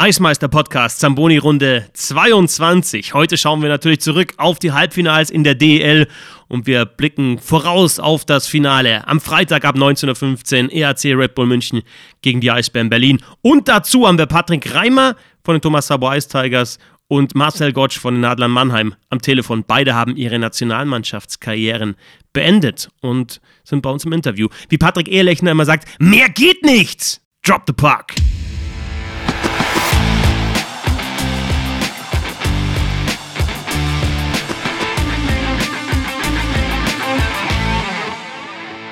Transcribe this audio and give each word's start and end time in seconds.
Eismeister 0.00 0.48
Podcast 0.48 0.98
Zamboni 0.98 1.36
Runde 1.36 1.86
22. 1.92 3.12
Heute 3.12 3.36
schauen 3.36 3.60
wir 3.60 3.68
natürlich 3.68 4.00
zurück 4.00 4.32
auf 4.38 4.58
die 4.58 4.72
Halbfinals 4.72 5.28
in 5.28 5.44
der 5.44 5.54
DEL 5.54 6.08
und 6.48 6.66
wir 6.66 6.86
blicken 6.86 7.38
voraus 7.38 8.00
auf 8.00 8.24
das 8.24 8.46
Finale 8.46 9.06
am 9.06 9.20
Freitag 9.20 9.66
ab 9.66 9.76
19.15 9.76 10.68
Uhr 10.68 10.72
ERC 10.72 11.04
Red 11.18 11.34
Bull 11.34 11.44
München 11.44 11.82
gegen 12.22 12.40
die 12.40 12.50
Eisbären 12.50 12.88
Berlin. 12.88 13.20
Und 13.42 13.68
dazu 13.68 14.08
haben 14.08 14.16
wir 14.16 14.24
Patrick 14.24 14.74
Reimer 14.74 15.16
von 15.44 15.56
den 15.56 15.60
Thomas 15.60 15.88
Sabo 15.88 16.10
Ice 16.10 16.28
Tigers 16.28 16.78
und 17.06 17.34
Marcel 17.34 17.74
Gottsch 17.74 17.98
von 17.98 18.14
den 18.14 18.24
Adlern 18.24 18.52
Mannheim 18.52 18.94
am 19.10 19.20
Telefon. 19.20 19.64
Beide 19.66 19.94
haben 19.94 20.16
ihre 20.16 20.38
Nationalmannschaftskarrieren 20.38 21.94
beendet 22.32 22.88
und 23.02 23.42
sind 23.64 23.82
bei 23.82 23.90
uns 23.90 24.06
im 24.06 24.14
Interview. 24.14 24.48
Wie 24.70 24.78
Patrick 24.78 25.08
Ehrlechner 25.08 25.50
immer 25.50 25.66
sagt, 25.66 25.86
mehr 25.98 26.30
geht 26.30 26.64
nicht! 26.64 27.20
Drop 27.42 27.64
the 27.66 27.74
puck! 27.74 28.14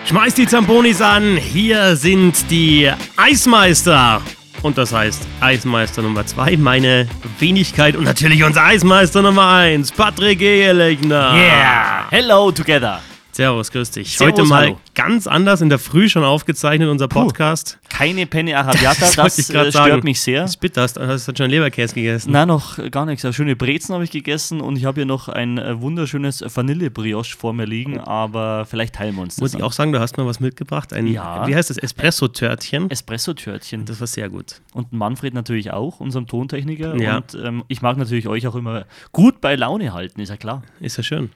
Schmeißt 0.08 0.38
die 0.38 0.46
Zambonis 0.46 1.02
an, 1.02 1.36
hier 1.36 1.94
sind 1.94 2.50
die 2.50 2.90
Eismeister. 3.18 4.22
Und 4.62 4.78
das 4.78 4.90
heißt 4.94 5.28
Eismeister 5.38 6.00
Nummer 6.00 6.24
2, 6.24 6.56
meine 6.56 7.06
Wenigkeit 7.38 7.94
und 7.94 8.04
natürlich 8.04 8.42
unser 8.42 8.64
Eismeister 8.64 9.20
Nummer 9.20 9.48
1, 9.48 9.92
Patrick 9.92 10.40
Ehelechner. 10.40 11.34
Yeah, 11.34 12.06
hello 12.08 12.50
together. 12.50 13.02
Servus, 13.32 13.70
grüß 13.70 13.90
dich. 13.90 14.16
Servus, 14.16 14.32
Heute 14.38 14.48
mal 14.48 14.62
hallo. 14.68 14.80
Ganz 14.98 15.28
anders 15.28 15.60
in 15.60 15.68
der 15.68 15.78
Früh 15.78 16.08
schon 16.08 16.24
aufgezeichnet, 16.24 16.88
unser 16.88 17.06
Podcast. 17.06 17.78
Keine 17.88 18.26
Penne 18.26 18.58
Arabiata, 18.58 19.06
Das 19.14 19.14
das, 19.14 19.38
äh, 19.38 19.42
stört 19.44 19.72
sagen. 19.72 20.00
mich 20.02 20.20
sehr. 20.20 20.42
Das 20.42 20.50
ist 20.50 20.56
bitter, 20.56 20.82
hast, 20.82 20.96
du 21.28 21.36
schon 21.36 21.50
Leberkäse 21.50 21.94
gegessen? 21.94 22.30
Na, 22.32 22.44
noch 22.44 22.78
gar 22.90 23.06
nichts. 23.06 23.24
Eine 23.24 23.32
schöne 23.32 23.54
Brezen 23.54 23.94
habe 23.94 24.02
ich 24.02 24.10
gegessen 24.10 24.60
und 24.60 24.74
ich 24.74 24.84
habe 24.84 24.96
hier 24.96 25.06
noch 25.06 25.28
ein 25.28 25.56
äh, 25.56 25.80
wunderschönes 25.80 26.44
Vanillebrioche 26.52 27.36
vor 27.36 27.52
mir 27.52 27.64
liegen, 27.64 28.00
aber 28.00 28.66
vielleicht 28.66 28.96
teilen 28.96 29.14
wir 29.14 29.22
uns 29.22 29.36
das. 29.36 29.40
Muss 29.40 29.54
ich 29.54 29.62
auch 29.62 29.70
sagen, 29.70 29.92
du 29.92 30.00
hast 30.00 30.16
mal 30.16 30.26
was 30.26 30.40
mitgebracht. 30.40 30.92
Ein, 30.92 31.06
Ja. 31.06 31.46
Wie 31.46 31.54
heißt 31.54 31.70
das? 31.70 31.78
Espresso-Törtchen. 31.78 32.90
Espresso-Törtchen. 32.90 33.84
Das 33.84 34.00
war 34.00 34.08
sehr 34.08 34.28
gut. 34.28 34.60
Und 34.72 34.92
Manfred 34.92 35.32
natürlich 35.32 35.70
auch, 35.70 36.00
unserem 36.00 36.26
Tontechniker. 36.26 36.96
Ja. 37.00 37.18
Und 37.18 37.38
ähm, 37.40 37.62
ich 37.68 37.82
mag 37.82 37.98
natürlich 37.98 38.26
euch 38.26 38.48
auch 38.48 38.56
immer 38.56 38.84
gut 39.12 39.40
bei 39.40 39.54
Laune 39.54 39.92
halten, 39.92 40.20
ist 40.20 40.30
ja 40.30 40.36
klar. 40.36 40.64
Ist 40.80 40.96
ja 40.96 41.04
schön. 41.04 41.30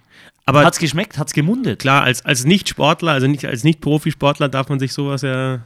Aber 0.45 0.65
Hat's 0.65 0.79
geschmeckt? 0.79 1.19
Hat's 1.19 1.33
gemundet? 1.33 1.79
klar, 1.81 2.03
als, 2.03 2.25
als 2.25 2.45
Nicht-Sportler, 2.45 3.13
also 3.13 3.27
nicht 3.29 3.47
als 3.53 3.63
Nicht-Profisportler 3.65 4.49
darf 4.49 4.69
man 4.69 4.81
sich 4.81 4.93
sowas 4.93 5.23
ja 5.23 5.61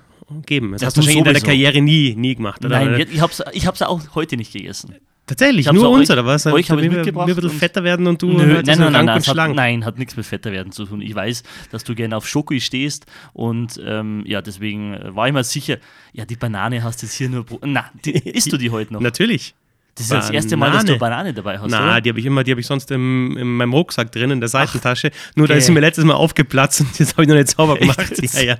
geben. 0.44 0.72
Das 0.72 0.82
Ja, 0.82 0.86
hast 0.88 0.96
du 0.96 1.00
wahrscheinlich 1.00 1.18
in 1.18 1.24
deiner. 1.24 1.40
Karriere 1.40 1.80
nie, 1.80 2.14
nie 2.16 2.34
gemacht, 2.34 2.64
oder? 2.64 2.84
Nein, 2.84 3.06
ich 3.10 3.20
hab's, 3.20 3.42
ich 3.52 3.66
hab's 3.66 3.80
auch 3.80 4.00
heute 4.14 4.36
nicht 4.36 4.52
gegessen. 4.52 4.96
Tatsächlich, 5.28 5.70
nur 5.72 5.88
euch- 5.90 6.00
uns, 6.00 6.10
oder 6.10 6.24
was? 6.24 6.46
euch 6.46 6.70
hab 6.70 6.78
ich 6.78 6.84
wir, 6.84 6.90
wir 6.90 6.96
mitgebracht 6.98 7.28
ein 7.28 7.34
bisschen 7.34 7.50
fetter 7.50 7.82
werden 7.82 8.06
und 8.06 8.22
du 8.22 8.28
Nö, 8.28 8.54
halt 8.56 8.66
nein, 8.66 8.76
so 8.76 8.82
nein, 8.84 8.92
nein, 8.92 9.06
nein, 9.06 9.22
hat, 9.26 9.54
nein, 9.56 9.84
hat 9.84 9.98
nichts 9.98 10.16
mit 10.16 10.24
Fetterwerden 10.24 10.70
zu 10.70 10.84
tun. 10.84 11.00
Ich 11.00 11.14
weiß, 11.16 11.42
dass 11.72 11.82
du 11.82 11.96
gerne 11.96 12.16
auf 12.16 12.28
Schoko 12.28 12.56
stehst 12.60 13.06
und 13.32 13.80
ähm, 13.84 14.22
ja, 14.24 14.40
deswegen 14.40 14.96
war 15.16 15.26
ich 15.26 15.32
mir 15.32 15.42
sicher, 15.42 15.78
ja, 16.12 16.24
die 16.24 16.36
Banane 16.36 16.84
hast 16.84 17.02
du 17.02 17.06
jetzt 17.06 17.14
hier 17.16 17.28
nur. 17.28 17.44
Na, 17.64 17.90
die, 18.04 18.12
isst 18.12 18.52
du 18.52 18.56
die 18.56 18.70
heute 18.70 18.92
noch? 18.92 19.00
Natürlich. 19.00 19.54
Das 19.96 20.04
ist 20.06 20.12
das 20.12 20.30
erste 20.30 20.56
Mal, 20.56 20.70
dass 20.72 20.84
du 20.84 20.98
Banane. 20.98 21.32
Banane 21.32 21.34
dabei 21.34 21.58
hast, 21.58 21.70
Na, 21.70 21.82
oder? 21.92 22.00
die 22.02 22.10
habe 22.10 22.20
ich 22.20 22.26
immer, 22.26 22.44
die 22.44 22.50
habe 22.50 22.60
ich 22.60 22.66
sonst 22.66 22.90
im, 22.90 23.36
in 23.36 23.56
meinem 23.56 23.72
Rucksack 23.72 24.12
drin, 24.12 24.30
in 24.30 24.40
der 24.40 24.48
Seitentasche. 24.48 25.10
Nur 25.34 25.48
da 25.48 25.54
gäh. 25.54 25.58
ist 25.58 25.66
sie 25.66 25.72
mir 25.72 25.80
letztes 25.80 26.04
Mal 26.04 26.14
aufgeplatzt 26.14 26.82
und 26.82 26.98
jetzt 26.98 27.12
habe 27.14 27.22
ich 27.22 27.28
noch 27.28 27.34
nicht 27.34 27.48
sauber 27.48 27.76
gemacht. 27.78 28.12
Ja, 28.34 28.42
ja. 28.42 28.56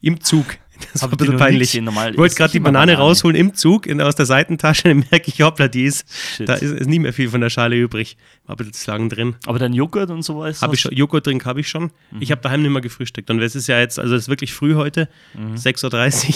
Im 0.00 0.20
Zug. 0.22 0.46
Das 0.92 1.02
war 1.02 1.08
Hab 1.10 1.14
ein 1.14 1.16
bisschen 1.18 1.36
peinlich. 1.36 1.60
gesehen. 1.72 1.84
Normal 1.84 2.12
Ich 2.12 2.18
wollte 2.18 2.36
gerade 2.36 2.52
die 2.52 2.60
Banane, 2.60 2.92
Banane. 2.92 2.98
rausholen 3.08 3.36
im 3.36 3.52
Zug 3.52 3.84
in, 3.86 4.00
aus 4.00 4.14
der 4.14 4.26
Seitentasche, 4.26 4.84
dann 4.84 5.04
merke 5.10 5.28
ich, 5.28 5.42
hoppla, 5.42 5.66
die 5.66 5.82
ist, 5.84 6.06
Shit. 6.36 6.48
da 6.48 6.54
ist, 6.54 6.62
ist 6.70 6.86
nicht 6.88 7.00
mehr 7.00 7.12
viel 7.12 7.28
von 7.28 7.40
der 7.40 7.50
Schale 7.50 7.74
übrig. 7.76 8.16
War 8.46 8.54
ein 8.54 8.58
bisschen 8.58 8.72
zu 8.74 8.90
lang 8.92 9.08
drin. 9.08 9.34
Aber 9.46 9.58
dein 9.58 9.72
Joghurt 9.72 10.08
und 10.10 10.22
sowas? 10.22 10.62
Habe 10.62 10.76
ich 10.76 10.80
schon, 10.80 10.92
Joghurttrink 10.94 11.44
habe 11.44 11.58
ich 11.60 11.68
schon. 11.68 11.90
Mhm. 12.12 12.20
Ich 12.20 12.30
habe 12.30 12.40
daheim 12.42 12.62
nicht 12.62 12.70
mehr 12.70 12.80
gefrühstückt. 12.80 13.28
Und 13.28 13.42
es 13.42 13.56
ist 13.56 13.66
ja 13.66 13.80
jetzt, 13.80 13.98
also 13.98 14.14
es 14.14 14.22
ist 14.22 14.28
wirklich 14.28 14.52
früh 14.54 14.74
heute, 14.76 15.08
6.30 15.36 16.28
Uhr. 16.28 16.34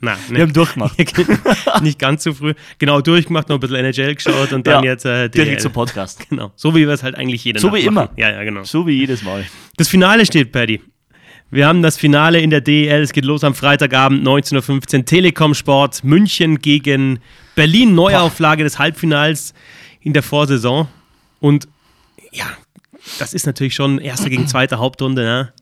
Na, 0.00 0.12
ne. 0.28 0.36
Wir 0.36 0.42
haben 0.42 0.52
durchgemacht. 0.52 0.96
nicht 1.82 1.98
ganz 1.98 2.24
so 2.24 2.32
früh. 2.34 2.54
Genau, 2.78 3.00
durchgemacht, 3.00 3.48
noch 3.48 3.56
ein 3.56 3.60
bisschen 3.60 3.76
NHL 3.76 4.14
geschaut 4.14 4.52
und 4.52 4.66
dann 4.66 4.84
Ja, 4.84 4.90
jetzt 4.92 5.04
äh, 5.04 5.28
Direkt 5.28 5.60
zum 5.60 5.72
Podcast. 5.72 6.26
Genau, 6.28 6.52
so 6.56 6.74
wie 6.74 6.80
wir 6.86 6.90
es 6.90 7.02
halt 7.02 7.16
eigentlich 7.16 7.44
jede 7.44 7.60
So 7.60 7.68
Nacht 7.68 7.76
wie 7.76 7.86
immer. 7.86 8.04
machen. 8.04 8.14
Ja, 8.16 8.30
ja, 8.30 8.44
genau. 8.44 8.64
So 8.64 8.86
wie 8.86 8.92
jedes 8.92 9.22
Mal. 9.22 9.44
Das 9.76 9.88
Finale 9.88 10.24
steht, 10.26 10.52
Paddy. 10.52 10.80
Wir 11.50 11.66
haben 11.66 11.82
das 11.82 11.98
Finale 11.98 12.40
in 12.40 12.48
der 12.48 12.62
DEL. 12.62 13.02
Es 13.02 13.12
geht 13.12 13.26
los 13.26 13.44
am 13.44 13.54
Freitagabend, 13.54 14.26
19.15 14.26 14.98
Uhr. 14.98 15.04
Telekom 15.04 15.54
Sport, 15.54 16.02
München 16.02 16.58
gegen 16.60 17.18
Berlin. 17.54 17.94
Neuauflage 17.94 18.64
des 18.64 18.78
Halbfinals 18.78 19.52
in 20.00 20.14
der 20.14 20.22
Vorsaison. 20.22 20.88
Und 21.40 21.68
ja, 22.32 22.46
das 23.18 23.34
ist 23.34 23.44
natürlich 23.46 23.74
schon 23.74 23.98
erste 23.98 24.30
gegen 24.30 24.46
zweite 24.46 24.78
Hauptrunde. 24.78 25.22
Ne? 25.22 25.52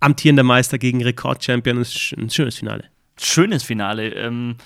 Amtierender 0.00 0.44
Meister 0.44 0.78
gegen 0.78 1.02
Rekordchampion. 1.02 1.78
Das 1.78 1.94
ist 1.94 2.14
ein 2.16 2.30
schönes 2.30 2.56
Finale. 2.56 2.84
Schönes 3.22 3.62
Finale. 3.62 4.10
Ähm, 4.14 4.56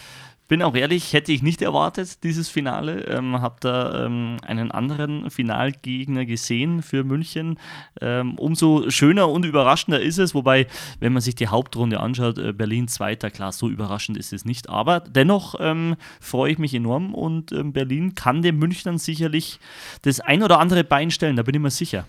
bin 0.49 0.63
auch 0.63 0.77
ehrlich, 0.77 1.13
hätte 1.13 1.33
ich 1.33 1.43
nicht 1.43 1.61
erwartet, 1.61 2.23
dieses 2.23 2.49
Finale. 2.49 3.01
Ähm, 3.09 3.41
hab 3.41 3.61
da 3.61 4.07
ähm, 4.07 4.37
einen 4.47 4.71
anderen 4.71 5.29
Finalgegner 5.29 6.25
gesehen 6.25 6.83
für 6.83 7.03
München. 7.03 7.59
Ähm, 8.01 8.39
umso 8.39 8.89
schöner 8.89 9.29
und 9.29 9.45
überraschender 9.45 10.01
ist 10.01 10.19
es, 10.19 10.35
wobei, 10.35 10.69
wenn 11.01 11.13
man 11.13 11.23
sich 11.23 11.35
die 11.35 11.49
Hauptrunde 11.49 11.99
anschaut, 11.99 12.39
äh, 12.39 12.53
Berlin 12.53 12.87
Zweiter, 12.87 13.31
klar, 13.31 13.51
so 13.51 13.69
überraschend 13.69 14.17
ist 14.19 14.33
es 14.33 14.45
nicht. 14.45 14.69
Aber 14.69 15.01
dennoch 15.01 15.57
ähm, 15.59 15.97
freue 16.21 16.53
ich 16.53 16.59
mich 16.59 16.75
enorm 16.75 17.13
und 17.13 17.51
ähm, 17.51 17.73
Berlin 17.73 18.15
kann 18.15 18.43
den 18.43 18.57
Münchnern 18.57 18.99
sicherlich 18.99 19.59
das 20.03 20.21
ein 20.21 20.45
oder 20.45 20.61
andere 20.61 20.85
Bein 20.85 21.11
stellen, 21.11 21.35
da 21.35 21.43
bin 21.43 21.57
ich 21.57 21.61
mir 21.61 21.71
sicher. 21.71 22.07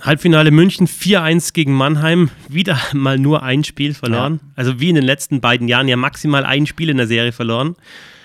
Halbfinale 0.00 0.50
München 0.50 0.86
4-1 0.86 1.54
gegen 1.54 1.72
Mannheim. 1.72 2.30
Wieder 2.48 2.78
mal 2.92 3.18
nur 3.18 3.42
ein 3.42 3.64
Spiel 3.64 3.94
verloren. 3.94 4.40
Also 4.54 4.78
wie 4.78 4.90
in 4.90 4.94
den 4.94 5.04
letzten 5.04 5.40
beiden 5.40 5.68
Jahren 5.68 5.88
ja 5.88 5.96
maximal 5.96 6.44
ein 6.44 6.66
Spiel 6.66 6.90
in 6.90 6.98
der 6.98 7.06
Serie 7.06 7.32
verloren. 7.32 7.76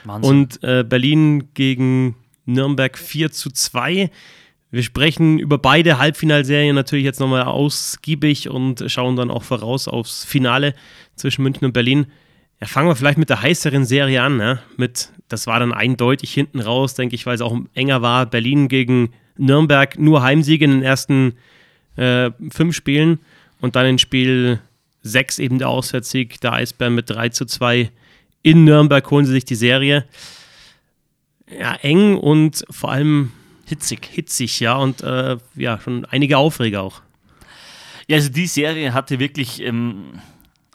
Wahnsinn. 0.04 0.30
Und 0.30 0.64
äh, 0.64 0.84
Berlin 0.84 1.54
gegen 1.54 2.16
Nürnberg 2.46 2.98
4 2.98 3.32
zu 3.32 3.52
2. 3.52 4.12
Wir 4.72 4.84
sprechen 4.84 5.40
über 5.40 5.58
beide 5.58 5.98
Halbfinalserien 5.98 6.76
natürlich 6.76 7.06
jetzt 7.06 7.20
nochmal 7.20 7.44
ausgiebig 7.44 8.50
und 8.50 8.84
schauen 8.88 9.16
dann 9.16 9.32
auch 9.32 9.44
voraus 9.44 9.88
aufs 9.88 10.26
Finale 10.26 10.74
zwischen 11.16 11.44
München 11.44 11.66
und 11.66 11.74
Berlin. 11.74 12.08
Ja, 12.60 12.68
fangen 12.68 12.88
wir 12.88 12.96
vielleicht 12.96 13.18
mit 13.18 13.30
der 13.30 13.42
heißeren 13.42 13.86
Serie 13.86 14.22
an. 14.22 14.38
Ne? 14.38 14.60
Mit, 14.78 15.10
das 15.30 15.48
war 15.48 15.60
dann 15.60 15.74
eindeutig 15.74 16.34
hinten 16.34 16.60
raus, 16.60 16.96
denke 16.96 17.16
ich, 17.16 17.26
weil 17.26 17.36
es 17.36 17.42
auch 17.42 17.58
enger 17.74 18.02
war. 18.02 18.26
Berlin 18.26 18.68
gegen 18.68 19.12
Nürnberg, 19.38 19.98
nur 19.98 20.22
Heimsiege 20.22 20.66
in 20.66 20.72
den 20.72 20.84
ersten 20.84 21.34
äh, 21.96 22.32
fünf 22.50 22.76
Spielen 22.76 23.20
und 23.60 23.76
dann 23.76 23.86
in 23.86 24.00
Spiel 24.00 24.60
6 25.04 25.40
eben 25.40 25.60
der 25.60 25.70
Auswärtssieg 25.70 26.40
der 26.42 26.54
Eisbären 26.54 26.96
mit 26.96 27.10
3 27.10 27.30
zu 27.30 27.46
2 27.46 27.92
in 28.44 28.64
Nürnberg 28.64 29.10
holen 29.12 29.26
sie 29.26 29.34
sich 29.34 29.46
die 29.46 29.56
Serie. 29.56 30.06
Ja, 31.60 31.76
eng 31.76 32.18
und 32.18 32.64
vor 32.70 32.92
allem 32.92 33.32
hitzig. 33.66 34.10
hitzig, 34.12 34.60
ja, 34.60 34.76
und 34.76 35.02
äh, 35.02 35.38
ja, 35.56 35.80
schon 35.80 36.06
einige 36.06 36.38
Aufreger 36.38 36.82
auch. 36.82 37.02
Ja, 38.08 38.18
also 38.18 38.30
die 38.30 38.48
Serie 38.48 38.94
hatte 38.94 39.20
wirklich 39.20 39.62
ähm, 39.62 40.22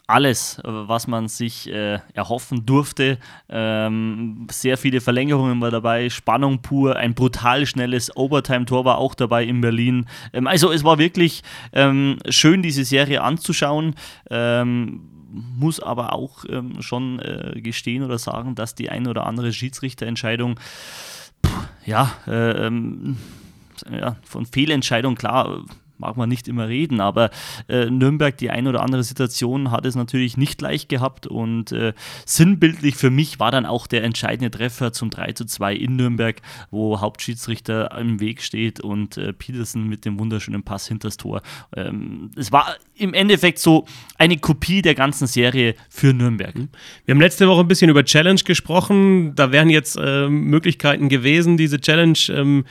alles, 0.07 0.59
äh, 0.59 0.63
was 0.65 1.07
man 1.07 1.27
sich 1.27 1.69
äh, 1.69 1.99
erhoffen 2.13 2.65
durfte. 2.65 3.19
Ähm, 3.49 4.47
sehr 4.49 4.77
viele 4.77 5.01
Verlängerungen 5.01 5.59
war 5.61 5.69
dabei, 5.69 6.09
Spannung 6.09 6.61
pur, 6.61 6.95
ein 6.95 7.13
brutal 7.13 7.65
schnelles 7.65 8.15
Overtime-Tor 8.15 8.85
war 8.85 8.97
auch 8.97 9.13
dabei 9.13 9.43
in 9.43 9.61
Berlin. 9.61 10.07
Ähm, 10.31 10.47
also 10.47 10.71
es 10.71 10.83
war 10.83 10.97
wirklich 10.97 11.43
ähm, 11.73 12.17
schön, 12.29 12.61
diese 12.61 12.85
Serie 12.85 13.21
anzuschauen. 13.21 13.95
Ähm, 14.29 15.01
muss 15.29 15.81
aber 15.81 16.13
auch 16.13 16.45
ähm, 16.49 16.81
schon 16.81 17.19
äh, 17.19 17.59
gestehen 17.61 18.01
oder 18.01 18.17
sagen, 18.17 18.55
dass 18.55 18.75
die 18.75 18.89
ein 18.89 19.07
oder 19.07 19.25
andere 19.25 19.51
Schiedsrichterentscheidung 19.51 20.57
pff, 21.45 21.67
ja, 21.85 22.11
äh, 22.27 22.65
ähm, 22.65 23.17
ja, 23.91 24.15
von 24.23 24.45
Fehlentscheidung, 24.45 25.15
klar, 25.15 25.63
mag 25.99 26.17
man 26.17 26.29
nicht 26.29 26.47
immer 26.47 26.67
reden, 26.67 27.01
aber 27.01 27.29
äh, 27.67 27.89
Nürnberg, 27.89 28.37
die 28.37 28.49
ein 28.49 28.67
oder 28.67 28.81
andere 28.81 29.03
Situation 29.03 29.71
hat 29.71 29.85
es 29.85 29.95
natürlich 29.95 30.37
nicht 30.37 30.61
leicht 30.61 30.89
gehabt 30.89 31.27
und 31.27 31.71
äh, 31.71 31.93
sinnbildlich 32.25 32.95
für 32.95 33.09
mich 33.09 33.39
war 33.39 33.51
dann 33.51 33.65
auch 33.65 33.87
der 33.87 34.03
entscheidende 34.03 34.51
Treffer 34.51 34.93
zum 34.93 35.09
3 35.09 35.33
zu 35.33 35.45
2 35.45 35.75
in 35.75 35.95
Nürnberg, 35.95 36.41
wo 36.71 37.01
Hauptschiedsrichter 37.01 37.97
im 37.97 38.19
Weg 38.19 38.41
steht 38.41 38.79
und 38.79 39.17
äh, 39.17 39.33
Petersen 39.33 39.87
mit 39.87 40.05
dem 40.05 40.19
wunderschönen 40.19 40.63
Pass 40.63 40.87
hinters 40.87 41.17
Tor. 41.17 41.41
Ähm, 41.75 42.31
es 42.35 42.51
war 42.51 42.75
im 42.95 43.13
Endeffekt 43.13 43.59
so 43.59 43.85
eine 44.17 44.37
Kopie 44.37 44.81
der 44.81 44.95
ganzen 44.95 45.27
Serie 45.27 45.75
für 45.89 46.13
Nürnberg. 46.13 46.55
Wir 47.05 47.13
haben 47.13 47.21
letzte 47.21 47.47
Woche 47.47 47.61
ein 47.61 47.67
bisschen 47.67 47.89
über 47.89 48.03
Challenge 48.03 48.41
gesprochen. 48.43 49.35
Da 49.35 49.51
wären 49.51 49.69
jetzt 49.69 49.97
äh, 49.97 50.27
Möglichkeiten 50.29 51.09
gewesen, 51.09 51.57
diese 51.57 51.79
Challenge 51.79 52.17
ähm, 52.29 52.65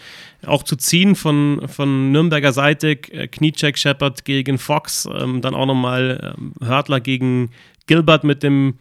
auch 0.44 0.62
zu 0.62 0.76
ziehen 0.76 1.14
von, 1.14 1.62
von 1.66 2.12
Nürnberger 2.12 2.52
Seite. 2.52 2.90
Äh, 2.90 3.28
Kniecheck, 3.28 3.78
Shepard 3.78 4.24
gegen 4.24 4.58
Fox, 4.58 5.08
ähm, 5.12 5.40
dann 5.40 5.54
auch 5.54 5.66
nochmal 5.66 6.34
ähm, 6.36 6.52
Hörtler 6.60 7.00
gegen 7.00 7.50
Gilbert 7.86 8.24
mit 8.24 8.42
dem 8.42 8.74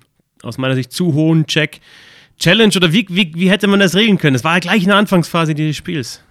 aus 0.43 0.57
meiner 0.57 0.75
Sicht 0.75 0.91
zu 0.91 1.13
hohen 1.13 1.45
Check. 1.47 1.81
Challenge 2.37 2.73
oder 2.75 2.91
wie, 2.91 3.05
wie, 3.09 3.33
wie 3.33 3.49
hätte 3.49 3.67
man 3.67 3.79
das 3.79 3.95
regeln 3.95 4.17
können? 4.17 4.33
Das 4.33 4.43
war 4.43 4.53
ja 4.53 4.59
gleich 4.59 4.83
in 4.83 4.89
der 4.89 4.97
Anfangsphase 4.97 5.55
dieses 5.55 5.77
Spiels. 5.77 6.21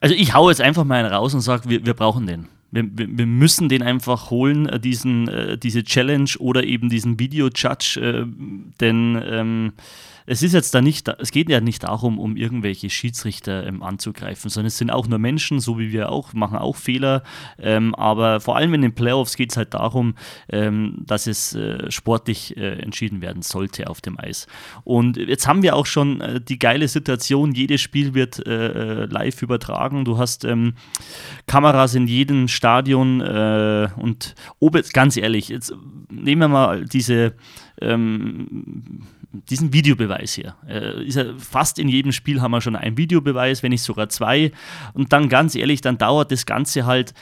Also 0.00 0.14
ich 0.14 0.32
hau 0.34 0.48
jetzt 0.48 0.60
einfach 0.60 0.84
mal 0.84 1.04
einen 1.04 1.12
raus 1.12 1.34
und 1.34 1.40
sage, 1.40 1.68
wir, 1.68 1.84
wir 1.84 1.94
brauchen 1.94 2.26
den. 2.26 2.48
Wir, 2.70 2.84
wir, 2.84 3.08
wir, 3.18 3.26
müssen 3.26 3.68
den 3.68 3.82
einfach 3.82 4.30
holen, 4.30 4.66
äh, 4.68 4.78
diesen, 4.78 5.28
äh, 5.28 5.56
diese 5.56 5.84
Challenge 5.84 6.30
oder 6.38 6.64
eben 6.64 6.90
diesen 6.90 7.18
Video-Judge, 7.18 8.00
äh, 8.00 8.26
denn 8.80 9.22
ähm, 9.24 9.72
es 10.28 10.42
ist 10.42 10.52
jetzt 10.52 10.74
da 10.74 10.82
nicht, 10.82 11.08
es 11.08 11.30
geht 11.30 11.48
ja 11.48 11.60
nicht 11.60 11.84
darum, 11.84 12.18
um 12.18 12.36
irgendwelche 12.36 12.90
Schiedsrichter 12.90 13.66
ähm, 13.66 13.82
anzugreifen, 13.82 14.50
sondern 14.50 14.66
es 14.66 14.76
sind 14.76 14.90
auch 14.90 15.08
nur 15.08 15.18
Menschen, 15.18 15.58
so 15.58 15.78
wie 15.78 15.90
wir 15.90 16.12
auch, 16.12 16.34
machen 16.34 16.58
auch 16.58 16.76
Fehler. 16.76 17.22
Ähm, 17.58 17.94
aber 17.94 18.40
vor 18.40 18.56
allem 18.56 18.74
in 18.74 18.82
den 18.82 18.94
Playoffs 18.94 19.36
geht 19.36 19.52
es 19.52 19.56
halt 19.56 19.72
darum, 19.72 20.16
ähm, 20.50 20.98
dass 21.06 21.26
es 21.26 21.54
äh, 21.54 21.90
sportlich 21.90 22.56
äh, 22.58 22.78
entschieden 22.80 23.22
werden 23.22 23.40
sollte 23.40 23.88
auf 23.88 24.02
dem 24.02 24.20
Eis. 24.20 24.46
Und 24.84 25.16
jetzt 25.16 25.46
haben 25.46 25.62
wir 25.62 25.74
auch 25.74 25.86
schon 25.86 26.20
äh, 26.20 26.40
die 26.42 26.58
geile 26.58 26.88
Situation, 26.88 27.52
jedes 27.52 27.80
Spiel 27.80 28.12
wird 28.12 28.46
äh, 28.46 29.04
äh, 29.04 29.04
live 29.06 29.40
übertragen. 29.40 30.04
Du 30.04 30.18
hast 30.18 30.44
ähm, 30.44 30.74
Kameras 31.46 31.94
in 31.94 32.06
jedem 32.06 32.48
Stadion 32.48 33.22
äh, 33.22 33.88
und 33.96 34.34
ob, 34.60 34.78
ganz 34.92 35.16
ehrlich, 35.16 35.48
jetzt 35.48 35.72
nehmen 36.10 36.42
wir 36.42 36.48
mal 36.48 36.84
diese 36.84 37.34
ähm, 37.80 39.06
diesen 39.32 39.72
Videobeweis 39.72 40.32
hier. 40.32 40.54
Äh, 40.66 41.04
ist 41.04 41.16
ja 41.16 41.24
fast 41.36 41.78
in 41.78 41.88
jedem 41.88 42.12
Spiel 42.12 42.40
haben 42.40 42.50
wir 42.50 42.60
schon 42.60 42.76
einen 42.76 42.96
Videobeweis, 42.96 43.62
wenn 43.62 43.70
nicht 43.70 43.82
sogar 43.82 44.08
zwei. 44.08 44.52
Und 44.94 45.12
dann 45.12 45.28
ganz 45.28 45.54
ehrlich, 45.54 45.80
dann 45.80 45.98
dauert 45.98 46.32
das 46.32 46.46
Ganze 46.46 46.86
halt 46.86 47.14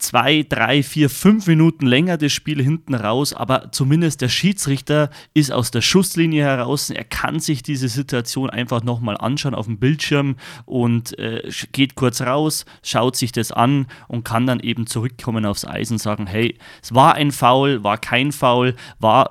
zwei, 0.00 0.44
drei, 0.48 0.82
vier, 0.82 1.10
fünf 1.10 1.46
Minuten 1.46 1.86
länger 1.86 2.16
das 2.16 2.32
Spiel 2.32 2.62
hinten 2.62 2.94
raus, 2.94 3.32
aber 3.32 3.70
zumindest 3.72 4.20
der 4.20 4.28
Schiedsrichter 4.28 5.10
ist 5.34 5.52
aus 5.52 5.70
der 5.70 5.82
Schusslinie 5.82 6.42
heraus. 6.42 6.90
Er 6.90 7.04
kann 7.04 7.40
sich 7.40 7.62
diese 7.62 7.88
Situation 7.88 8.50
einfach 8.50 8.82
nochmal 8.82 9.16
anschauen 9.16 9.54
auf 9.54 9.66
dem 9.66 9.78
Bildschirm 9.78 10.36
und 10.64 11.18
äh, 11.18 11.48
geht 11.72 11.94
kurz 11.94 12.20
raus, 12.22 12.64
schaut 12.82 13.16
sich 13.16 13.32
das 13.32 13.52
an 13.52 13.86
und 14.08 14.24
kann 14.24 14.46
dann 14.46 14.60
eben 14.60 14.86
zurückkommen 14.86 15.44
aufs 15.46 15.64
Eis 15.64 15.90
und 15.90 15.98
sagen, 15.98 16.26
hey, 16.26 16.58
es 16.82 16.94
war 16.94 17.14
ein 17.14 17.30
Foul, 17.30 17.84
war 17.84 17.98
kein 17.98 18.32
Foul, 18.32 18.74
war, 18.98 19.28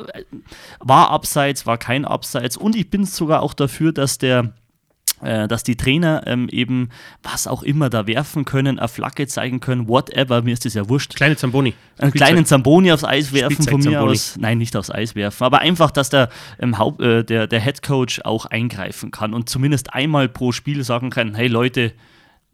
war 0.80 1.10
Abseits, 1.10 1.66
war 1.66 1.78
kein 1.78 2.06
Abseits 2.06 2.58
und 2.58 2.76
ich 2.76 2.90
bin 2.90 3.06
sogar 3.06 3.42
auch 3.42 3.54
dafür, 3.54 3.92
dass 3.92 4.18
der 4.18 4.40
äh, 4.40 4.59
dass 5.22 5.64
die 5.64 5.76
Trainer 5.76 6.24
ähm, 6.26 6.48
eben 6.50 6.90
was 7.24 7.48
auch 7.48 7.64
immer 7.64 7.90
da 7.90 8.08
werfen 8.08 8.46
können, 8.46 8.80
eine 8.80 8.88
Flagge 8.88 9.28
zeigen 9.28 9.60
können, 9.60 9.88
whatever, 9.88 10.42
mir 10.42 10.54
ist 10.54 10.66
das 10.66 10.74
ja 10.74 10.88
wurscht. 10.88 11.16
Kleine 11.16 11.36
Zamboni. 11.36 11.74
Einen 11.98 12.14
kleinen 12.14 12.46
Zamboni 12.46 12.92
aufs 12.92 13.04
Eis 13.04 13.34
werfen 13.34 13.54
Spielzeug 13.54 13.72
von 13.72 13.80
mir 13.82 13.92
Zamboni. 13.92 14.12
aus. 14.12 14.38
Nein, 14.40 14.58
nicht 14.58 14.76
aufs 14.76 14.90
Eis 14.90 15.16
werfen, 15.16 15.44
aber 15.44 15.60
einfach, 15.60 15.92
dass 15.92 16.10
der, 16.10 16.30
ähm, 16.60 16.78
Haupt, 16.78 17.02
äh, 17.02 17.24
der, 17.24 17.48
der 17.48 17.60
Head 17.60 17.82
Coach 17.82 18.22
auch 18.24 18.46
eingreifen 18.46 19.12
kann 19.12 19.34
und 19.34 19.50
zumindest 19.50 19.94
einmal 19.94 20.30
pro 20.30 20.52
Spiel 20.52 20.84
sagen 20.84 21.10
kann, 21.10 21.36
hey 21.36 21.48
Leute, 21.48 21.94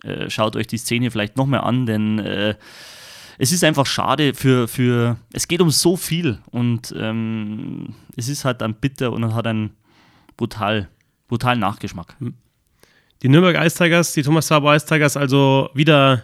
äh, 0.03 0.29
schaut 0.29 0.55
euch 0.55 0.67
die 0.67 0.77
Szene 0.77 1.11
vielleicht 1.11 1.37
noch 1.37 1.45
mal 1.45 1.59
an, 1.59 1.85
denn 1.85 2.19
äh, 2.19 2.55
es 3.37 3.51
ist 3.51 3.63
einfach 3.63 3.85
schade 3.85 4.33
für, 4.33 4.67
für, 4.67 5.17
es 5.33 5.47
geht 5.47 5.61
um 5.61 5.69
so 5.69 5.97
viel 5.97 6.39
und 6.51 6.93
ähm, 6.97 7.95
es 8.15 8.29
ist 8.29 8.45
halt 8.45 8.61
dann 8.61 8.75
bitter 8.75 9.11
und 9.11 9.33
hat 9.33 9.47
einen 9.47 9.71
brutal, 10.37 10.89
brutalen 11.27 11.59
Nachgeschmack. 11.59 12.15
Hm. 12.19 12.35
Die 13.21 13.29
Nürnberg 13.29 13.63
Ice 13.65 13.77
Tigers, 13.77 14.13
die 14.13 14.23
Thomas 14.23 14.47
Sabo 14.47 14.73
Ice 14.73 14.85
Tigers 14.85 15.17
also 15.17 15.69
wieder 15.73 16.23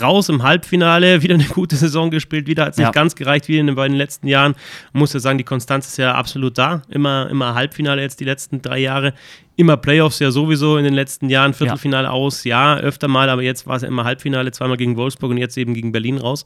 raus 0.00 0.28
im 0.28 0.42
Halbfinale, 0.42 1.22
wieder 1.22 1.34
eine 1.34 1.44
gute 1.44 1.76
Saison 1.76 2.10
gespielt, 2.10 2.46
wieder 2.46 2.64
hat 2.66 2.72
es 2.72 2.78
ja. 2.78 2.86
nicht 2.86 2.94
ganz 2.94 3.14
gereicht 3.14 3.48
wie 3.48 3.58
in 3.58 3.66
den 3.66 3.76
beiden 3.76 3.96
letzten 3.96 4.26
Jahren. 4.26 4.54
Man 4.92 5.00
muss 5.00 5.12
ja 5.12 5.20
sagen, 5.20 5.38
die 5.38 5.44
Konstanz 5.44 5.88
ist 5.88 5.98
ja 5.98 6.14
absolut 6.14 6.56
da. 6.58 6.82
Immer, 6.88 7.28
immer 7.30 7.54
Halbfinale 7.54 8.00
jetzt 8.02 8.20
die 8.20 8.24
letzten 8.24 8.62
drei 8.62 8.78
Jahre. 8.78 9.14
Immer 9.56 9.76
Playoffs 9.76 10.18
ja 10.18 10.30
sowieso 10.30 10.78
in 10.78 10.84
den 10.84 10.94
letzten 10.94 11.28
Jahren, 11.28 11.52
Viertelfinale 11.54 12.08
ja. 12.08 12.10
aus, 12.10 12.44
ja, 12.44 12.76
öfter 12.76 13.08
mal, 13.08 13.28
aber 13.28 13.42
jetzt 13.42 13.66
war 13.66 13.76
es 13.76 13.82
ja 13.82 13.88
immer 13.88 14.04
Halbfinale, 14.04 14.50
zweimal 14.52 14.76
gegen 14.76 14.96
Wolfsburg 14.96 15.30
und 15.30 15.38
jetzt 15.38 15.56
eben 15.58 15.74
gegen 15.74 15.92
Berlin 15.92 16.18
raus. 16.18 16.44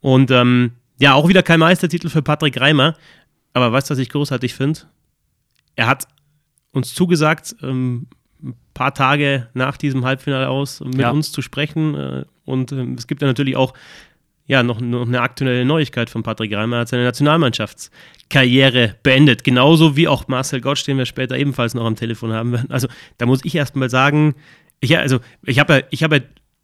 Und 0.00 0.30
ähm, 0.30 0.72
ja, 0.98 1.14
auch 1.14 1.28
wieder 1.28 1.42
kein 1.42 1.60
Meistertitel 1.60 2.08
für 2.08 2.22
Patrick 2.22 2.60
Reimer. 2.60 2.94
Aber 3.52 3.72
weißt 3.72 3.90
du, 3.90 3.92
was 3.92 3.98
ich 3.98 4.10
großartig 4.10 4.54
finde? 4.54 4.80
Er 5.74 5.86
hat 5.86 6.06
uns 6.72 6.94
zugesagt, 6.94 7.56
ähm, 7.62 8.06
paar 8.74 8.94
Tage 8.94 9.48
nach 9.54 9.76
diesem 9.76 10.04
Halbfinale 10.04 10.48
aus 10.48 10.80
mit 10.80 11.00
ja. 11.00 11.10
uns 11.10 11.32
zu 11.32 11.42
sprechen. 11.42 11.94
Äh, 11.94 12.24
und 12.44 12.72
ähm, 12.72 12.94
es 12.94 13.06
gibt 13.06 13.22
ja 13.22 13.28
natürlich 13.28 13.56
auch 13.56 13.74
ja, 14.46 14.64
noch, 14.64 14.80
noch 14.80 15.06
eine 15.06 15.20
aktuelle 15.20 15.64
Neuigkeit 15.64 16.10
von 16.10 16.24
Patrick 16.24 16.52
Reimer. 16.52 16.78
Er 16.78 16.80
hat 16.80 16.88
seine 16.88 17.04
Nationalmannschaftskarriere 17.04 18.96
beendet. 19.04 19.44
Genauso 19.44 19.96
wie 19.96 20.08
auch 20.08 20.26
Marcel 20.26 20.60
Gottsch, 20.60 20.84
den 20.88 20.98
wir 20.98 21.06
später 21.06 21.36
ebenfalls 21.36 21.74
noch 21.74 21.84
am 21.84 21.94
Telefon 21.94 22.32
haben 22.32 22.50
werden. 22.50 22.70
Also 22.70 22.88
da 23.18 23.26
muss 23.26 23.44
ich 23.44 23.54
erst 23.54 23.76
mal 23.76 23.88
sagen, 23.88 24.34
ich, 24.80 24.98
also, 24.98 25.20
ich 25.44 25.60
habe 25.60 25.84
ich 25.90 26.02
hab 26.02 26.12
ja 26.12 26.18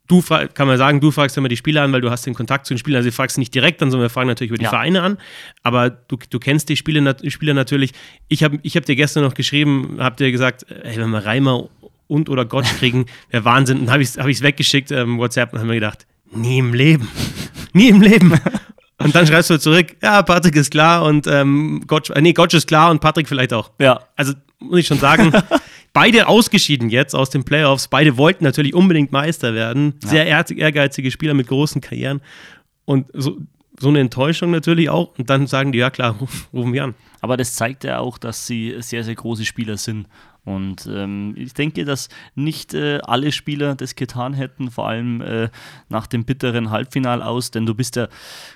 du 0.07 0.21
kann 0.21 0.67
man 0.67 0.77
sagen, 0.77 1.01
du 1.01 1.11
fragst 1.11 1.37
immer 1.37 1.49
die 1.49 1.57
Spieler 1.57 1.83
an, 1.83 1.91
weil 1.91 2.01
du 2.01 2.09
hast 2.09 2.25
den 2.25 2.33
Kontakt 2.33 2.65
zu 2.65 2.73
den 2.73 2.77
Spielern. 2.77 2.97
Also 2.97 3.09
du 3.09 3.13
fragst 3.15 3.37
nicht 3.37 3.53
direkt 3.53 3.81
an, 3.83 3.91
sondern 3.91 4.05
wir 4.05 4.09
fragen 4.09 4.27
natürlich 4.27 4.49
über 4.49 4.57
die 4.57 4.63
ja. 4.63 4.69
Vereine 4.69 5.01
an. 5.01 5.17
Aber 5.63 5.89
du, 5.89 6.17
du 6.29 6.39
kennst 6.39 6.69
die 6.69 6.77
Spieler, 6.77 7.15
Spieler 7.27 7.53
natürlich. 7.53 7.91
Ich 8.27 8.43
habe 8.43 8.59
ich 8.63 8.75
hab 8.75 8.85
dir 8.85 8.95
gestern 8.95 9.23
noch 9.23 9.33
geschrieben, 9.33 9.97
habe 9.99 10.15
dir 10.15 10.31
gesagt, 10.31 10.65
ey, 10.69 10.97
wenn 10.97 11.09
wir 11.09 11.25
Reimer 11.25 11.69
und 12.07 12.29
oder 12.29 12.45
Gott 12.45 12.65
kriegen, 12.65 13.05
wäre 13.29 13.45
Wahnsinn. 13.45 13.79
Und 13.79 13.91
habe 13.91 14.01
ich 14.01 14.09
es 14.09 14.17
hab 14.17 14.25
weggeschickt, 14.25 14.91
ähm, 14.91 15.17
WhatsApp, 15.17 15.53
und 15.53 15.59
haben 15.59 15.67
mir 15.67 15.75
gedacht, 15.75 16.07
nie 16.31 16.59
im 16.59 16.73
Leben. 16.73 17.07
nie 17.73 17.89
im 17.89 18.01
Leben. 18.01 18.33
Und 18.99 19.15
dann 19.15 19.27
schreibst 19.27 19.49
du 19.49 19.59
zurück, 19.59 19.95
ja, 20.01 20.23
Patrick 20.23 20.55
ist 20.55 20.71
klar 20.71 21.03
und 21.03 21.27
ähm, 21.27 21.83
Gott, 21.85 22.09
äh, 22.09 22.21
nee, 22.21 22.33
Gott 22.33 22.53
ist 22.53 22.67
klar 22.67 22.89
und 22.89 22.99
Patrick 22.99 23.27
vielleicht 23.27 23.53
auch. 23.53 23.71
Ja. 23.79 24.01
Also 24.15 24.33
muss 24.59 24.79
ich 24.79 24.87
schon 24.87 24.97
sagen, 24.97 25.31
beide 25.93 26.27
ausgeschieden 26.27 26.89
jetzt 26.89 27.13
aus 27.13 27.29
den 27.29 27.43
Playoffs. 27.43 27.87
Beide 27.87 28.17
wollten 28.17 28.43
natürlich 28.43 28.73
unbedingt 28.73 29.11
Meister 29.11 29.53
werden. 29.53 29.95
Ja. 30.03 30.09
Sehr 30.09 30.27
ehrgeizige 30.27 31.11
Spieler 31.11 31.35
mit 31.35 31.47
großen 31.47 31.79
Karrieren. 31.79 32.21
Und 32.85 33.07
so, 33.13 33.37
so 33.79 33.89
eine 33.89 33.99
Enttäuschung 33.99 34.49
natürlich 34.49 34.89
auch. 34.89 35.17
Und 35.17 35.29
dann 35.29 35.45
sagen 35.45 35.71
die, 35.71 35.79
ja 35.79 35.91
klar, 35.91 36.17
rufen 36.53 36.73
wir 36.73 36.83
an. 36.83 36.95
Aber 37.21 37.37
das 37.37 37.53
zeigt 37.53 37.83
ja 37.83 37.99
auch, 37.99 38.17
dass 38.17 38.47
sie 38.47 38.75
sehr, 38.79 39.03
sehr 39.03 39.15
große 39.15 39.45
Spieler 39.45 39.77
sind 39.77 40.07
und 40.47 40.87
ähm, 40.89 41.33
ich 41.35 41.53
denke, 41.53 41.83
dass 41.83 42.07
nicht 42.33 42.73
äh, 42.73 42.99
alle 43.03 43.33
Spieler 43.33 43.75
das 43.75 43.95
getan 43.95 44.33
hätten, 44.33 44.71
vor 44.71 44.87
allem 44.87 45.19
äh, 45.19 45.49
nach 45.89 46.07
dem 46.07 46.23
bitteren 46.23 46.69
Halbfinal 46.71 47.21
aus, 47.21 47.51
denn 47.51 47.65
du 47.65 47.75
bist 47.75 47.97
ja, 47.97 48.07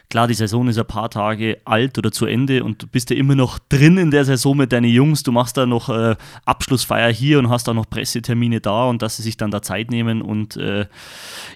klar, 0.10 0.30
die 0.30 0.34
Saison 0.34 0.70
ist 0.70 0.78
ein 0.78 0.86
paar 0.86 1.10
Tage 1.10 1.58
alt 1.66 1.98
oder 1.98 2.14
zu 2.14 2.26
Ende 2.26 2.64
und 2.64 2.82
du 2.82 2.88
bist 2.88 3.10
ja 3.10 3.18
immer 3.18 3.36
noch 3.36 3.60
drin 3.60 3.98
in 3.98 4.10
der 4.10 4.24
Saison 4.24 4.56
mit 4.56 4.72
deinen 4.72 4.90
Jungs. 4.90 5.24
Du 5.24 5.34
machst 5.34 5.58
da 5.58 5.66
noch 5.66 5.90
äh, 5.90 6.16
Abschlussfeier 6.46 7.12
hier 7.12 7.40
und 7.40 7.50
hast 7.50 7.68
da 7.68 7.74
noch 7.74 7.90
Pressetermine 7.90 8.62
da 8.62 8.86
und 8.86 9.02
dass 9.02 9.18
sie 9.18 9.24
sich 9.24 9.36
dann 9.36 9.52
da 9.52 9.62
Zeit 9.62 9.92
nehmen 9.92 10.21
und 10.21 10.56
äh, 10.56 10.86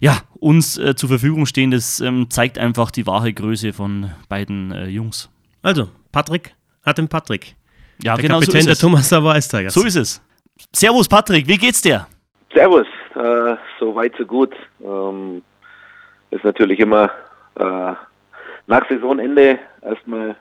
ja, 0.02 0.18
uns 0.34 0.78
äh, 0.78 0.96
zur 0.96 1.08
Verfügung 1.08 1.46
stehen, 1.46 1.72
das 1.72 2.02
ähm, 2.02 2.30
zeigt 2.30 2.58
einfach 2.58 2.92
die 2.92 3.08
wahre 3.08 3.32
Größe 3.32 3.72
von 3.72 4.12
beiden 4.28 4.74
äh, 4.74 4.88
Jungs. 4.88 5.30
Also, 5.62 5.88
Patrick 6.12 6.56
hat 6.84 6.98
den 6.98 7.08
Patrick. 7.08 7.56
Ja, 8.04 8.16
der 8.16 8.24
genau 8.24 8.40
Kapitän 8.42 8.64
so 8.64 8.68
der 8.68 8.76
Thomas 8.76 9.08
Sauer 9.08 9.40
So 9.70 9.84
ist 9.84 9.96
es. 9.96 10.22
Servus 10.74 11.08
Patrick, 11.08 11.48
wie 11.48 11.58
geht's 11.58 11.82
dir? 11.82 12.08
Servus, 12.54 12.88
äh, 13.16 13.56
so 13.80 13.96
weit 13.96 14.14
so 14.18 14.26
gut. 14.26 14.54
Ähm, 14.84 15.42
ist 16.32 16.44
natürlich 16.44 16.80
immer 16.80 17.12
äh, 17.56 17.94
nach 18.68 18.90
Saisonende 18.90 19.60
erstmal 19.82 20.36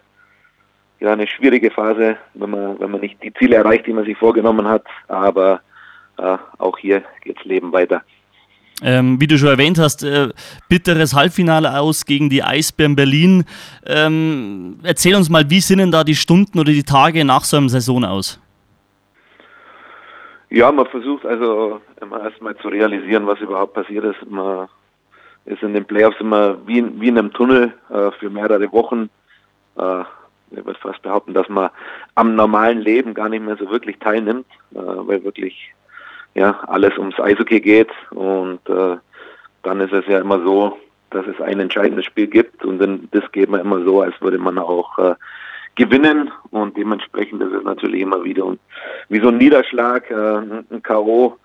ja 1.00 1.12
eine 1.12 1.26
schwierige 1.26 1.70
Phase, 1.70 2.16
wenn 2.34 2.50
man 2.50 2.80
wenn 2.80 2.90
man 2.90 3.00
nicht 3.00 3.22
die 3.22 3.32
Ziele 3.34 3.56
erreicht, 3.56 3.86
die 3.86 3.92
man 3.92 4.04
sich 4.04 4.16
vorgenommen 4.16 4.66
hat. 4.68 4.84
Aber 5.08 5.60
äh, 6.18 6.38
auch 6.58 6.78
hier 6.78 7.02
geht's 7.22 7.44
Leben 7.44 7.72
weiter. 7.72 8.02
Ähm, 8.82 9.20
wie 9.20 9.26
du 9.26 9.38
schon 9.38 9.48
erwähnt 9.48 9.78
hast, 9.78 10.02
äh, 10.02 10.30
bitteres 10.68 11.14
Halbfinale 11.14 11.78
aus 11.78 12.04
gegen 12.06 12.28
die 12.28 12.42
Eisbären 12.42 12.96
Berlin. 12.96 13.44
Ähm, 13.86 14.78
erzähl 14.82 15.14
uns 15.14 15.30
mal, 15.30 15.48
wie 15.48 15.60
sehen 15.60 15.78
denn 15.78 15.92
da 15.92 16.02
die 16.02 16.16
Stunden 16.16 16.58
oder 16.58 16.72
die 16.72 16.82
Tage 16.82 17.24
nach 17.24 17.44
so 17.44 17.56
einer 17.56 17.68
Saison 17.68 18.04
aus? 18.04 18.40
Ja, 20.54 20.70
man 20.70 20.86
versucht 20.86 21.26
also 21.26 21.80
immer 22.00 22.22
erstmal 22.22 22.56
zu 22.58 22.68
realisieren, 22.68 23.26
was 23.26 23.40
überhaupt 23.40 23.74
passiert 23.74 24.04
ist. 24.04 24.24
Man 24.30 24.68
ist 25.46 25.64
in 25.64 25.74
den 25.74 25.84
Playoffs 25.84 26.20
immer 26.20 26.64
wie 26.64 26.78
in, 26.78 27.00
wie 27.00 27.08
in 27.08 27.18
einem 27.18 27.32
Tunnel 27.32 27.74
äh, 27.90 28.12
für 28.12 28.30
mehrere 28.30 28.70
Wochen. 28.70 29.10
Äh, 29.76 30.02
ich 30.52 30.64
würde 30.64 30.78
fast 30.78 31.02
behaupten, 31.02 31.34
dass 31.34 31.48
man 31.48 31.70
am 32.14 32.36
normalen 32.36 32.78
Leben 32.78 33.14
gar 33.14 33.28
nicht 33.28 33.44
mehr 33.44 33.56
so 33.56 33.68
wirklich 33.68 33.98
teilnimmt, 33.98 34.46
äh, 34.72 34.78
weil 34.78 35.24
wirklich 35.24 35.74
ja 36.36 36.60
alles 36.68 36.96
ums 36.98 37.18
Eishockey 37.18 37.60
geht 37.60 37.90
und 38.10 38.60
äh, 38.68 38.96
dann 39.64 39.80
ist 39.80 39.92
es 39.92 40.06
ja 40.06 40.20
immer 40.20 40.40
so, 40.40 40.78
dass 41.10 41.26
es 41.26 41.40
ein 41.40 41.58
entscheidendes 41.58 42.04
Spiel 42.04 42.28
gibt 42.28 42.64
und 42.64 42.78
dann 42.78 43.08
das 43.10 43.24
geht 43.32 43.50
man 43.50 43.58
immer 43.58 43.82
so, 43.82 44.02
als 44.02 44.14
würde 44.20 44.38
man 44.38 44.58
auch 44.58 44.96
äh, 45.00 45.16
gewinnen 45.74 46.30
und 46.50 46.76
dementsprechend 46.76 47.42
ist 47.42 47.52
es 47.52 47.64
natürlich 47.64 48.00
immer 48.00 48.22
wieder 48.24 48.56
wie 49.08 49.20
so 49.20 49.28
ein 49.28 49.38
Niederschlag, 49.38 50.10
äh, 50.10 50.14
ein 50.14 50.82
K.O., 50.82 51.36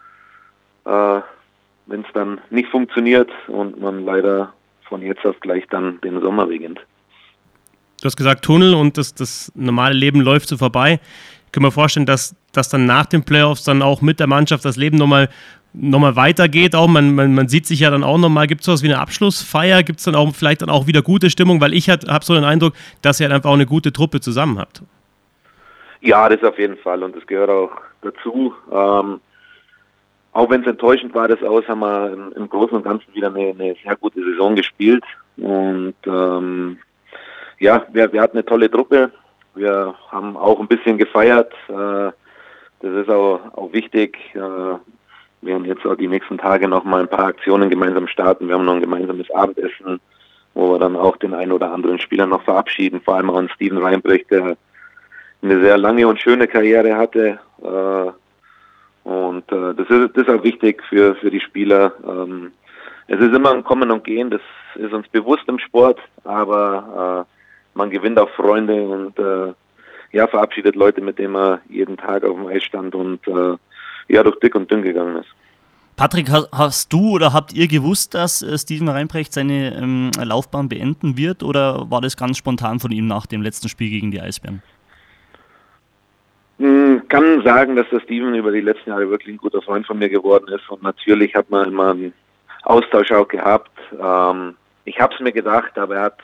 äh, 0.85 1.21
wenn 1.87 2.01
es 2.01 2.07
dann 2.13 2.39
nicht 2.49 2.69
funktioniert 2.69 3.31
und 3.47 3.79
man 3.79 4.05
leider 4.05 4.53
von 4.87 5.01
jetzt 5.01 5.25
auf 5.25 5.39
gleich 5.39 5.65
dann 5.69 5.99
den 6.01 6.21
Sommer 6.21 6.45
beginnt. 6.45 6.79
Du 8.01 8.05
hast 8.05 8.15
gesagt 8.15 8.45
Tunnel 8.45 8.75
und 8.75 8.97
das, 8.97 9.13
das 9.13 9.51
normale 9.55 9.93
Leben 9.93 10.21
läuft 10.21 10.47
so 10.47 10.57
vorbei. 10.57 10.99
Können 11.51 11.65
wir 11.65 11.71
vorstellen, 11.71 12.05
dass, 12.05 12.35
dass 12.53 12.69
dann 12.69 12.85
nach 12.85 13.05
den 13.05 13.23
Playoffs 13.23 13.63
dann 13.63 13.81
auch 13.81 14.01
mit 14.01 14.19
der 14.19 14.27
Mannschaft 14.27 14.65
das 14.65 14.77
Leben 14.77 14.97
nochmal 14.97 15.29
noch 15.73 15.99
mal 15.99 16.15
weitergeht. 16.15 16.75
Auch 16.75 16.87
man, 16.87 17.13
man, 17.13 17.35
man 17.35 17.47
sieht 17.47 17.67
sich 17.67 17.81
ja 17.81 17.91
dann 17.91 18.03
auch 18.03 18.17
nochmal, 18.17 18.47
gibt 18.47 18.61
es 18.61 18.65
sowas 18.65 18.83
wie 18.83 18.87
eine 18.87 18.99
Abschlussfeier? 18.99 19.83
Gibt 19.83 19.99
es 19.99 20.05
dann 20.05 20.15
auch 20.15 20.33
vielleicht 20.33 20.61
dann 20.61 20.69
auch 20.69 20.87
wieder 20.87 21.01
gute 21.01 21.29
Stimmung? 21.29 21.61
Weil 21.61 21.73
ich 21.73 21.89
habe 21.89 22.25
so 22.25 22.33
den 22.33 22.43
Eindruck, 22.43 22.73
dass 23.01 23.19
ihr 23.19 23.25
halt 23.25 23.35
einfach 23.35 23.49
auch 23.49 23.55
eine 23.55 23.65
gute 23.65 23.93
Truppe 23.93 24.19
zusammen 24.19 24.57
habt. 24.59 24.81
Ja, 26.01 26.29
das 26.29 26.43
auf 26.43 26.57
jeden 26.57 26.77
Fall 26.77 27.03
und 27.03 27.15
das 27.15 27.25
gehört 27.27 27.49
auch 27.49 27.71
dazu. 28.01 28.53
Ähm, 28.71 29.19
auch 30.31 30.49
wenn 30.49 30.61
es 30.61 30.67
enttäuschend 30.67 31.13
war, 31.13 31.27
das 31.27 31.41
aus, 31.43 31.67
haben 31.67 31.79
wir 31.79 32.13
im, 32.13 32.33
im 32.33 32.49
Großen 32.49 32.77
und 32.77 32.83
Ganzen 32.83 33.13
wieder 33.13 33.27
eine, 33.27 33.49
eine, 33.49 33.75
sehr 33.83 33.95
gute 33.95 34.23
Saison 34.23 34.55
gespielt. 34.55 35.03
Und 35.37 35.95
ähm, 36.05 36.77
ja, 37.59 37.85
wir, 37.91 38.11
wir 38.13 38.21
hatten 38.21 38.37
eine 38.37 38.45
tolle 38.45 38.69
Truppe. 38.71 39.11
Wir 39.59 39.93
haben 40.09 40.37
auch 40.37 40.57
ein 40.61 40.69
bisschen 40.69 40.97
gefeiert. 40.97 41.51
Äh, 41.67 42.11
das 42.81 42.93
ist 42.93 43.09
auch, 43.09 43.41
auch 43.57 43.73
wichtig. 43.73 44.17
Äh, 44.33 44.39
wir 44.39 44.79
werden 45.41 45.65
jetzt 45.65 45.85
auch 45.85 45.95
die 45.95 46.07
nächsten 46.07 46.37
Tage 46.37 46.69
noch 46.69 46.85
mal 46.85 47.01
ein 47.01 47.09
paar 47.09 47.25
Aktionen 47.25 47.69
gemeinsam 47.69 48.07
starten. 48.07 48.47
Wir 48.47 48.55
haben 48.55 48.63
noch 48.63 48.75
ein 48.75 48.81
gemeinsames 48.81 49.29
Abendessen, 49.31 49.99
wo 50.53 50.71
wir 50.71 50.79
dann 50.79 50.95
auch 50.95 51.17
den 51.17 51.33
einen 51.33 51.51
oder 51.51 51.73
anderen 51.73 51.99
Spieler 51.99 52.25
noch 52.25 52.41
verabschieden. 52.43 53.01
Vor 53.01 53.15
allem 53.15 53.29
auch 53.29 53.37
an 53.37 53.49
Steven 53.49 53.79
Reinbrecht, 53.79 54.31
der 54.31 54.55
eine 55.41 55.61
sehr 55.61 55.77
lange 55.77 56.07
und 56.07 56.21
schöne 56.21 56.47
Karriere 56.47 56.95
hatte. 56.95 57.39
Äh, 57.61 58.11
und 59.09 59.43
das, 59.49 59.89
ist, 59.89 60.15
das 60.15 60.23
ist 60.23 60.29
auch 60.29 60.43
wichtig 60.43 60.83
für, 60.87 61.15
für 61.15 61.31
die 61.31 61.39
Spieler. 61.41 61.93
Ähm, 62.07 62.51
es 63.07 63.19
ist 63.19 63.33
immer 63.35 63.51
ein 63.51 63.63
Kommen 63.63 63.91
und 63.91 64.05
Gehen, 64.05 64.29
das 64.29 64.41
ist 64.75 64.93
uns 64.93 65.07
bewusst 65.09 65.43
im 65.47 65.59
Sport, 65.59 65.99
aber 66.23 67.25
man 67.79 67.89
gewinnt 67.89 68.19
auch 68.19 68.29
Freunde 68.31 68.87
und 68.87 69.17
äh, 69.17 69.53
ja, 70.11 70.27
verabschiedet 70.27 70.75
Leute, 70.75 71.01
mit 71.01 71.17
denen 71.17 71.33
man 71.33 71.59
jeden 71.69 71.97
Tag 71.97 72.23
auf 72.23 72.35
dem 72.35 72.47
Eis 72.47 72.63
stand 72.63 72.93
und 72.93 73.27
äh, 73.27 73.55
ja, 74.07 74.23
durch 74.23 74.39
dick 74.39 74.53
und 74.55 74.69
dünn 74.69 74.83
gegangen 74.83 75.17
ist. 75.17 75.29
Patrick, 75.95 76.29
hast 76.29 76.93
du 76.93 77.15
oder 77.15 77.33
habt 77.33 77.53
ihr 77.53 77.67
gewusst, 77.67 78.13
dass 78.13 78.41
äh, 78.41 78.57
Steven 78.57 78.87
Reinbrecht 78.87 79.33
seine 79.33 79.75
ähm, 79.75 80.11
Laufbahn 80.21 80.69
beenden 80.69 81.17
wird 81.17 81.43
oder 81.43 81.89
war 81.89 82.01
das 82.01 82.15
ganz 82.15 82.37
spontan 82.37 82.79
von 82.79 82.91
ihm 82.91 83.07
nach 83.07 83.25
dem 83.25 83.41
letzten 83.41 83.69
Spiel 83.69 83.89
gegen 83.89 84.11
die 84.11 84.21
Eisbären? 84.21 84.61
Hm, 86.59 87.03
kann 87.07 87.41
sagen, 87.43 87.75
dass 87.75 87.89
der 87.89 88.01
Steven 88.01 88.35
über 88.35 88.51
die 88.51 88.61
letzten 88.61 88.89
Jahre 88.89 89.09
wirklich 89.09 89.35
ein 89.35 89.37
guter 89.37 89.61
Freund 89.61 89.87
von 89.87 89.97
mir 89.97 90.09
geworden 90.09 90.47
ist 90.49 90.69
und 90.69 90.83
natürlich 90.83 91.33
hat 91.35 91.49
man 91.49 91.67
immer 91.67 91.91
einen 91.91 92.13
Austausch 92.63 93.11
auch 93.11 93.27
gehabt. 93.27 93.71
Ähm, 94.01 94.55
ich 94.85 94.99
habe 94.99 95.13
es 95.13 95.19
mir 95.19 95.31
gedacht, 95.31 95.77
aber 95.77 95.95
er 95.95 96.03
hat 96.03 96.19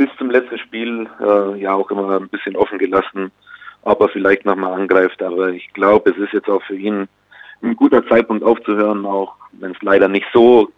bis 0.00 0.08
zum 0.16 0.30
letzten 0.30 0.56
Spiel 0.56 1.06
äh, 1.20 1.60
ja 1.60 1.74
auch 1.74 1.90
immer 1.90 2.18
ein 2.18 2.30
bisschen 2.30 2.56
offen 2.56 2.78
gelassen, 2.78 3.30
ob 3.82 4.00
er 4.00 4.08
vielleicht 4.08 4.46
nochmal 4.46 4.72
angreift. 4.72 5.22
Aber 5.22 5.50
ich 5.50 5.70
glaube, 5.74 6.12
es 6.12 6.16
ist 6.16 6.32
jetzt 6.32 6.48
auch 6.48 6.62
für 6.62 6.74
ihn 6.74 7.06
ein 7.62 7.76
guter 7.76 8.06
Zeitpunkt 8.08 8.42
aufzuhören, 8.42 9.04
auch 9.04 9.34
wenn 9.52 9.72
es 9.72 9.82
leider 9.82 10.08
nicht 10.08 10.24
so 10.32 10.70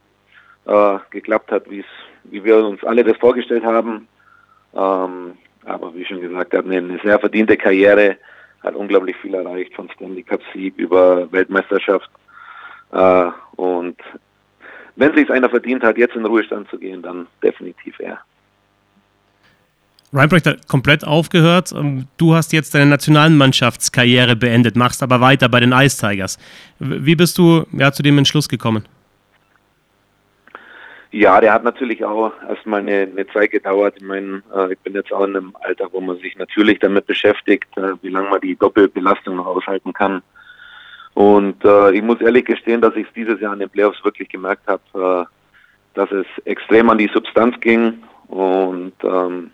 äh, 0.65 0.99
geklappt 1.11 1.53
hat, 1.53 1.71
wie 1.71 1.85
wir 2.25 2.67
uns 2.67 2.83
alle 2.83 3.05
das 3.05 3.17
vorgestellt 3.19 3.65
haben. 3.65 4.09
Ähm, 4.75 5.35
aber 5.67 5.95
wie 5.95 6.05
schon 6.05 6.21
gesagt, 6.21 6.53
er 6.53 6.59
hat 6.59 6.67
eine, 6.67 6.99
sehr 7.05 7.21
verdiente 7.21 7.57
Karriere 7.57 8.17
hat 8.65 8.75
unglaublich 8.75 9.17
viel 9.19 9.35
erreicht, 9.35 9.73
von 9.77 9.89
Stanley 9.91 10.25
Cup 10.25 10.41
Sieg 10.53 10.77
über 10.79 11.31
Weltmeisterschaft. 11.31 12.11
Äh, 12.91 13.31
und 13.55 13.99
wenn 14.97 15.15
sich 15.15 15.31
einer 15.31 15.49
verdient 15.49 15.85
hat, 15.85 15.97
jetzt 15.97 16.17
in 16.17 16.23
den 16.23 16.27
Ruhestand 16.27 16.69
zu 16.71 16.77
gehen, 16.77 17.03
dann 17.03 17.29
definitiv 17.41 18.01
er. 18.01 18.19
Reinbrecht 20.13 20.47
hat 20.47 20.69
komplett 20.69 21.07
aufgehört. 21.07 21.73
Ähm, 21.73 22.07
du 22.19 22.35
hast 22.35 22.53
jetzt 22.53 22.75
deine 22.75 22.87
Nationalmannschaftskarriere 22.87 24.37
beendet, 24.37 24.77
machst 24.77 25.03
aber 25.03 25.21
weiter 25.21 25.49
bei 25.49 25.61
den 25.61 25.73
Ice 25.73 25.99
Tigers. 25.99 26.39
Wie 26.79 27.17
bist 27.17 27.39
du 27.39 27.65
ja, 27.73 27.93
zu 27.93 28.03
dem 28.03 28.19
Entschluss 28.19 28.49
gekommen? 28.49 28.87
Ja, 31.13 31.41
der 31.41 31.53
hat 31.53 31.65
natürlich 31.65 32.05
auch 32.05 32.33
erstmal 32.49 32.81
eine, 32.81 33.03
eine 33.03 33.27
Zeit 33.29 33.51
gedauert. 33.51 33.95
Ich 33.99 34.03
meine, 34.03 34.43
äh, 34.55 34.73
ich 34.73 34.79
bin 34.79 34.95
jetzt 34.95 35.13
auch 35.13 35.25
in 35.25 35.37
einem 35.37 35.57
Alter, 35.61 35.89
wo 35.93 36.01
man 36.01 36.19
sich 36.19 36.37
natürlich 36.37 36.79
damit 36.79 37.07
beschäftigt, 37.07 37.69
äh, 37.77 37.93
wie 38.01 38.09
lange 38.09 38.31
man 38.31 38.41
die 38.41 38.57
Doppelbelastung 38.57 39.37
noch 39.37 39.47
aushalten 39.47 39.93
kann. 39.93 40.23
Und 41.15 41.63
äh, 41.65 41.93
ich 41.93 42.03
muss 42.03 42.21
ehrlich 42.21 42.47
gestehen, 42.47 42.81
dass 42.81 42.97
ich 42.97 43.07
es 43.07 43.13
dieses 43.15 43.41
Jahr 43.41 43.53
in 43.53 43.61
den 43.61 43.69
Playoffs 43.69 44.03
wirklich 44.05 44.31
gemerkt 44.31 44.67
habe, 44.67 45.27
äh, 45.29 45.95
dass 45.95 46.11
es 46.11 46.27
extrem 46.47 46.89
an 46.89 46.97
die 46.97 47.11
Substanz 47.13 47.61
ging. 47.61 48.03
Und 48.29 48.95
ähm, 49.05 49.51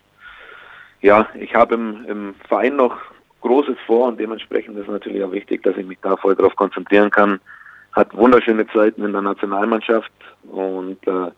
ja, 1.00 1.28
ich 1.34 1.54
habe 1.54 1.74
im, 1.74 2.04
im 2.06 2.34
Verein 2.48 2.76
noch 2.76 2.96
Großes 3.40 3.76
vor 3.86 4.08
und 4.08 4.18
dementsprechend 4.18 4.76
ist 4.78 4.88
natürlich 4.88 5.22
auch 5.22 5.32
wichtig, 5.32 5.62
dass 5.62 5.76
ich 5.76 5.86
mich 5.86 5.98
da 6.02 6.16
voll 6.16 6.34
darauf 6.34 6.56
konzentrieren 6.56 7.10
kann. 7.10 7.40
Hat 7.92 8.14
wunderschöne 8.16 8.66
Zeiten 8.68 9.04
in 9.04 9.12
der 9.12 9.22
Nationalmannschaft 9.22 10.10
und 10.50 10.98
äh, 11.06 11.30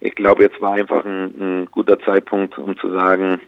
ich 0.00 0.14
glaube, 0.14 0.42
jetzt 0.42 0.60
war 0.60 0.72
einfach 0.72 1.04
ein, 1.04 1.34
ein, 1.38 1.68
guter 1.70 1.98
Zeitpunkt, 2.00 2.58
um 2.58 2.76
zu 2.78 2.90
sagen, 2.90 3.40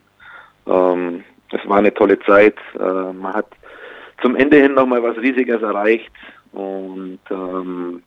ähm, 0.67 1.25
es 1.50 1.69
war 1.69 1.79
eine 1.79 1.93
tolle 1.93 2.19
Zeit. 2.21 2.57
Äh, 2.79 3.12
man 3.12 3.35
hat 3.35 3.49
zum 4.23 4.37
Ende 4.37 4.59
hin 4.59 4.75
nochmal 4.75 5.03
was 5.03 5.17
Riesiges 5.17 5.61
erreicht 5.61 6.12
und 6.53 7.21
ähm, 7.31 8.03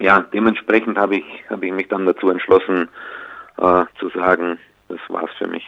ja, 0.00 0.24
dementsprechend 0.32 0.98
habe 0.98 1.16
ich, 1.16 1.24
hab 1.48 1.62
ich 1.62 1.72
mich 1.72 1.88
dann 1.88 2.04
dazu 2.04 2.30
entschlossen, 2.30 2.88
äh, 3.58 3.84
zu 3.98 4.08
sagen, 4.10 4.58
das 4.88 4.98
war's 5.08 5.30
für 5.38 5.46
mich. 5.46 5.64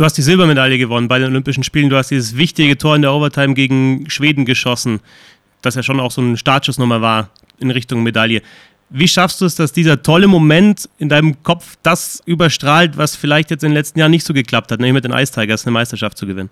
Du 0.00 0.06
hast 0.06 0.16
die 0.16 0.22
Silbermedaille 0.22 0.78
gewonnen 0.78 1.08
bei 1.08 1.18
den 1.18 1.28
Olympischen 1.28 1.62
Spielen. 1.62 1.90
Du 1.90 1.96
hast 1.96 2.10
dieses 2.10 2.34
wichtige 2.34 2.78
Tor 2.78 2.96
in 2.96 3.02
der 3.02 3.12
Overtime 3.12 3.52
gegen 3.52 4.08
Schweden 4.08 4.46
geschossen, 4.46 5.00
das 5.60 5.74
ja 5.74 5.82
schon 5.82 6.00
auch 6.00 6.10
so 6.10 6.22
ein 6.22 6.38
Startschuss 6.38 6.78
nochmal 6.78 7.02
war 7.02 7.28
in 7.58 7.70
Richtung 7.70 8.02
Medaille. 8.02 8.40
Wie 8.88 9.06
schaffst 9.06 9.42
du 9.42 9.44
es, 9.44 9.56
dass 9.56 9.74
dieser 9.74 10.02
tolle 10.02 10.26
Moment 10.26 10.88
in 10.96 11.10
deinem 11.10 11.42
Kopf 11.42 11.76
das 11.82 12.22
überstrahlt, 12.24 12.96
was 12.96 13.14
vielleicht 13.14 13.50
jetzt 13.50 13.62
in 13.62 13.72
den 13.72 13.74
letzten 13.74 13.98
Jahren 13.98 14.10
nicht 14.10 14.24
so 14.24 14.32
geklappt 14.32 14.72
hat, 14.72 14.80
nämlich 14.80 14.94
mit 14.94 15.04
den 15.04 15.12
Ice 15.12 15.38
Tigers 15.38 15.66
eine 15.66 15.72
Meisterschaft 15.72 16.16
zu 16.16 16.26
gewinnen? 16.26 16.48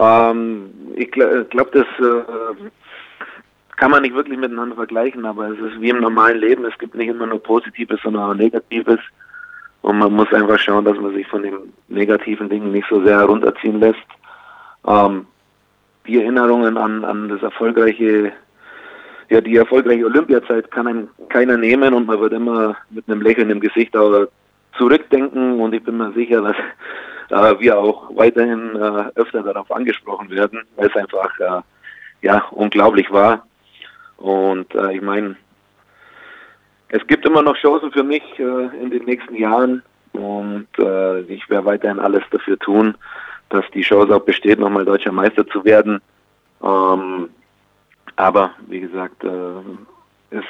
Ähm, 0.00 0.68
ich 0.96 1.12
glaube, 1.12 1.46
glaub, 1.48 1.70
das 1.70 1.86
äh, 2.00 2.70
kann 3.76 3.92
man 3.92 4.02
nicht 4.02 4.16
wirklich 4.16 4.36
miteinander 4.36 4.74
vergleichen, 4.74 5.24
aber 5.26 5.50
es 5.50 5.60
ist 5.60 5.80
wie 5.80 5.90
im 5.90 6.00
normalen 6.00 6.40
Leben. 6.40 6.64
Es 6.64 6.76
gibt 6.76 6.96
nicht 6.96 7.06
immer 7.06 7.28
nur 7.28 7.40
Positives, 7.40 8.00
sondern 8.02 8.32
auch 8.32 8.34
Negatives. 8.34 8.98
Und 9.84 9.98
man 9.98 10.14
muss 10.14 10.32
einfach 10.32 10.58
schauen, 10.58 10.86
dass 10.86 10.96
man 10.96 11.12
sich 11.12 11.26
von 11.26 11.42
den 11.42 11.74
negativen 11.88 12.48
Dingen 12.48 12.72
nicht 12.72 12.88
so 12.88 13.04
sehr 13.04 13.18
herunterziehen 13.18 13.80
lässt. 13.80 13.98
Ähm, 14.86 15.26
die 16.06 16.22
Erinnerungen 16.22 16.78
an, 16.78 17.04
an 17.04 17.28
das 17.28 17.42
erfolgreiche 17.42 18.32
ja, 19.28 19.42
die 19.42 19.56
erfolgreiche 19.56 20.06
Olympiazeit 20.06 20.70
kann 20.70 20.86
einem 20.86 21.08
keiner 21.28 21.58
nehmen 21.58 21.92
und 21.92 22.06
man 22.06 22.18
wird 22.18 22.32
immer 22.32 22.76
mit 22.88 23.06
einem 23.08 23.20
Lächeln 23.20 23.50
im 23.50 23.60
Gesicht 23.60 23.94
aber 23.94 24.28
zurückdenken 24.78 25.60
und 25.60 25.74
ich 25.74 25.84
bin 25.84 25.98
mir 25.98 26.12
sicher, 26.12 26.40
dass 26.40 26.56
äh, 27.56 27.60
wir 27.60 27.78
auch 27.78 28.10
weiterhin 28.16 28.76
äh, 28.76 29.10
öfter 29.16 29.42
darauf 29.42 29.70
angesprochen 29.70 30.30
werden, 30.30 30.62
weil 30.76 30.88
es 30.88 30.96
einfach 30.96 31.38
äh, 31.40 31.60
ja 32.22 32.42
unglaublich 32.52 33.10
war. 33.10 33.46
Und 34.16 34.74
äh, 34.74 34.94
ich 34.94 35.02
meine, 35.02 35.36
es 36.88 37.06
gibt 37.06 37.26
immer 37.26 37.42
noch 37.42 37.56
Chancen 37.56 37.92
für 37.92 38.04
mich 38.04 38.22
äh, 38.38 38.82
in 38.82 38.90
den 38.90 39.04
nächsten 39.04 39.34
Jahren 39.34 39.82
und 40.12 40.68
äh, 40.78 41.20
ich 41.22 41.48
werde 41.50 41.66
weiterhin 41.66 41.98
alles 41.98 42.22
dafür 42.30 42.58
tun, 42.58 42.96
dass 43.48 43.64
die 43.74 43.82
Chance 43.82 44.14
auch 44.14 44.22
besteht, 44.22 44.58
nochmal 44.58 44.84
deutscher 44.84 45.12
Meister 45.12 45.46
zu 45.46 45.64
werden. 45.64 46.00
Ähm, 46.62 47.28
aber 48.16 48.52
wie 48.68 48.80
gesagt, 48.80 49.24
äh, 49.24 50.36
es, 50.36 50.44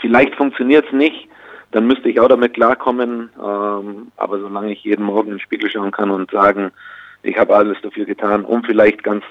vielleicht 0.00 0.34
funktioniert 0.34 0.86
es 0.86 0.92
nicht, 0.92 1.28
dann 1.70 1.86
müsste 1.86 2.08
ich 2.08 2.20
auch 2.20 2.28
damit 2.28 2.54
klarkommen. 2.54 3.30
Ähm, 3.36 4.12
aber 4.16 4.38
solange 4.38 4.72
ich 4.72 4.84
jeden 4.84 5.04
Morgen 5.04 5.28
in 5.28 5.34
den 5.34 5.40
Spiegel 5.40 5.70
schauen 5.70 5.90
kann 5.90 6.10
und 6.10 6.30
sagen, 6.30 6.70
ich 7.22 7.36
habe 7.38 7.56
alles 7.56 7.78
dafür 7.82 8.04
getan, 8.04 8.44
um 8.44 8.62
vielleicht 8.62 9.02
ganz 9.02 9.24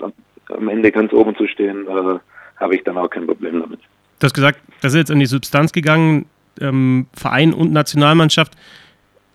am 0.50 0.68
Ende 0.68 0.92
ganz 0.92 1.14
oben 1.14 1.36
zu 1.36 1.48
stehen, 1.48 1.88
äh, 1.88 2.20
habe 2.58 2.76
ich 2.76 2.84
dann 2.84 2.98
auch 2.98 3.10
kein 3.10 3.28
Problem 3.28 3.62
damit. 3.62 3.80
Du 4.20 4.26
hast 4.26 4.34
gesagt, 4.34 4.60
das 4.82 4.94
ist 4.94 4.98
jetzt 4.98 5.12
in 5.12 5.20
die 5.20 5.26
Substanz 5.26 5.72
gegangen, 5.72 6.26
ähm, 6.60 7.08
Verein 7.14 7.54
und 7.54 7.72
Nationalmannschaft. 7.72 8.54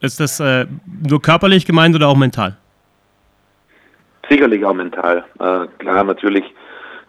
Ist 0.00 0.18
das 0.18 0.40
äh, 0.40 0.66
nur 1.08 1.22
körperlich 1.22 1.64
gemeint 1.64 1.94
oder 1.94 2.08
auch 2.08 2.16
mental? 2.16 2.56
Sicherlich 4.28 4.64
auch 4.64 4.74
mental. 4.74 5.24
Äh, 5.38 5.66
klar, 5.78 6.04
natürlich 6.04 6.44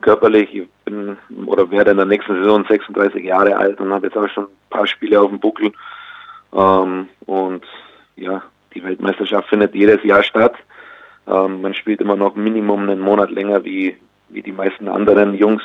körperlich. 0.01 0.53
Ich 0.53 0.67
bin 0.85 1.17
oder 1.45 1.69
werde 1.71 1.91
in 1.91 1.97
der 1.97 2.05
nächsten 2.05 2.35
Saison 2.35 2.65
36 2.67 3.23
Jahre 3.23 3.57
alt 3.57 3.79
und 3.79 3.91
habe 3.91 4.07
jetzt 4.07 4.17
auch 4.17 4.29
schon 4.29 4.45
ein 4.45 4.69
paar 4.69 4.85
Spiele 4.85 5.19
auf 5.19 5.29
dem 5.29 5.39
Buckel. 5.39 5.71
Ähm, 6.53 7.07
und 7.25 7.65
ja, 8.15 8.43
die 8.75 8.83
Weltmeisterschaft 8.83 9.49
findet 9.49 9.73
jedes 9.73 10.03
Jahr 10.03 10.21
statt. 10.21 10.55
Ähm, 11.27 11.61
man 11.61 11.73
spielt 11.73 12.01
immer 12.01 12.15
noch 12.15 12.35
Minimum 12.35 12.89
einen 12.89 12.99
Monat 12.99 13.31
länger 13.31 13.63
wie, 13.63 13.97
wie 14.29 14.41
die 14.41 14.51
meisten 14.51 14.87
anderen 14.87 15.33
Jungs. 15.33 15.63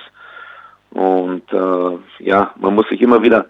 Und 0.90 1.42
äh, 1.52 2.25
ja, 2.25 2.52
man 2.57 2.75
muss 2.75 2.88
sich 2.88 3.00
immer 3.00 3.23
wieder 3.23 3.47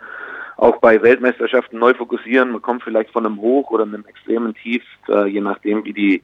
auch 0.57 0.78
bei 0.78 1.00
Weltmeisterschaften 1.00 1.78
neu 1.78 1.95
fokussieren. 1.95 2.50
Man 2.50 2.62
kommt 2.62 2.83
vielleicht 2.83 3.11
von 3.11 3.25
einem 3.25 3.40
Hoch 3.40 3.71
oder 3.71 3.85
einem 3.85 4.04
extremen 4.07 4.54
Tief, 4.54 4.83
äh, 5.09 5.26
je 5.26 5.40
nachdem, 5.40 5.85
wie 5.85 5.92
die 5.92 6.23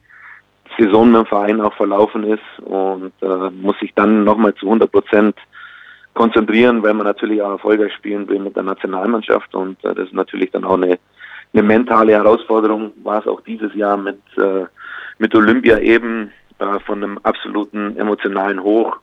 Saison 0.77 1.13
dem 1.13 1.25
Verein 1.25 1.61
auch 1.61 1.73
verlaufen 1.75 2.25
ist. 2.25 2.65
Und 2.65 3.13
äh, 3.21 3.49
muss 3.51 3.79
sich 3.79 3.93
dann 3.93 4.23
nochmal 4.25 4.53
zu 4.55 4.65
100 4.65 4.91
Prozent 4.91 5.37
konzentrieren, 6.13 6.83
weil 6.83 6.93
man 6.93 7.05
natürlich 7.05 7.41
auch 7.41 7.51
erfolgreich 7.51 7.93
spielen 7.93 8.27
will 8.27 8.39
mit 8.39 8.55
der 8.55 8.63
Nationalmannschaft. 8.63 9.55
Und 9.55 9.83
äh, 9.85 9.93
das 9.93 10.07
ist 10.07 10.13
natürlich 10.13 10.51
dann 10.51 10.65
auch 10.65 10.75
eine, 10.75 10.99
eine 11.53 11.63
mentale 11.63 12.11
Herausforderung, 12.11 12.91
war 13.03 13.21
es 13.21 13.27
auch 13.27 13.39
dieses 13.41 13.73
Jahr 13.73 13.95
mit, 13.95 14.19
äh, 14.37 14.65
mit 15.17 15.33
Olympia 15.33 15.79
eben 15.79 16.31
äh, 16.59 16.79
von 16.85 17.01
einem 17.01 17.19
absoluten 17.19 17.95
emotionalen 17.97 18.61
Hoch 18.61 18.97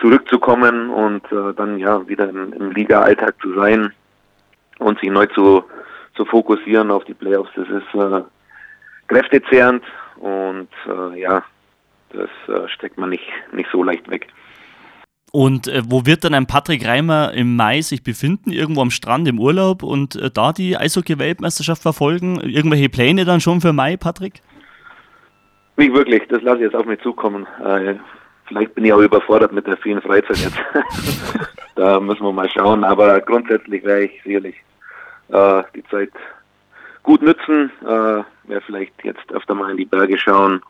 zurückzukommen 0.00 0.90
und 0.90 1.24
äh, 1.32 1.54
dann 1.54 1.78
ja 1.78 2.06
wieder 2.08 2.28
im, 2.28 2.52
im 2.52 2.70
Liga-Alltag 2.70 3.34
zu 3.40 3.54
sein 3.54 3.92
und 4.78 4.98
sich 5.00 5.10
neu 5.10 5.26
zu, 5.26 5.64
zu 6.14 6.24
fokussieren 6.24 6.90
auf 6.90 7.04
die 7.04 7.14
Playoffs. 7.14 7.50
Das 7.56 7.68
ist 7.68 7.94
äh, 7.94 8.22
kräftezehrend 9.08 9.82
und 10.16 10.68
äh, 10.86 11.20
ja, 11.20 11.42
das 12.10 12.30
äh, 12.48 12.68
steckt 12.68 12.98
man 12.98 13.10
nicht, 13.10 13.26
nicht 13.52 13.68
so 13.70 13.82
leicht 13.82 14.08
weg. 14.10 14.28
Und 15.32 15.68
äh, 15.68 15.82
wo 15.86 16.06
wird 16.06 16.24
dann 16.24 16.34
ein 16.34 16.46
Patrick 16.46 16.86
Reimer 16.86 17.32
im 17.34 17.56
Mai 17.56 17.80
sich 17.80 18.02
befinden? 18.02 18.52
Irgendwo 18.52 18.80
am 18.80 18.90
Strand 18.90 19.28
im 19.28 19.38
Urlaub 19.38 19.82
und 19.82 20.16
äh, 20.16 20.30
da 20.30 20.52
die 20.52 20.76
Eishockey-Weltmeisterschaft 20.76 21.82
verfolgen? 21.82 22.40
Irgendwelche 22.40 22.88
Pläne 22.88 23.24
dann 23.24 23.40
schon 23.40 23.60
für 23.60 23.72
Mai, 23.72 23.96
Patrick? 23.96 24.40
Nicht 25.76 25.92
wirklich, 25.92 26.22
das 26.28 26.40
lasse 26.42 26.58
ich 26.58 26.62
jetzt 26.62 26.74
auf 26.74 26.86
mich 26.86 27.00
zukommen. 27.02 27.46
Äh, 27.62 27.96
vielleicht 28.46 28.74
bin 28.74 28.84
ich 28.84 28.92
auch 28.92 29.00
überfordert 29.00 29.52
mit 29.52 29.66
der 29.66 29.76
vielen 29.76 30.02
Freizeit 30.02 30.38
jetzt. 30.38 30.58
da 31.74 32.00
müssen 32.00 32.24
wir 32.24 32.32
mal 32.32 32.48
schauen, 32.48 32.84
aber 32.84 33.20
grundsätzlich 33.20 33.84
wäre 33.84 34.04
ich 34.04 34.22
sicherlich 34.22 34.56
äh, 35.28 35.62
die 35.74 35.84
Zeit 35.84 36.12
gut 37.02 37.22
nützen, 37.22 37.70
äh, 37.82 38.22
werde 38.48 38.64
vielleicht 38.66 38.92
jetzt 39.04 39.32
öfter 39.32 39.54
mal 39.54 39.70
in 39.70 39.76
die 39.76 39.84
Berge 39.84 40.18
schauen 40.18 40.60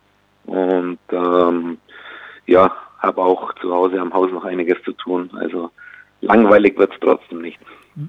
und 0.44 0.98
ähm, 1.10 1.78
ja, 2.46 2.72
habe 2.98 3.22
auch 3.22 3.52
zu 3.54 3.72
Hause 3.72 4.00
am 4.00 4.12
Haus 4.12 4.30
noch 4.30 4.44
einiges 4.44 4.82
zu 4.82 4.92
tun. 4.92 5.30
Also 5.34 5.70
langweilig 6.26 6.76
wird 6.76 6.92
es 6.92 7.00
trotzdem 7.00 7.42
nicht. 7.42 7.58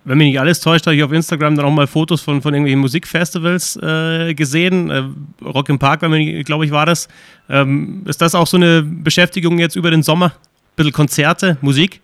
Wenn 0.04 0.18
mich 0.18 0.28
nicht 0.28 0.40
alles 0.40 0.60
täuscht, 0.60 0.86
habe 0.86 0.98
ich 0.98 1.04
auf 1.04 1.14
Instagram 1.14 1.56
dann 1.56 1.66
auch 1.66 1.72
mal 1.72 1.88
Fotos 1.88 2.22
von, 2.22 2.42
von 2.42 2.54
irgendwelchen 2.54 2.82
Musikfestivals 2.82 3.80
äh, 3.82 4.34
gesehen. 4.34 4.90
Äh, 4.90 5.04
Rock 5.46 5.70
im 5.70 5.80
Park, 5.80 6.02
glaube 6.02 6.66
ich, 6.66 6.72
war 6.72 6.86
das. 6.86 7.08
Ähm, 7.50 8.04
ist 8.06 8.22
das 8.22 8.36
auch 8.36 8.48
so 8.48 8.58
eine 8.58 8.84
Beschäftigung 8.84 9.60
jetzt 9.60 9.78
über 9.78 9.90
den 9.90 10.04
Sommer? 10.04 10.26
Ein 10.26 10.76
bisschen 10.76 10.92
Konzerte, 10.94 11.58
Musik? 11.62 12.02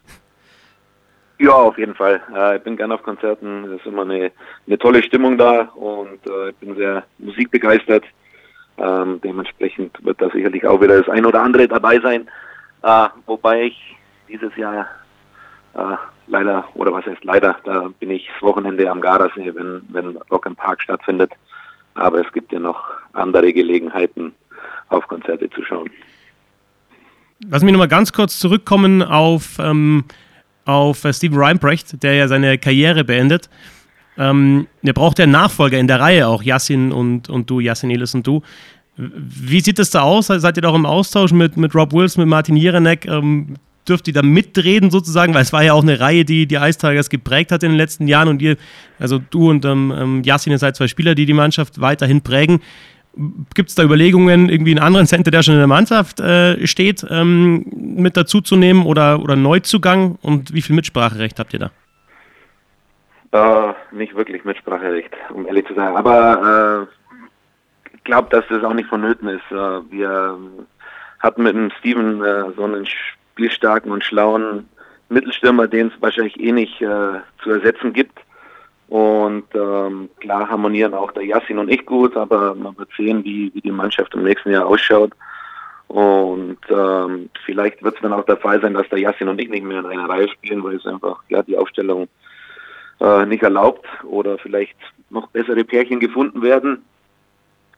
Ja, 1.39 1.51
auf 1.51 1.77
jeden 1.77 1.93
Fall. 1.93 2.21
Äh, 2.33 2.55
ich 2.55 2.63
bin 2.63 2.77
gerne 2.77 2.93
auf 2.93 3.03
Konzerten. 3.03 3.65
Es 3.65 3.81
ist 3.81 3.85
immer 3.85 4.03
eine, 4.03 4.31
eine 4.65 4.77
tolle 4.77 5.03
Stimmung 5.03 5.37
da 5.37 5.63
und 5.75 6.25
äh, 6.25 6.51
ich 6.51 6.55
bin 6.55 6.77
sehr 6.77 7.03
musikbegeistert. 7.17 8.05
Ähm, 8.77 9.19
dementsprechend 9.21 9.97
wird 10.05 10.21
da 10.21 10.29
sicherlich 10.29 10.65
auch 10.65 10.81
wieder 10.81 10.97
das 10.99 11.09
ein 11.09 11.25
oder 11.25 11.41
andere 11.41 11.67
dabei 11.67 11.99
sein. 11.99 12.29
Äh, 12.81 13.09
wobei 13.25 13.63
ich 13.63 13.95
dieses 14.29 14.55
Jahr 14.55 14.87
äh, 15.75 15.95
leider, 16.27 16.65
oder 16.75 16.93
was 16.93 17.05
heißt 17.05 17.23
leider, 17.23 17.55
da 17.63 17.89
bin 17.99 18.11
ich 18.11 18.27
das 18.33 18.41
Wochenende 18.41 18.89
am 18.89 19.01
Gardasee, 19.01 19.53
wenn, 19.55 19.81
wenn 19.89 20.17
Rock 20.31 20.45
im 20.45 20.55
Park 20.55 20.81
stattfindet. 20.81 21.31
Aber 21.95 22.25
es 22.25 22.31
gibt 22.33 22.51
ja 22.51 22.59
noch 22.59 22.83
andere 23.13 23.53
Gelegenheiten, 23.53 24.33
auf 24.89 25.07
Konzerte 25.07 25.49
zu 25.49 25.63
schauen. 25.63 25.89
Lass 27.49 27.63
mich 27.63 27.73
nochmal 27.73 27.87
ganz 27.87 28.13
kurz 28.13 28.39
zurückkommen 28.39 29.03
auf, 29.03 29.57
ähm, 29.59 30.05
auf 30.65 31.03
äh, 31.03 31.13
Steven 31.13 31.37
Reinbrecht, 31.37 32.01
der 32.01 32.15
ja 32.15 32.27
seine 32.27 32.57
Karriere 32.57 33.03
beendet. 33.03 33.49
Ähm, 34.17 34.67
der 34.81 34.93
braucht 34.93 35.19
ja 35.19 35.25
Nachfolger 35.25 35.77
in 35.77 35.87
der 35.87 35.99
Reihe 35.99 36.27
auch, 36.27 36.43
Yassin 36.43 36.91
und, 36.91 37.29
und 37.29 37.49
du, 37.49 37.59
Yassin 37.59 37.89
Elis 37.89 38.13
und 38.15 38.25
du. 38.25 38.41
Wie 38.95 39.59
sieht 39.59 39.79
es 39.79 39.89
da 39.89 40.01
aus? 40.01 40.27
Seid 40.27 40.55
ihr 40.57 40.61
da 40.61 40.69
auch 40.69 40.75
im 40.75 40.85
Austausch 40.85 41.31
mit, 41.31 41.57
mit 41.57 41.73
Rob 41.73 41.93
Wilson, 41.93 42.23
mit 42.23 42.29
Martin 42.29 42.55
Jeranek? 42.55 43.05
Ähm, 43.07 43.55
dürft 43.87 44.07
ihr 44.07 44.13
da 44.13 44.21
mitreden 44.21 44.91
sozusagen? 44.91 45.33
Weil 45.33 45.41
es 45.41 45.53
war 45.53 45.63
ja 45.63 45.73
auch 45.73 45.81
eine 45.81 45.99
Reihe, 45.99 46.25
die 46.25 46.45
die 46.47 46.55
Ice 46.55 46.77
Tigers 46.77 47.09
geprägt 47.09 47.51
hat 47.51 47.63
in 47.63 47.71
den 47.71 47.77
letzten 47.77 48.07
Jahren 48.07 48.27
und 48.27 48.41
ihr, 48.41 48.57
also 48.99 49.19
du 49.29 49.49
und 49.49 49.65
ähm, 49.65 49.93
ähm 49.95 50.21
Yassin, 50.23 50.51
ihr 50.51 50.57
seid 50.57 50.75
zwei 50.75 50.87
Spieler, 50.87 51.15
die 51.15 51.25
die 51.25 51.33
Mannschaft 51.33 51.81
weiterhin 51.81 52.21
prägen. 52.21 52.61
Gibt 53.53 53.69
es 53.69 53.75
da 53.75 53.83
Überlegungen, 53.83 54.49
irgendwie 54.49 54.71
einen 54.71 54.83
anderen 54.83 55.05
Center, 55.05 55.29
der 55.29 55.43
schon 55.43 55.53
in 55.53 55.59
der 55.59 55.67
Mannschaft 55.67 56.19
äh, 56.19 56.65
steht, 56.65 57.05
ähm, 57.09 57.65
mit 57.75 58.17
dazu 58.17 58.41
zu 58.41 58.55
nehmen 58.55 58.85
oder, 58.85 59.21
oder 59.21 59.35
Neuzugang? 59.35 60.17
Und 60.21 60.53
wie 60.53 60.63
viel 60.63 60.75
Mitspracherecht 60.75 61.37
habt 61.39 61.53
ihr 61.53 61.59
da? 61.59 61.71
Äh, 63.31 63.73
nicht 63.95 64.15
wirklich 64.15 64.43
Mitspracherecht, 64.45 65.11
um 65.31 65.45
ehrlich 65.45 65.67
zu 65.67 65.75
sein. 65.75 65.95
Aber 65.95 66.87
äh 66.89 67.03
glaube, 68.03 68.29
dass 68.29 68.45
das 68.49 68.63
auch 68.63 68.73
nicht 68.73 68.89
vonnöten 68.89 69.29
ist. 69.29 69.51
Äh, 69.51 69.91
wir 69.91 70.39
hatten 71.19 71.43
mit 71.43 71.55
dem 71.55 71.71
Steven 71.79 72.23
äh, 72.23 72.51
so 72.55 72.63
einen 72.63 72.85
spielstarken 73.33 73.91
und 73.91 74.03
schlauen 74.03 74.69
Mittelstürmer, 75.09 75.67
den 75.67 75.87
es 75.87 76.01
wahrscheinlich 76.01 76.39
eh 76.39 76.51
nicht 76.51 76.81
äh, 76.81 77.19
zu 77.43 77.49
ersetzen 77.49 77.93
gibt. 77.93 78.19
Und 78.87 79.45
ähm, 79.55 80.09
klar 80.19 80.49
harmonieren 80.49 80.93
auch 80.93 81.11
der 81.11 81.25
Yassin 81.25 81.57
und 81.57 81.69
ich 81.69 81.85
gut, 81.85 82.15
aber 82.15 82.53
man 82.53 82.77
wird 82.77 82.89
sehen, 82.95 83.23
wie, 83.23 83.51
wie 83.53 83.61
die 83.61 83.71
Mannschaft 83.71 84.13
im 84.13 84.23
nächsten 84.23 84.51
Jahr 84.51 84.67
ausschaut. 84.67 85.11
Und 85.87 86.59
ähm, 86.69 87.29
vielleicht 87.45 87.83
wird 87.83 87.95
es 87.95 88.01
dann 88.01 88.13
auch 88.13 88.25
der 88.25 88.37
Fall 88.37 88.61
sein, 88.61 88.73
dass 88.73 88.89
der 88.89 88.99
Yassin 88.99 89.29
und 89.29 89.39
ich 89.41 89.49
nicht 89.49 89.63
mehr 89.63 89.79
in 89.79 89.85
einer 89.85 90.09
Reihe 90.09 90.29
spielen, 90.29 90.63
weil 90.63 90.75
es 90.75 90.85
einfach 90.85 91.21
ja 91.29 91.41
die 91.43 91.57
Aufstellung 91.57 92.07
äh, 92.99 93.25
nicht 93.25 93.43
erlaubt 93.43 93.85
oder 94.03 94.37
vielleicht 94.37 94.77
noch 95.09 95.27
bessere 95.27 95.63
Pärchen 95.63 95.99
gefunden 95.99 96.41
werden. 96.41 96.83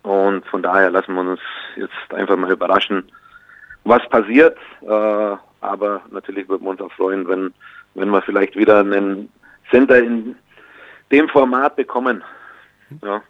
Und 0.04 0.46
von 0.48 0.62
daher 0.62 0.92
lassen 0.92 1.14
wir 1.16 1.22
uns 1.22 1.40
jetzt 1.76 2.14
einfach 2.14 2.38
mal 2.38 2.52
überraschen, 2.52 3.12
was 3.86 4.08
passiert. 4.10 4.58
Äh, 4.82 5.36
aber 5.68 6.02
natürlich 6.12 6.48
würden 6.48 6.64
wir 6.64 6.72
uns 6.72 6.82
auch 6.82 6.92
freuen, 6.94 7.28
wenn, 7.28 7.54
wenn 7.94 8.10
wir 8.10 8.22
vielleicht 8.22 8.56
wieder 8.56 8.80
einen 8.80 9.30
Center 9.70 9.98
in 9.98 10.36
dem 11.12 11.30
Format 11.30 11.76
bekommen. 11.76 12.24
Ja. 13.04 13.22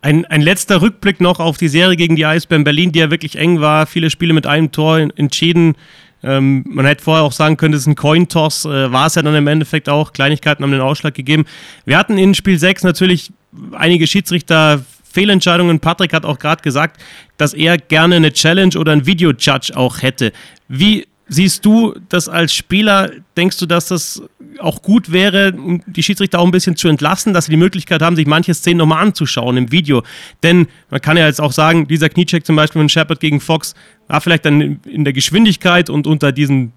Ein, 0.00 0.24
ein 0.26 0.42
letzter 0.42 0.80
Rückblick 0.80 1.20
noch 1.20 1.40
auf 1.40 1.56
die 1.56 1.68
Serie 1.68 1.96
gegen 1.96 2.14
die 2.14 2.24
Eisbären 2.24 2.64
Berlin, 2.64 2.92
die 2.92 3.00
ja 3.00 3.10
wirklich 3.10 3.36
eng 3.36 3.60
war. 3.60 3.86
Viele 3.86 4.10
Spiele 4.10 4.32
mit 4.32 4.46
einem 4.46 4.70
Tor 4.70 4.98
entschieden. 4.98 5.76
Ähm, 6.22 6.64
man 6.68 6.86
hätte 6.86 7.02
vorher 7.02 7.24
auch 7.24 7.32
sagen 7.32 7.56
können, 7.56 7.74
es 7.74 7.80
ist 7.80 7.88
ein 7.88 7.96
Cointoss. 7.96 8.64
Äh, 8.64 8.92
war 8.92 9.06
es 9.06 9.16
ja 9.16 9.22
dann 9.22 9.34
im 9.34 9.46
Endeffekt 9.46 9.88
auch. 9.88 10.12
Kleinigkeiten 10.12 10.62
haben 10.62 10.70
den 10.70 10.80
Ausschlag 10.80 11.14
gegeben. 11.14 11.46
Wir 11.84 11.98
hatten 11.98 12.16
in 12.16 12.34
Spiel 12.34 12.58
6 12.58 12.84
natürlich 12.84 13.32
einige 13.72 14.06
Schiedsrichter 14.06 14.84
Fehlentscheidungen. 15.10 15.80
Patrick 15.80 16.12
hat 16.12 16.24
auch 16.24 16.38
gerade 16.38 16.62
gesagt, 16.62 17.00
dass 17.36 17.54
er 17.54 17.78
gerne 17.78 18.16
eine 18.16 18.32
Challenge 18.32 18.76
oder 18.78 18.92
einen 18.92 19.06
Video-Judge 19.06 19.76
auch 19.76 20.02
hätte. 20.02 20.32
Wie 20.68 21.06
siehst 21.28 21.64
du 21.64 21.94
das 22.08 22.28
als 22.28 22.54
Spieler? 22.54 23.10
Denkst 23.36 23.58
du, 23.58 23.66
dass 23.66 23.88
das 23.88 24.22
auch 24.58 24.82
gut 24.82 25.12
wäre, 25.12 25.52
die 25.86 26.02
Schiedsrichter 26.02 26.40
auch 26.40 26.44
ein 26.44 26.50
bisschen 26.50 26.76
zu 26.76 26.88
entlassen, 26.88 27.32
dass 27.32 27.44
sie 27.44 27.50
die 27.52 27.56
Möglichkeit 27.56 28.02
haben, 28.02 28.16
sich 28.16 28.26
manche 28.26 28.54
Szenen 28.54 28.78
nochmal 28.78 29.02
anzuschauen 29.02 29.56
im 29.56 29.70
Video? 29.70 30.02
Denn 30.42 30.66
man 30.90 31.00
kann 31.00 31.16
ja 31.16 31.26
jetzt 31.26 31.40
auch 31.40 31.52
sagen, 31.52 31.86
dieser 31.86 32.08
Kniecheck 32.08 32.44
zum 32.44 32.56
Beispiel 32.56 32.80
von 32.80 32.88
Shepard 32.88 33.20
gegen 33.20 33.40
Fox 33.40 33.74
war 34.08 34.20
vielleicht 34.20 34.44
dann 34.44 34.80
in 34.84 35.04
der 35.04 35.12
Geschwindigkeit 35.12 35.90
und 35.90 36.06
unter 36.06 36.32
diesen, 36.32 36.72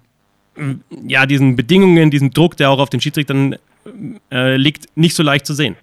ja, 1.06 1.26
diesen 1.26 1.56
Bedingungen, 1.56 2.10
diesem 2.10 2.30
Druck, 2.30 2.56
der 2.56 2.70
auch 2.70 2.78
auf 2.78 2.90
den 2.90 3.00
Schiedsrichtern 3.00 3.56
äh, 4.30 4.56
liegt, 4.56 4.96
nicht 4.96 5.16
so 5.16 5.22
leicht 5.22 5.46
zu 5.46 5.54
sehen. 5.54 5.76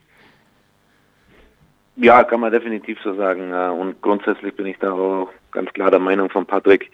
Ja, 2.01 2.23
kann 2.23 2.39
man 2.39 2.51
definitiv 2.51 2.97
so 3.03 3.13
sagen. 3.15 3.51
Und 3.51 4.01
grundsätzlich 4.01 4.55
bin 4.55 4.67
ich 4.67 4.77
da 4.79 4.93
auch 4.93 5.29
ganz 5.51 5.71
klar 5.73 5.91
der 5.91 5.99
Meinung 5.99 6.29
von 6.29 6.45
Patrick. 6.45 6.89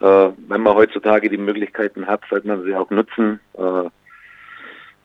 Äh, 0.00 0.28
wenn 0.48 0.60
man 0.60 0.74
heutzutage 0.74 1.30
die 1.30 1.38
Möglichkeiten 1.38 2.06
hat, 2.06 2.20
sollte 2.28 2.46
man 2.46 2.62
sie 2.64 2.74
auch 2.74 2.90
nutzen. 2.90 3.40
Äh, 3.54 3.88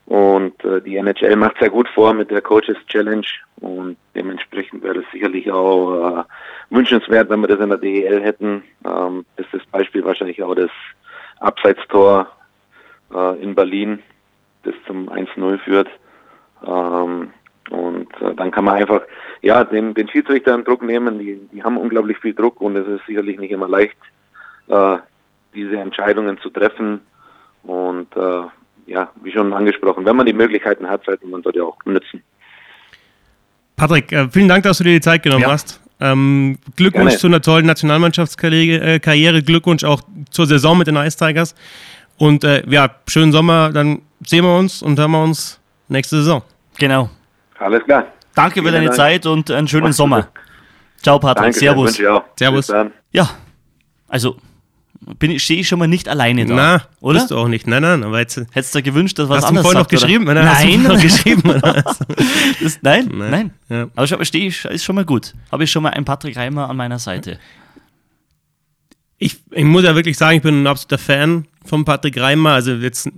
und 0.07 0.63
äh, 0.65 0.81
die 0.81 0.97
NHL 0.97 1.37
macht 1.37 1.57
sehr 1.59 1.69
gut 1.69 1.87
vor 1.87 2.13
mit 2.13 2.31
der 2.31 2.41
Coaches 2.41 2.77
Challenge 2.87 3.25
und 3.61 3.95
dementsprechend 4.13 4.83
wäre 4.83 4.99
es 4.99 5.05
sicherlich 5.13 5.49
auch 5.49 6.25
wünschenswert, 6.69 7.29
wenn 7.29 7.39
wir 7.39 7.47
das 7.47 7.61
in 7.61 7.69
der 7.69 7.77
DEL 7.77 8.21
hätten. 8.21 8.63
Ähm, 8.85 9.25
ist 9.37 9.53
das 9.53 9.65
Beispiel 9.67 10.03
wahrscheinlich 10.03 10.43
auch 10.43 10.55
das 10.55 10.71
Abseitstor 11.39 12.29
in 13.39 13.53
Berlin, 13.55 14.01
das 14.63 14.73
zum 14.87 15.09
1-0 15.09 15.59
führt. 15.59 15.87
Und 17.69 18.07
äh, 18.21 18.33
dann 18.35 18.51
kann 18.51 18.65
man 18.65 18.75
einfach 18.75 19.01
ja 19.41 19.63
den, 19.63 19.93
den 19.93 20.07
Schiedsrichtern 20.09 20.63
Druck 20.63 20.83
nehmen. 20.83 21.19
Die, 21.19 21.39
die 21.51 21.63
haben 21.63 21.77
unglaublich 21.77 22.17
viel 22.19 22.33
Druck 22.33 22.61
und 22.61 22.75
es 22.75 22.87
ist 22.87 23.05
sicherlich 23.07 23.39
nicht 23.39 23.51
immer 23.51 23.67
leicht, 23.67 23.97
äh, 24.67 24.97
diese 25.53 25.77
Entscheidungen 25.77 26.37
zu 26.39 26.49
treffen. 26.49 27.01
Und 27.63 28.15
äh, 28.15 28.43
ja, 28.85 29.09
wie 29.23 29.31
schon 29.31 29.53
angesprochen, 29.53 30.05
wenn 30.05 30.15
man 30.15 30.25
die 30.25 30.33
Möglichkeiten 30.33 30.87
hat, 30.87 31.03
sollte 31.05 31.25
man 31.25 31.41
dort 31.41 31.55
ja 31.55 31.63
auch 31.63 31.77
nutzen. 31.85 32.21
Patrick, 33.75 34.11
äh, 34.11 34.29
vielen 34.29 34.47
Dank, 34.47 34.63
dass 34.63 34.77
du 34.77 34.83
dir 34.83 34.93
die 34.93 35.01
Zeit 35.01 35.23
genommen 35.23 35.43
ja. 35.43 35.51
hast. 35.51 35.81
Ähm, 35.99 36.57
Glückwunsch 36.75 37.11
Gerne. 37.11 37.19
zu 37.19 37.27
einer 37.27 37.41
tollen 37.41 37.65
Nationalmannschaftskarriere, 37.65 38.99
Glückwunsch 39.43 39.83
auch 39.83 40.01
zur 40.29 40.45
Saison 40.45 40.77
mit 40.77 40.87
den 40.87 40.97
Ice 40.97 41.17
Tigers. 41.17 41.55
Und 42.17 42.43
äh, 42.43 42.63
ja, 42.67 42.89
schönen 43.07 43.31
Sommer, 43.31 43.71
dann 43.71 44.01
sehen 44.25 44.43
wir 44.43 44.57
uns 44.57 44.81
und 44.81 44.99
hören 44.99 45.11
wir 45.11 45.23
uns 45.23 45.59
nächste 45.87 46.17
Saison. 46.17 46.43
Genau. 46.77 47.09
Alles 47.59 47.83
klar. 47.83 48.07
Danke 48.33 48.61
für 48.61 48.71
deine 48.71 48.87
Dank. 48.87 48.97
Zeit 48.97 49.25
und 49.25 49.49
einen 49.49 49.67
schönen 49.67 49.93
Sommer. 49.93 50.27
Ciao, 51.01 51.19
Patrick. 51.19 51.53
Danke, 51.53 51.59
Servus. 51.59 51.99
ich. 51.99 52.05
Servus. 52.37 52.73
Ja, 53.11 53.29
also 54.07 54.37
bin 55.19 55.31
ich, 55.31 55.43
stehe 55.43 55.59
ich 55.59 55.67
schon 55.67 55.79
mal 55.79 55.87
nicht 55.87 56.09
alleine 56.09 56.45
da. 56.45 56.55
Na, 56.55 56.81
oder? 56.99 57.19
Bist 57.19 57.31
du 57.31 57.37
auch 57.37 57.47
nicht. 57.47 57.67
Nein, 57.67 57.83
nein, 57.83 58.03
aber 58.03 58.19
jetzt. 58.19 58.37
Hättest 58.51 58.73
du 58.73 58.79
dir 58.79 58.83
gewünscht, 58.83 59.19
dass 59.19 59.29
was 59.29 59.43
Hast 59.43 59.49
du 59.49 59.53
ihm 59.53 59.57
anderes 59.57 59.65
vorhin 59.65 59.79
sagt, 59.81 59.89
geschrieben? 59.91 60.27
Oder? 60.27 60.49
Hast 60.49 60.63
du 60.63 60.67
ihm 60.67 60.83
Nein, 60.83 60.93
noch 60.93 61.01
geschrieben. 61.01 61.49
Oder? 61.49 61.61
was? 61.85 61.99
das, 62.61 62.79
nein, 62.81 63.09
nein. 63.13 63.29
Nein. 63.29 63.51
Ja. 63.69 63.87
Aber 63.95 64.07
schau, 64.07 64.23
stehe 64.23 64.47
ich, 64.47 64.65
ist 64.65 64.83
schon 64.83 64.95
mal 64.95 65.05
gut. 65.05 65.33
Habe 65.51 65.63
ich 65.63 65.71
schon 65.71 65.83
mal 65.83 65.89
einen 65.89 66.05
Patrick 66.05 66.35
Reimer 66.35 66.69
an 66.69 66.77
meiner 66.77 66.97
Seite. 66.99 67.39
ich, 69.17 69.37
ich 69.51 69.63
muss 69.63 69.83
ja 69.83 69.95
wirklich 69.95 70.17
sagen, 70.17 70.37
ich 70.37 70.43
bin 70.43 70.63
ein 70.63 70.67
absoluter 70.67 70.97
Fan 70.97 71.45
von 71.65 71.85
Patrick 71.85 72.19
Reimer. 72.19 72.51
Also 72.51 72.73
jetzt 72.73 73.09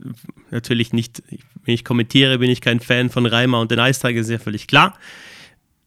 natürlich 0.52 0.94
nicht, 0.94 1.22
wenn 1.66 1.74
ich 1.74 1.84
kommentiere, 1.84 2.40
bin 2.40 2.50
ich 2.50 2.62
kein 2.62 2.80
Fan 2.80 3.10
von 3.10 3.26
Reimer 3.26 3.60
und 3.60 3.72
den 3.72 3.80
Eistagen, 3.80 4.18
ist 4.18 4.30
ja 4.30 4.40
völlig 4.40 4.68
klar. 4.68 4.98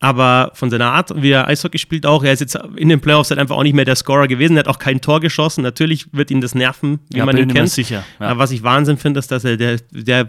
Aber 0.03 0.53
von 0.55 0.71
seiner 0.71 0.93
Art, 0.93 1.11
wie 1.21 1.31
er 1.31 1.47
Eishockey 1.47 1.77
spielt 1.79 2.07
auch, 2.07 2.25
er 2.25 2.33
ist 2.33 2.41
jetzt 2.41 2.59
in 2.77 2.89
den 2.89 3.01
Playoffs 3.01 3.29
halt 3.31 3.39
einfach 3.39 3.57
auch 3.57 3.63
nicht 3.63 3.75
mehr 3.75 3.85
der 3.85 3.97
Scorer 3.97 4.29
gewesen, 4.29 4.57
er 4.57 4.61
hat 4.61 4.69
auch 4.69 4.79
kein 4.79 5.03
Tor 5.03 5.21
geschossen. 5.21 5.61
Natürlich 5.63 6.07
wird 6.13 6.31
ihn 6.31 6.41
das 6.41 6.55
nerven, 6.55 7.01
wie 7.11 7.19
Ja, 7.19 7.27
man 7.27 7.37
ihn 7.37 7.53
kennt. 7.53 7.69
sicher, 7.71 8.03
ja. 8.19 8.27
Aber 8.31 8.39
was 8.41 8.51
ich 8.51 8.63
Wahnsinn 8.63 8.97
finde, 8.97 9.19
ist, 9.21 9.31
dass 9.31 9.45
er 9.45 9.59
der, 9.59 9.79
der 9.91 10.29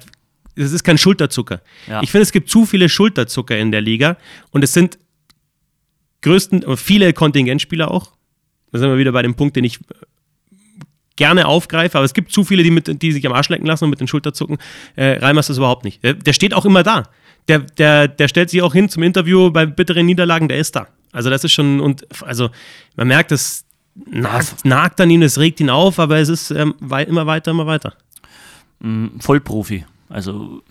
es 0.57 0.73
ist 0.73 0.83
kein 0.83 0.97
Schulterzucker. 0.97 1.61
Ja. 1.87 2.03
Ich 2.03 2.11
finde, 2.11 2.23
es 2.23 2.33
gibt 2.33 2.49
zu 2.49 2.65
viele 2.65 2.89
Schulterzucker 2.89 3.57
in 3.57 3.71
der 3.71 3.79
Liga 3.79 4.17
und 4.51 4.61
es 4.65 4.73
sind 4.73 4.97
größten, 6.21 6.65
viele 6.75 7.13
Kontingentspieler 7.13 7.89
auch. 7.89 8.11
Da 8.73 8.79
sind 8.79 8.89
wir 8.89 8.97
wieder 8.97 9.13
bei 9.13 9.21
dem 9.21 9.35
Punkt, 9.35 9.55
den 9.55 9.63
ich 9.63 9.79
gerne 11.21 11.45
aufgreife, 11.45 11.99
aber 11.99 12.05
es 12.05 12.15
gibt 12.15 12.31
zu 12.31 12.43
viele, 12.43 12.63
die, 12.63 12.71
mit, 12.71 12.99
die 12.99 13.11
sich 13.11 13.23
am 13.27 13.33
Arsch 13.33 13.49
lecken 13.49 13.67
lassen 13.67 13.83
und 13.83 13.91
mit 13.91 13.99
den 13.99 14.07
Schultern 14.07 14.33
zucken. 14.33 14.57
Äh, 14.95 15.19
Reimer 15.19 15.41
ist 15.41 15.49
das 15.49 15.57
überhaupt 15.57 15.85
nicht. 15.85 16.03
Der, 16.03 16.15
der 16.15 16.33
steht 16.33 16.55
auch 16.55 16.65
immer 16.65 16.81
da. 16.81 17.03
Der, 17.47 17.59
der, 17.59 18.07
der 18.07 18.27
stellt 18.27 18.49
sich 18.49 18.63
auch 18.63 18.73
hin 18.73 18.89
zum 18.89 19.03
Interview 19.03 19.51
bei 19.51 19.67
bitteren 19.67 20.07
Niederlagen, 20.07 20.47
der 20.47 20.57
ist 20.57 20.75
da. 20.75 20.87
Also 21.11 21.29
das 21.29 21.43
ist 21.43 21.51
schon, 21.51 21.79
und 21.79 22.07
also 22.23 22.49
man 22.95 23.07
merkt, 23.07 23.29
das 23.29 23.65
nagt, 23.93 24.65
nagt 24.65 24.99
an 24.99 25.11
ihm, 25.11 25.21
das 25.21 25.37
regt 25.37 25.59
ihn 25.59 25.69
auf, 25.69 25.99
aber 25.99 26.17
es 26.17 26.29
ist 26.29 26.49
ähm, 26.49 26.73
immer 26.79 27.27
weiter, 27.27 27.51
immer 27.51 27.67
weiter. 27.67 27.93
Mm, 28.79 29.19
Vollprofi. 29.19 29.85
Also 30.09 30.63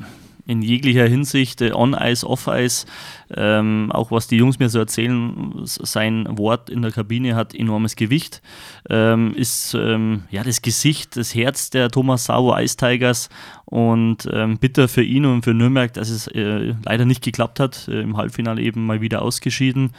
in 0.50 0.62
jeglicher 0.62 1.06
Hinsicht, 1.06 1.62
äh, 1.62 1.72
On-Ice, 1.72 2.26
Off-Ice, 2.26 2.86
ähm, 3.34 3.90
auch 3.92 4.10
was 4.10 4.26
die 4.26 4.36
Jungs 4.36 4.58
mir 4.58 4.68
so 4.68 4.80
erzählen, 4.80 5.60
sein 5.64 6.26
Wort 6.36 6.68
in 6.68 6.82
der 6.82 6.90
Kabine 6.90 7.36
hat 7.36 7.54
enormes 7.54 7.94
Gewicht, 7.94 8.42
ähm, 8.88 9.32
ist 9.34 9.74
ähm, 9.74 10.24
ja 10.30 10.42
das 10.42 10.60
Gesicht, 10.60 11.16
das 11.16 11.34
Herz 11.34 11.70
der 11.70 11.90
Thomas 11.90 12.24
Sauer 12.24 12.60
Ice 12.60 12.76
Tigers. 12.76 13.28
Und 13.64 14.28
ähm, 14.32 14.58
bitter 14.58 14.88
für 14.88 15.04
ihn 15.04 15.24
und 15.24 15.42
für 15.42 15.54
Nürnberg, 15.54 15.92
dass 15.92 16.10
es 16.10 16.26
äh, 16.26 16.74
leider 16.84 17.04
nicht 17.04 17.22
geklappt 17.22 17.60
hat, 17.60 17.86
äh, 17.86 18.00
im 18.00 18.16
Halbfinale 18.16 18.60
eben 18.60 18.84
mal 18.84 19.00
wieder 19.00 19.22
ausgeschieden. 19.22 19.92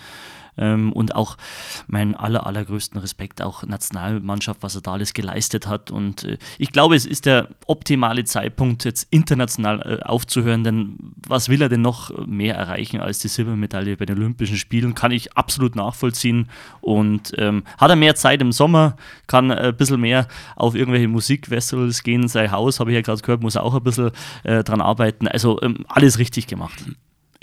Ähm, 0.62 0.94
und 0.94 1.16
auch 1.16 1.38
meinen 1.88 2.16
aller, 2.16 2.46
allergrößten 2.46 3.02
Respekt, 3.02 3.42
auch 3.42 3.64
Nationalmannschaft, 3.64 4.62
was 4.64 4.76
er 4.76 4.82
da 4.82 4.94
alles 4.94 5.14
geleistet 5.14 5.68
hat. 5.68 5.92
Und 5.92 6.24
äh, 6.24 6.38
ich 6.60 6.72
glaube, 6.72 6.96
es 6.96 7.06
ist 7.06 7.26
der 7.26 7.50
optimale 7.66 8.24
Zeitpunkt, 8.24 8.86
jetzt 8.86 9.08
international 9.10 9.82
äh, 9.82 10.04
aufzuhören, 10.04 10.64
denn 10.64 11.14
was 11.28 11.50
will 11.50 11.62
er 11.62 11.70
denn 11.70 11.82
noch 11.82 12.12
mehr 12.28 12.56
erreichen 12.56 13.02
als 13.02 13.20
die 13.20 13.28
Silbermedaille 13.28 13.98
bei 13.98 14.06
den 14.06 14.18
Olympischen 14.18 14.58
Spielen? 14.58 14.94
Kann 14.94 15.12
ich 15.12 15.36
absolut 15.36 15.76
nachvollziehen. 15.76 16.48
Und 16.80 17.34
ähm, 17.38 17.64
hat 17.78 17.90
er 17.90 17.96
mehr 17.96 18.16
Zeit 18.16 18.42
im 18.42 18.52
Sommer, 18.52 18.96
kann 19.28 19.50
äh, 19.50 19.70
ein 19.70 19.76
bisschen 19.76 20.00
mehr 20.00 20.28
auf 20.56 20.76
irgendwelche 20.76 21.08
Musikfestivals 21.08 22.04
gehen. 22.04 22.28
Sein 22.28 22.52
Haus, 22.52 22.80
habe 22.80 22.92
ich 22.92 22.96
ja 22.96 23.02
gerade 23.02 23.22
gehört, 23.22 23.42
muss 23.42 23.56
er 23.56 23.64
auch 23.64 23.74
ein 23.74 23.84
bisschen 23.84 24.12
äh, 24.44 24.64
dran 24.64 24.82
arbeiten. 24.82 25.28
Also 25.28 25.60
ähm, 25.62 25.86
alles 25.88 26.20
richtig 26.20 26.46
gemacht. 26.48 26.86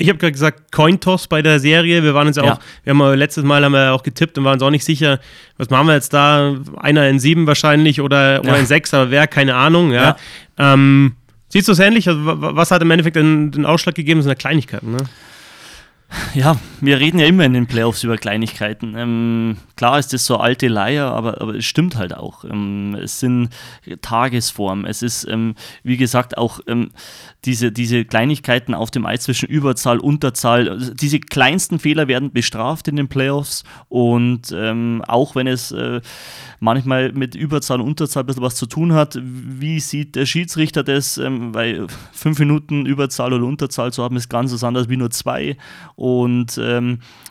Ich 0.01 0.09
habe 0.09 0.19
gerade 0.19 0.31
gesagt, 0.33 0.71
Cointoss 0.73 1.27
bei 1.27 1.43
der 1.43 1.59
Serie. 1.59 2.03
Wir 2.05 2.15
waren 2.15 2.29
uns 2.29 2.37
ja 2.37 2.45
Ja. 2.45 2.53
auch, 2.55 2.61
wir 2.85 2.93
haben 2.93 3.01
ja 3.01 3.15
letztes 3.15 3.43
Mal 3.45 3.65
haben 3.65 3.73
wir 3.73 3.93
auch 3.93 4.05
getippt 4.05 4.39
und 4.39 4.45
waren 4.45 4.55
uns 4.55 4.63
auch 4.63 4.71
nicht 4.71 4.85
sicher, 4.85 5.19
was 5.57 5.71
machen 5.71 5.89
wir 5.89 5.95
jetzt 5.95 6.15
da? 6.15 6.55
Einer 6.77 7.09
in 7.09 7.19
sieben 7.19 7.47
wahrscheinlich 7.49 8.01
oder, 8.01 8.39
oder 8.41 8.51
Ja. 8.55 8.57
in 8.57 8.67
sechs, 8.67 8.95
aber 8.95 9.11
wer, 9.11 9.27
keine 9.27 9.57
Ahnung. 9.57 9.91
Ja. 9.91 10.17
Ähm, 10.57 11.17
siehst 11.49 11.67
du 11.67 11.73
es 11.73 11.81
ähnlich? 11.81 12.09
Also, 12.09 12.25
wa- 12.25 12.41
wa- 12.41 12.55
was 12.55 12.71
hat 12.71 12.81
im 12.81 12.91
Endeffekt 12.93 13.17
den, 13.17 13.51
den 13.51 13.67
Ausschlag 13.67 13.97
gegeben? 13.97 14.21
Das 14.21 14.25
sind 14.25 14.31
ja 14.31 14.35
Kleinigkeiten. 14.37 14.93
Ne? 14.93 14.99
Ja, 16.35 16.57
wir 16.81 17.01
reden 17.01 17.19
ja 17.19 17.27
immer 17.27 17.45
in 17.45 17.53
den 17.53 17.67
Playoffs 17.67 18.03
über 18.05 18.17
Kleinigkeiten. 18.17 18.95
Ähm, 18.97 19.57
klar 19.79 19.97
ist 20.01 20.13
das 20.13 20.27
so 20.27 20.39
alte 20.39 20.67
Leier, 20.67 21.07
aber, 21.13 21.41
aber 21.41 21.55
es 21.55 21.65
stimmt 21.65 21.97
halt 21.97 22.13
auch. 22.13 22.45
Ähm, 22.45 22.99
es 23.01 23.21
sind 23.21 23.51
Tagesform. 24.03 24.85
Es 24.85 25.03
ist, 25.03 25.25
ähm, 25.29 25.55
wie 25.85 25.97
gesagt, 25.97 26.37
auch 26.37 26.59
ähm, 26.67 26.91
diese, 27.45 27.71
diese 27.71 28.05
Kleinigkeiten 28.05 28.75
auf 28.75 28.91
dem 28.91 29.07
Eis 29.07 29.23
zwischen 29.23 29.49
Überzahl, 29.49 30.01
Unterzahl. 30.01 30.69
Also 30.69 30.93
diese 30.93 31.21
kleinsten 31.21 31.79
Fehler 31.79 32.09
werden 32.09 32.33
bestraft 32.33 32.89
in 32.89 32.97
den 32.97 33.07
Playoffs. 33.07 33.63
Und 33.89 34.53
ähm, 34.53 35.05
auch 35.07 35.37
wenn 35.37 35.47
es 35.47 35.71
äh, 35.71 36.01
manchmal 36.59 37.13
mit 37.13 37.37
Überzahl 37.37 37.81
und 37.81 37.87
Unterzahl 37.87 38.25
ein 38.25 38.27
bisschen 38.27 38.43
was 38.43 38.57
zu 38.57 38.67
tun 38.67 38.95
hat, 38.95 39.17
wie 39.23 39.79
sieht 39.79 40.17
der 40.17 40.27
Schiedsrichter 40.27 40.83
das? 40.83 41.19
Ähm, 41.19 41.55
weil 41.55 41.87
fünf 42.11 42.41
Minuten 42.41 42.85
Überzahl 42.85 43.33
oder 43.33 43.47
Unterzahl 43.47 43.93
zu 43.93 44.03
haben, 44.03 44.17
ist 44.17 44.29
ganz 44.29 44.53
was 44.53 44.65
anderes 44.65 44.89
wie 44.89 44.97
nur 44.97 45.11
zwei. 45.11 45.57
Und 45.95 46.59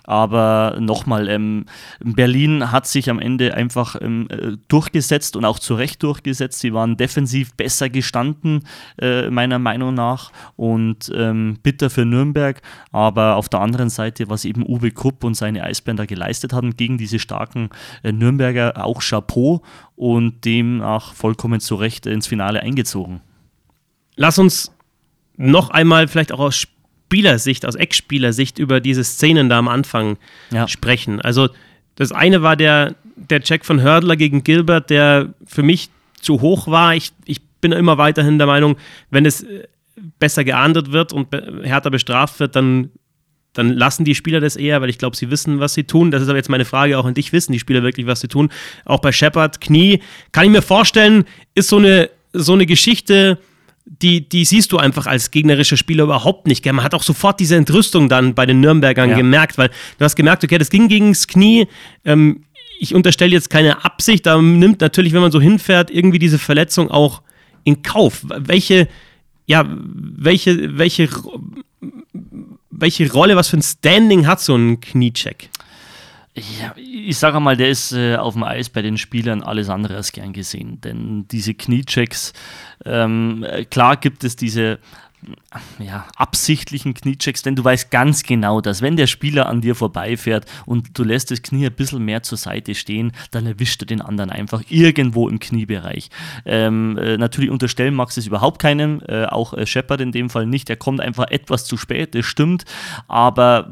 aber 0.08 0.78
nochmal, 0.80 1.28
ähm, 1.28 1.66
Berlin 2.00 2.37
hat 2.46 2.88
sich 2.88 3.10
am 3.10 3.20
Ende 3.20 3.54
einfach 3.54 3.96
ähm, 4.00 4.28
äh, 4.30 4.58
durchgesetzt 4.68 5.36
und 5.36 5.46
auch 5.46 5.60
zu 5.60 5.76
Recht 5.76 6.04
durchgesetzt. 6.04 6.60
Sie 6.60 6.74
waren 6.74 6.98
defensiv 6.98 7.54
besser 7.56 7.90
gestanden, 7.90 8.64
äh, 9.00 9.30
meiner 9.30 9.60
Meinung 9.60 9.94
nach. 9.94 10.32
Und 10.56 11.12
ähm, 11.16 11.58
bitter 11.64 11.90
für 11.90 12.06
Nürnberg. 12.06 12.62
Aber 12.92 13.36
auf 13.36 13.50
der 13.50 13.62
anderen 13.62 13.90
Seite, 13.90 14.30
was 14.30 14.46
eben 14.46 14.66
Uwe 14.66 14.92
Krupp 14.92 15.24
und 15.24 15.36
seine 15.36 15.64
Eisbänder 15.64 16.06
geleistet 16.08 16.54
haben 16.54 16.76
gegen 16.78 16.98
diese 16.98 17.20
starken 17.20 17.70
äh, 18.04 18.12
Nürnberger, 18.12 18.84
auch 18.86 19.02
Chapeau 19.02 19.62
und 19.96 20.46
demnach 20.46 21.14
vollkommen 21.14 21.60
zu 21.60 21.76
Recht 21.76 22.06
ins 22.06 22.28
Finale 22.28 22.62
eingezogen. 22.62 23.22
Lass 24.16 24.40
uns 24.40 24.72
noch 25.38 25.70
einmal 25.70 26.08
vielleicht 26.08 26.32
auch 26.32 26.40
aus 26.40 26.56
Spielersicht, 26.56 27.66
aus 27.66 27.76
Ex-Spielersicht 27.76 28.60
über 28.60 28.82
diese 28.82 29.04
Szenen 29.04 29.50
da 29.50 29.60
am 29.60 29.68
Anfang 29.68 30.18
Ja. 30.52 30.68
sprechen. 30.68 31.22
Also 31.22 31.50
das 31.98 32.12
eine 32.12 32.42
war 32.42 32.56
der, 32.56 32.96
der 33.16 33.42
Check 33.42 33.66
von 33.66 33.82
Hördler 33.82 34.16
gegen 34.16 34.44
Gilbert, 34.44 34.90
der 34.90 35.34
für 35.46 35.64
mich 35.64 35.90
zu 36.22 36.42
hoch 36.42 36.68
war. 36.68 36.96
Ich, 36.96 37.12
ich 37.26 37.42
bin 37.60 37.72
immer 37.72 37.98
weiterhin 37.98 38.38
der 38.38 38.48
Meinung, 38.48 38.78
wenn 39.10 39.26
es 39.26 39.44
äh, 39.44 39.68
besser 40.20 40.44
geahndet 40.44 40.92
wird 40.92 41.12
und 41.12 41.28
härter 41.64 41.90
bestraft 41.90 42.40
wird, 42.40 42.56
dann, 42.56 42.92
dann 43.54 43.74
lassen 43.74 44.06
die 44.06 44.14
Spieler 44.14 44.40
das 44.40 44.56
eher, 44.56 44.80
weil 44.80 44.90
ich 44.90 45.00
glaube, 45.00 45.18
sie 45.18 45.32
wissen, 45.32 45.60
was 45.60 45.74
sie 45.74 45.86
tun. 45.86 46.12
Das 46.12 46.22
ist 46.22 46.30
aber 46.30 46.38
jetzt 46.38 46.50
meine 46.50 46.66
Frage 46.66 46.98
auch 47.00 47.06
an 47.06 47.16
dich. 47.16 47.34
Wissen 47.34 47.52
die 47.52 47.60
Spieler 47.60 47.82
wirklich, 47.82 48.06
was 48.06 48.22
sie 48.22 48.28
tun? 48.28 48.50
Auch 48.86 49.00
bei 49.00 49.12
Shepard, 49.12 49.60
Knie, 49.60 50.02
kann 50.32 50.46
ich 50.46 50.52
mir 50.52 50.62
vorstellen, 50.62 51.26
ist 51.56 51.70
so 51.70 51.78
eine, 51.78 52.12
so 52.32 52.54
eine 52.54 52.68
Geschichte, 52.68 53.40
die, 53.90 54.28
die 54.28 54.46
siehst 54.46 54.72
du 54.72 54.78
einfach 54.78 55.06
als 55.08 55.32
gegnerischer 55.32 55.78
Spieler 55.78 56.04
überhaupt 56.04 56.46
nicht. 56.48 56.62
gell? 56.64 56.74
Man 56.74 56.84
hat 56.84 56.94
auch 56.94 57.04
sofort 57.04 57.40
diese 57.40 57.56
Entrüstung 57.56 58.10
dann 58.10 58.36
bei 58.36 58.46
den 58.46 58.60
Nürnbergern 58.60 59.10
Ja. 59.12 59.16
gemerkt, 59.18 59.58
weil 59.58 59.70
du 59.98 60.06
hast 60.06 60.16
gemerkt, 60.16 60.44
okay, 60.44 60.58
das 60.58 60.70
ging 60.70 60.88
gegens 60.88 61.28
Knie. 61.28 61.68
Ähm, 62.06 62.44
ich 62.80 62.94
unterstelle 62.94 63.32
jetzt 63.32 63.50
keine 63.50 63.84
Absicht, 63.86 64.26
da 64.26 64.40
nimmt 64.42 64.82
natürlich, 64.82 65.14
wenn 65.14 65.22
man 65.22 65.32
so 65.32 65.42
hinfährt, 65.42 65.90
irgendwie 65.90 66.20
diese 66.20 66.38
Verletzung 66.38 66.92
auch 66.92 67.22
in 67.64 67.82
Kauf. 67.82 68.22
Welche, 68.28 68.88
ja, 69.48 69.66
welche, 69.68 70.78
welche, 70.78 71.10
welche 72.70 73.12
Rolle, 73.12 73.36
was 73.36 73.48
für 73.50 73.58
ein 73.58 73.64
Standing 73.64 74.28
hat 74.28 74.42
so 74.42 74.56
ein 74.56 74.80
Kniecheck? 74.80 75.50
Ja, 76.38 76.76
ich 76.76 77.18
sage 77.18 77.40
mal, 77.40 77.58
der 77.58 77.70
ist 77.70 77.94
äh, 77.94 78.16
auf 78.16 78.36
dem 78.36 78.44
Eis 78.44 78.70
bei 78.70 78.84
den 78.84 79.00
Spielern 79.00 79.42
alles 79.42 79.70
andere 79.70 79.96
als 79.96 80.12
gern 80.12 80.34
gesehen. 80.34 80.80
Denn 80.82 81.28
diese 81.30 81.56
Kniechecks, 81.56 82.34
ähm, 82.86 83.44
äh, 83.44 83.66
klar 83.66 83.98
gibt 83.98 84.24
es 84.24 84.36
diese 84.36 84.78
ja, 85.80 86.06
absichtlichen 86.16 86.94
Kniechecks, 86.94 87.42
denn 87.42 87.56
du 87.56 87.64
weißt 87.64 87.90
ganz 87.90 88.24
genau, 88.24 88.62
dass 88.62 88.82
wenn 88.82 88.98
der 88.98 89.08
Spieler 89.08 89.48
an 89.48 89.62
dir 89.62 89.76
vorbeifährt 89.76 90.46
und 90.66 90.98
du 90.98 91.04
lässt 91.04 91.32
das 91.32 91.42
Knie 91.42 91.66
ein 91.66 91.74
bisschen 91.74 92.06
mehr 92.06 92.24
zur 92.24 92.38
Seite 92.38 92.76
stehen, 92.76 93.12
dann 93.32 93.46
erwischt 93.46 93.82
er 93.82 93.88
den 93.88 94.02
anderen 94.02 94.30
einfach 94.30 94.64
irgendwo 94.70 95.28
im 95.28 95.40
Kniebereich. 95.40 96.10
Ähm, 96.46 96.98
äh, 96.98 97.18
natürlich 97.18 97.50
unterstellen 97.50 97.96
Max 97.96 98.18
es 98.18 98.28
überhaupt 98.28 98.60
keinem, 98.60 99.02
äh, 99.08 99.26
auch 99.26 99.54
äh, 99.54 99.66
Shepard 99.66 100.02
in 100.02 100.12
dem 100.12 100.30
Fall 100.30 100.46
nicht, 100.46 100.70
er 100.70 100.78
kommt 100.78 101.02
einfach 101.02 101.28
etwas 101.30 101.66
zu 101.66 101.78
spät, 101.78 102.14
das 102.14 102.26
stimmt, 102.26 102.66
aber 103.08 103.72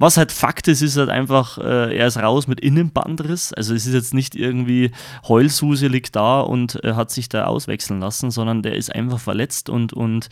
was 0.00 0.16
halt 0.16 0.32
Fakt 0.32 0.66
ist, 0.66 0.80
ist 0.80 0.96
halt 0.96 1.10
einfach, 1.10 1.58
äh, 1.58 1.94
er 1.94 2.06
ist 2.06 2.16
raus 2.16 2.46
mit 2.46 2.58
Innenbandriss. 2.58 3.52
Also 3.52 3.74
es 3.74 3.84
ist 3.84 3.92
jetzt 3.92 4.14
nicht 4.14 4.34
irgendwie 4.34 4.92
Heulsuse 5.28 5.88
liegt 5.88 6.16
da 6.16 6.40
und 6.40 6.82
äh, 6.82 6.94
hat 6.94 7.10
sich 7.10 7.28
da 7.28 7.44
auswechseln 7.44 8.00
lassen, 8.00 8.30
sondern 8.30 8.62
der 8.62 8.76
ist 8.76 8.94
einfach 8.94 9.20
verletzt 9.20 9.68
und, 9.68 9.92
und 9.92 10.30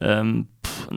ähm, 0.00 0.48
pff, 0.64 0.88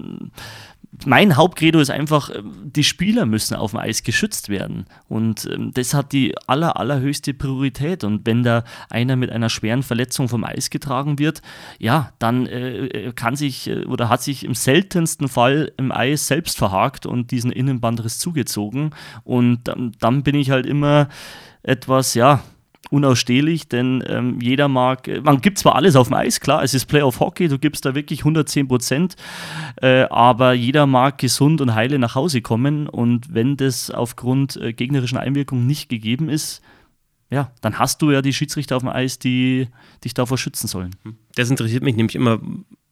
mein 1.06 1.36
Hauptcredo 1.36 1.80
ist 1.80 1.92
einfach, 1.92 2.30
äh, 2.30 2.42
die 2.44 2.84
Spieler 2.84 3.26
müssen 3.26 3.56
auf 3.56 3.72
dem 3.72 3.80
Eis 3.80 4.04
geschützt 4.04 4.50
werden. 4.50 4.86
Und 5.08 5.48
ähm, 5.52 5.72
das 5.74 5.94
hat 5.94 6.12
die 6.12 6.36
aller, 6.48 6.78
allerhöchste 6.78 7.34
Priorität. 7.34 8.04
Und 8.04 8.26
wenn 8.26 8.44
da 8.44 8.64
einer 8.90 9.16
mit 9.16 9.30
einer 9.32 9.50
schweren 9.50 9.84
Verletzung 9.84 10.30
vom 10.30 10.44
Eis 10.44 10.70
getragen 10.70 11.20
wird, 11.20 11.42
ja, 11.78 12.12
dann 12.20 12.48
äh, 12.48 12.88
äh 12.88 13.14
kann 13.14 13.36
sich 13.36 13.68
äh, 13.68 13.86
oder 13.86 14.10
hat 14.10 14.24
sich 14.24 14.44
im 14.44 14.56
seltensten 14.56 15.28
Fall 15.28 15.72
im 15.78 15.92
Eis 15.92 16.28
selbst 16.28 16.58
verhakt 16.58 17.06
und 17.06 17.32
diesen 17.32 17.52
Innenbandriss 17.52 18.20
zugezogen. 18.20 18.92
Und 19.24 19.68
dann, 19.68 19.92
dann 20.00 20.24
bin 20.24 20.36
ich 20.36 20.50
halt 20.52 20.66
immer 20.66 21.10
etwas, 21.64 22.14
ja, 22.14 22.42
unausstehlich, 22.90 23.68
denn 23.68 24.04
ähm, 24.08 24.40
jeder 24.42 24.68
mag, 24.68 25.08
äh, 25.08 25.22
man 25.22 25.42
gibt 25.42 25.58
zwar 25.58 25.76
alles 25.76 25.96
auf 25.96 26.08
dem 26.08 26.16
Eis, 26.16 26.40
klar, 26.40 26.64
es 26.64 26.74
ist 26.74 26.86
Playoff 26.86 27.20
Hockey, 27.20 27.48
du 27.48 27.60
gibst 27.60 27.86
da 27.86 27.96
wirklich 27.96 28.20
110 28.20 28.68
Prozent, 28.68 29.16
äh, 29.82 30.04
aber 30.04 30.54
jeder 30.54 30.88
mag 30.88 31.18
gesund 31.18 31.62
und 31.62 31.76
heile 31.76 32.00
nach 32.00 32.16
Hause 32.16 32.42
kommen 32.42 32.88
und 32.88 33.34
wenn 33.34 33.58
das 33.58 33.92
aufgrund 33.92 34.56
äh, 34.58 34.74
gegnerischen 34.74 35.18
Einwirkung 35.18 35.66
nicht 35.66 35.90
gegeben 35.90 36.30
ist, 36.30 36.62
ja, 37.30 37.52
dann 37.62 37.78
hast 37.78 38.02
du 38.02 38.12
ja 38.12 38.22
die 38.22 38.34
Schiedsrichter 38.34 38.78
auf 38.78 38.84
dem 38.84 38.90
Eis, 38.90 39.20
die 39.20 39.68
dich 40.04 40.14
davor 40.14 40.38
schützen 40.38 40.68
sollen. 40.68 40.96
Das 41.36 41.50
interessiert 41.50 41.84
mich 41.84 41.96
nämlich 41.96 42.16
immer, 42.16 42.40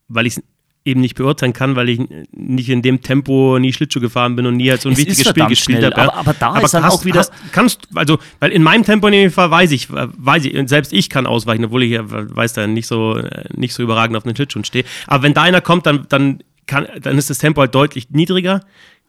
weil 0.10 0.26
ich 0.26 0.38
es 0.38 0.44
eben 0.86 1.02
nicht 1.02 1.16
beurteilen 1.16 1.52
kann, 1.52 1.76
weil 1.76 1.90
ich 1.90 2.00
nicht 2.32 2.70
in 2.70 2.84
dem 2.84 3.02
Tempo 3.02 3.58
nie 3.58 3.74
Schlittschuh 3.74 4.00
gefahren 4.00 4.36
bin 4.36 4.46
und 4.46 4.56
nie 4.56 4.70
halt 4.70 4.82
so 4.82 4.90
ein 4.90 4.94
es 4.94 5.00
wichtiges 5.00 5.28
Spiel 5.28 5.48
gespielt 5.48 5.84
habe. 5.84 5.98
Aber, 5.98 6.14
aber, 6.14 6.34
da 6.34 6.50
aber 6.50 6.64
ist 6.64 6.74
dann 6.76 6.86
auch 6.86 7.04
wieder. 7.04 7.20
Hast, 7.20 7.34
kannst, 7.52 7.88
also, 7.96 8.20
weil 8.40 8.52
in 8.52 8.62
meinem 8.62 8.84
Tempo 8.84 9.08
in 9.08 9.14
dem 9.14 9.32
Fall 9.32 9.50
weiß 9.50 9.72
ich, 9.72 9.88
weiß 9.92 10.46
ich, 10.46 10.70
selbst 10.70 10.94
ich 10.94 11.10
kann 11.10 11.26
ausweichen, 11.26 11.66
obwohl 11.66 11.84
ich 11.84 11.92
ja, 11.92 12.04
weiß 12.06 12.54
da 12.54 12.68
nicht 12.68 12.86
so, 12.86 13.20
nicht 13.56 13.74
so 13.74 13.82
überragend 13.82 14.16
auf 14.16 14.24
den 14.24 14.36
Schlittschuhen 14.36 14.64
stehe. 14.64 14.86
Aber 15.08 15.24
wenn 15.24 15.34
da 15.34 15.42
einer 15.42 15.62
kommt, 15.62 15.88
dann, 15.88 16.06
dann, 16.10 16.44
kann, 16.68 16.88
dann 17.02 17.18
ist 17.18 17.30
das 17.30 17.40
Tempo 17.40 17.62
halt 17.62 17.74
deutlich 17.74 18.12
niedriger 18.12 18.62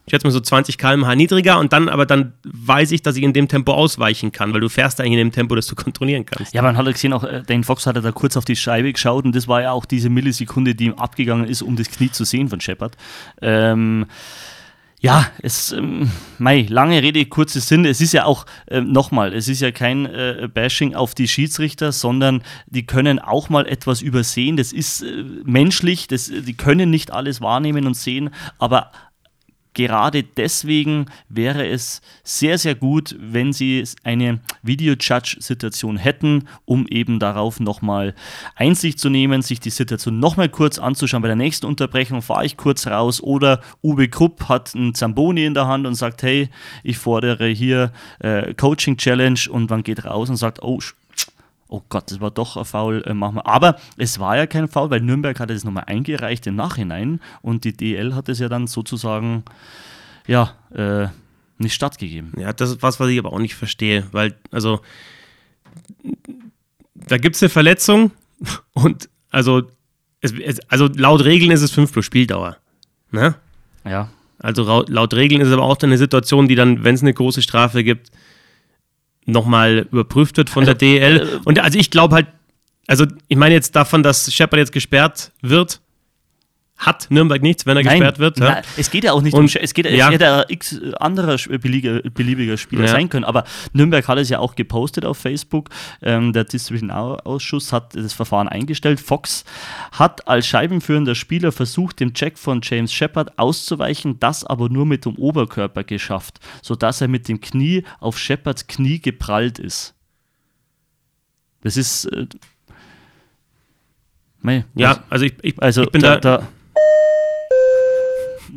ich 0.07 0.13
schätze 0.13 0.27
mal 0.27 0.31
so 0.31 0.41
20 0.41 0.79
km/h 0.79 1.17
niedriger 1.17 1.59
und 1.59 1.73
dann, 1.73 1.89
aber 1.89 2.07
dann 2.07 2.33
weiß 2.45 2.93
ich, 2.93 3.03
dass 3.03 3.17
ich 3.17 3.25
in 3.25 3.33
dem 3.33 3.49
Tempo 3.49 3.73
ausweichen 3.73 4.31
kann, 4.31 4.55
weil 4.55 4.61
du 4.61 4.69
fährst 4.69 5.01
eigentlich 5.01 5.15
in 5.15 5.19
dem 5.19 5.33
Tempo, 5.33 5.57
das 5.57 5.67
du 5.67 5.75
kontrollieren 5.75 6.25
kannst. 6.25 6.55
Ja, 6.55 6.63
man 6.63 6.77
hat 6.77 6.87
ja 6.87 6.93
gesehen, 6.93 7.13
auch 7.13 7.25
äh, 7.25 7.43
Dane 7.45 7.65
Fox 7.65 7.87
hat 7.87 7.97
da 7.97 8.13
kurz 8.13 8.37
auf 8.37 8.45
die 8.45 8.55
Scheibe 8.55 8.93
geschaut 8.93 9.25
und 9.25 9.35
das 9.35 9.49
war 9.49 9.63
ja 9.63 9.73
auch 9.73 9.85
diese 9.85 10.09
Millisekunde, 10.09 10.77
die 10.77 10.87
ihm 10.87 10.95
abgegangen 10.95 11.47
ist, 11.47 11.61
um 11.61 11.75
das 11.75 11.91
Knie 11.91 12.11
zu 12.11 12.25
sehen 12.25 12.49
von 12.49 12.61
Shepard. 12.61 12.97
Ähm, 13.43 14.07
ja, 15.01 15.27
es, 15.43 15.73
ähm, 15.73 16.11
mei, 16.39 16.67
lange 16.69 17.03
Rede, 17.03 17.27
kurzer 17.27 17.61
Sinn. 17.61 17.85
Es 17.85 18.01
ist 18.01 18.13
ja 18.13 18.25
auch, 18.25 18.47
äh, 18.67 18.81
nochmal, 18.81 19.35
es 19.35 19.47
ist 19.47 19.61
ja 19.61 19.71
kein 19.71 20.07
äh, 20.07 20.49
Bashing 20.53 20.95
auf 20.95 21.15
die 21.15 21.29
Schiedsrichter, 21.29 21.93
sondern 21.93 22.43
die 22.67 22.87
können 22.87 23.19
auch 23.19 23.49
mal 23.49 23.67
etwas 23.67 24.01
übersehen. 24.01 24.57
Das 24.57 24.73
ist 24.73 25.03
äh, 25.03 25.25
menschlich, 25.45 26.09
das, 26.09 26.31
die 26.33 26.57
können 26.57 26.91
nicht 26.91 27.13
alles 27.13 27.41
wahrnehmen 27.41 27.87
und 27.87 27.95
sehen, 27.95 28.31
aber 28.59 28.91
gerade 29.77 30.23
deswegen 30.23 31.07
wäre 31.29 31.69
es 31.69 32.01
sehr, 32.25 32.57
sehr 32.57 32.75
gut, 32.75 33.15
wenn 33.21 33.53
sie 33.53 33.85
eine 34.03 34.41
Video-Judge-Situation 34.63 35.99
hätten, 35.99 36.49
um 36.65 36.87
eben 36.89 37.19
darauf 37.19 37.61
nochmal 37.61 38.15
Einsicht 38.55 38.99
zu 38.99 39.11
nehmen, 39.11 39.43
sich 39.43 39.61
die 39.61 39.71
Situation 39.71 40.19
nochmal 40.19 40.49
kurz 40.49 40.79
anzuschauen. 40.79 41.21
Bei 41.23 41.29
der 41.29 41.37
nächsten 41.37 41.67
Unterbrechung 41.67 42.23
fahre 42.23 42.47
ich 42.47 42.57
kurz 42.57 42.87
raus 42.87 43.23
oder 43.23 43.61
Uwe 43.83 44.09
Krupp 44.09 44.49
hat 44.49 44.75
einen 44.75 44.95
Zamboni 44.95 45.45
in 45.45 45.55
der 45.55 45.67
Hand 45.67 45.87
und 45.87 45.95
sagt, 45.95 46.23
hey, 46.23 46.49
ich 46.83 46.97
fordere 46.97 47.47
hier 47.47 47.93
äh, 48.21 48.55
Coaching 48.55 48.97
Challenge 48.97 49.41
und 49.51 49.69
man 49.69 49.83
geht 49.83 50.07
raus 50.07 50.31
und 50.31 50.37
sagt, 50.37 50.63
oh, 50.63 50.81
oh 51.69 51.83
Gott, 51.89 52.11
das 52.11 52.21
war 52.21 52.31
doch 52.31 52.57
ein 52.57 52.65
Foul, 52.65 53.03
äh, 53.07 53.15
machen 53.15 53.37
wir. 53.37 53.47
Aber 53.47 53.77
es 53.97 54.19
war 54.19 54.37
ja 54.37 54.47
kein 54.47 54.69
Foul, 54.69 54.91
weil 54.91 55.01
Nürnberg 55.01 55.39
hatte 55.41 55.55
es 55.55 55.65
nochmal 55.65 55.85
eingereicht 55.87 56.47
im 56.47 56.57
Nachhinein 56.57 57.21
und 57.43 57.65
die 57.65 57.77
DL 57.77 58.15
hat 58.15 58.29
es 58.29 58.39
ja 58.39 58.49
dann 58.49 58.67
sozusagen, 58.67 59.45
ja, 60.27 60.53
äh, 60.75 61.09
nicht 61.59 61.75
stattgegeben. 61.75 62.33
Ja, 62.37 62.53
das 62.53 62.71
ist 62.71 62.83
was, 62.83 63.01
was 63.01 63.09
ich 63.09 63.19
aber 63.19 63.33
auch 63.33 63.39
nicht 63.39 63.55
verstehe, 63.55 64.07
weil, 64.13 64.35
also, 64.51 64.81
da 66.95 67.19
gibt 67.19 67.37
es 67.37 67.43
eine 67.43 67.51
Verletzung 67.51 68.13
und, 68.73 69.09
also, 69.31 69.63
es, 70.21 70.33
es, 70.33 70.61
also 70.71 70.89
laut 70.95 71.25
Regeln 71.25 71.51
ist 71.51 71.63
es 71.63 71.73
5 71.73 71.93
plus 71.93 72.05
Spieldauer. 72.05 72.57
Ne? 73.11 73.35
Ja. 73.85 74.11
Also 74.39 74.85
laut 74.89 75.15
Regeln 75.15 75.41
ist 75.41 75.49
es 75.49 75.55
aber 75.55 75.63
auch 75.63 75.77
dann 75.77 75.91
eine 75.91 75.99
Situation, 75.99 76.49
die 76.49 76.55
dann, 76.55 76.85
wenn 76.85 76.95
es 76.95 77.03
eine 77.03 77.15
große 77.15 77.43
Strafe 77.43 77.85
gibt, 77.85 78.11
nochmal 79.27 79.87
überprüft 79.91 80.37
wird 80.37 80.51
von 80.51 80.63
also, 80.63 80.73
der 80.73 80.79
DL. 80.79 81.17
Äh, 81.17 81.41
und 81.45 81.59
also 81.59 81.79
ich 81.79 81.91
glaube 81.91 82.15
halt, 82.15 82.29
also 82.87 83.05
ich 83.29 83.37
meine 83.37 83.55
jetzt 83.55 83.77
davon, 83.77 84.03
dass 84.03 84.33
Shepard 84.33 84.59
jetzt 84.59 84.73
gesperrt 84.73 85.33
wird, 85.43 85.81
hat 86.77 87.07
Nürnberg 87.11 87.43
nichts, 87.43 87.65
wenn 87.65 87.77
er 87.77 87.83
Nein, 87.83 88.01
gesperrt 88.01 88.19
wird. 88.19 88.39
Ja? 88.39 88.63
es 88.77 88.91
geht 88.91 89.05
ja 89.05 89.13
auch 89.13 89.23
nicht 89.23 89.35
und, 89.35 89.41
um, 89.55 89.61
es 89.61 89.75
geht 89.75 89.87
ja. 89.87 90.09
es 90.09 90.13
hätte 90.13 90.45
x 90.49 90.81
anderer 91.01 91.37
beliebiger, 91.59 92.57
Spieler 92.57 92.85
ja. 92.85 92.89
sein 92.89 93.09
können, 93.09 93.25
aber 93.25 93.45
Nürnberg 93.73 94.07
hat 94.07 94.19
es 94.19 94.29
ja 94.29 94.39
auch 94.39 94.55
gepostet 94.55 95.05
auf 95.05 95.19
Facebook. 95.19 95.71
Ähm, 96.03 96.33
der 96.33 96.45
Disziplinarausschuss 96.45 97.73
hat 97.73 97.95
das 97.97 98.13
Verfahren 98.13 98.49
eingestellt. 98.49 99.01
Fox 99.01 99.45
hat 99.93 100.29
als 100.29 100.47
scheibenführender 100.47 101.15
Spieler 101.15 101.51
versucht, 101.51 102.01
dem 102.01 102.13
Check 102.13 102.39
von 102.39 102.61
James 102.63 102.93
Shepard 102.93 103.39
auszuweichen, 103.39 104.21
das 104.21 104.45
aber 104.45 104.69
nur 104.69 104.85
mit 104.85 105.07
dem 105.07 105.17
Oberkörper 105.17 105.85
geschafft, 105.85 106.41
sodass 106.63 107.01
er 107.01 107.09
mit 107.09 107.29
dem 107.29 107.41
Knie 107.41 107.85
auf 108.01 108.19
Shepards 108.19 108.67
Knie 108.67 109.01
geprallt 109.01 109.59
ist. 109.59 109.95
Das 111.63 111.77
ist 111.77 112.05
äh, 112.07 112.27
ja, 114.75 115.03
also 115.11 115.25
ich, 115.25 115.35
ich, 115.43 115.61
also 115.61 115.83
ich 115.83 115.91
bin 115.91 116.03
da, 116.03 116.19
da 116.19 116.47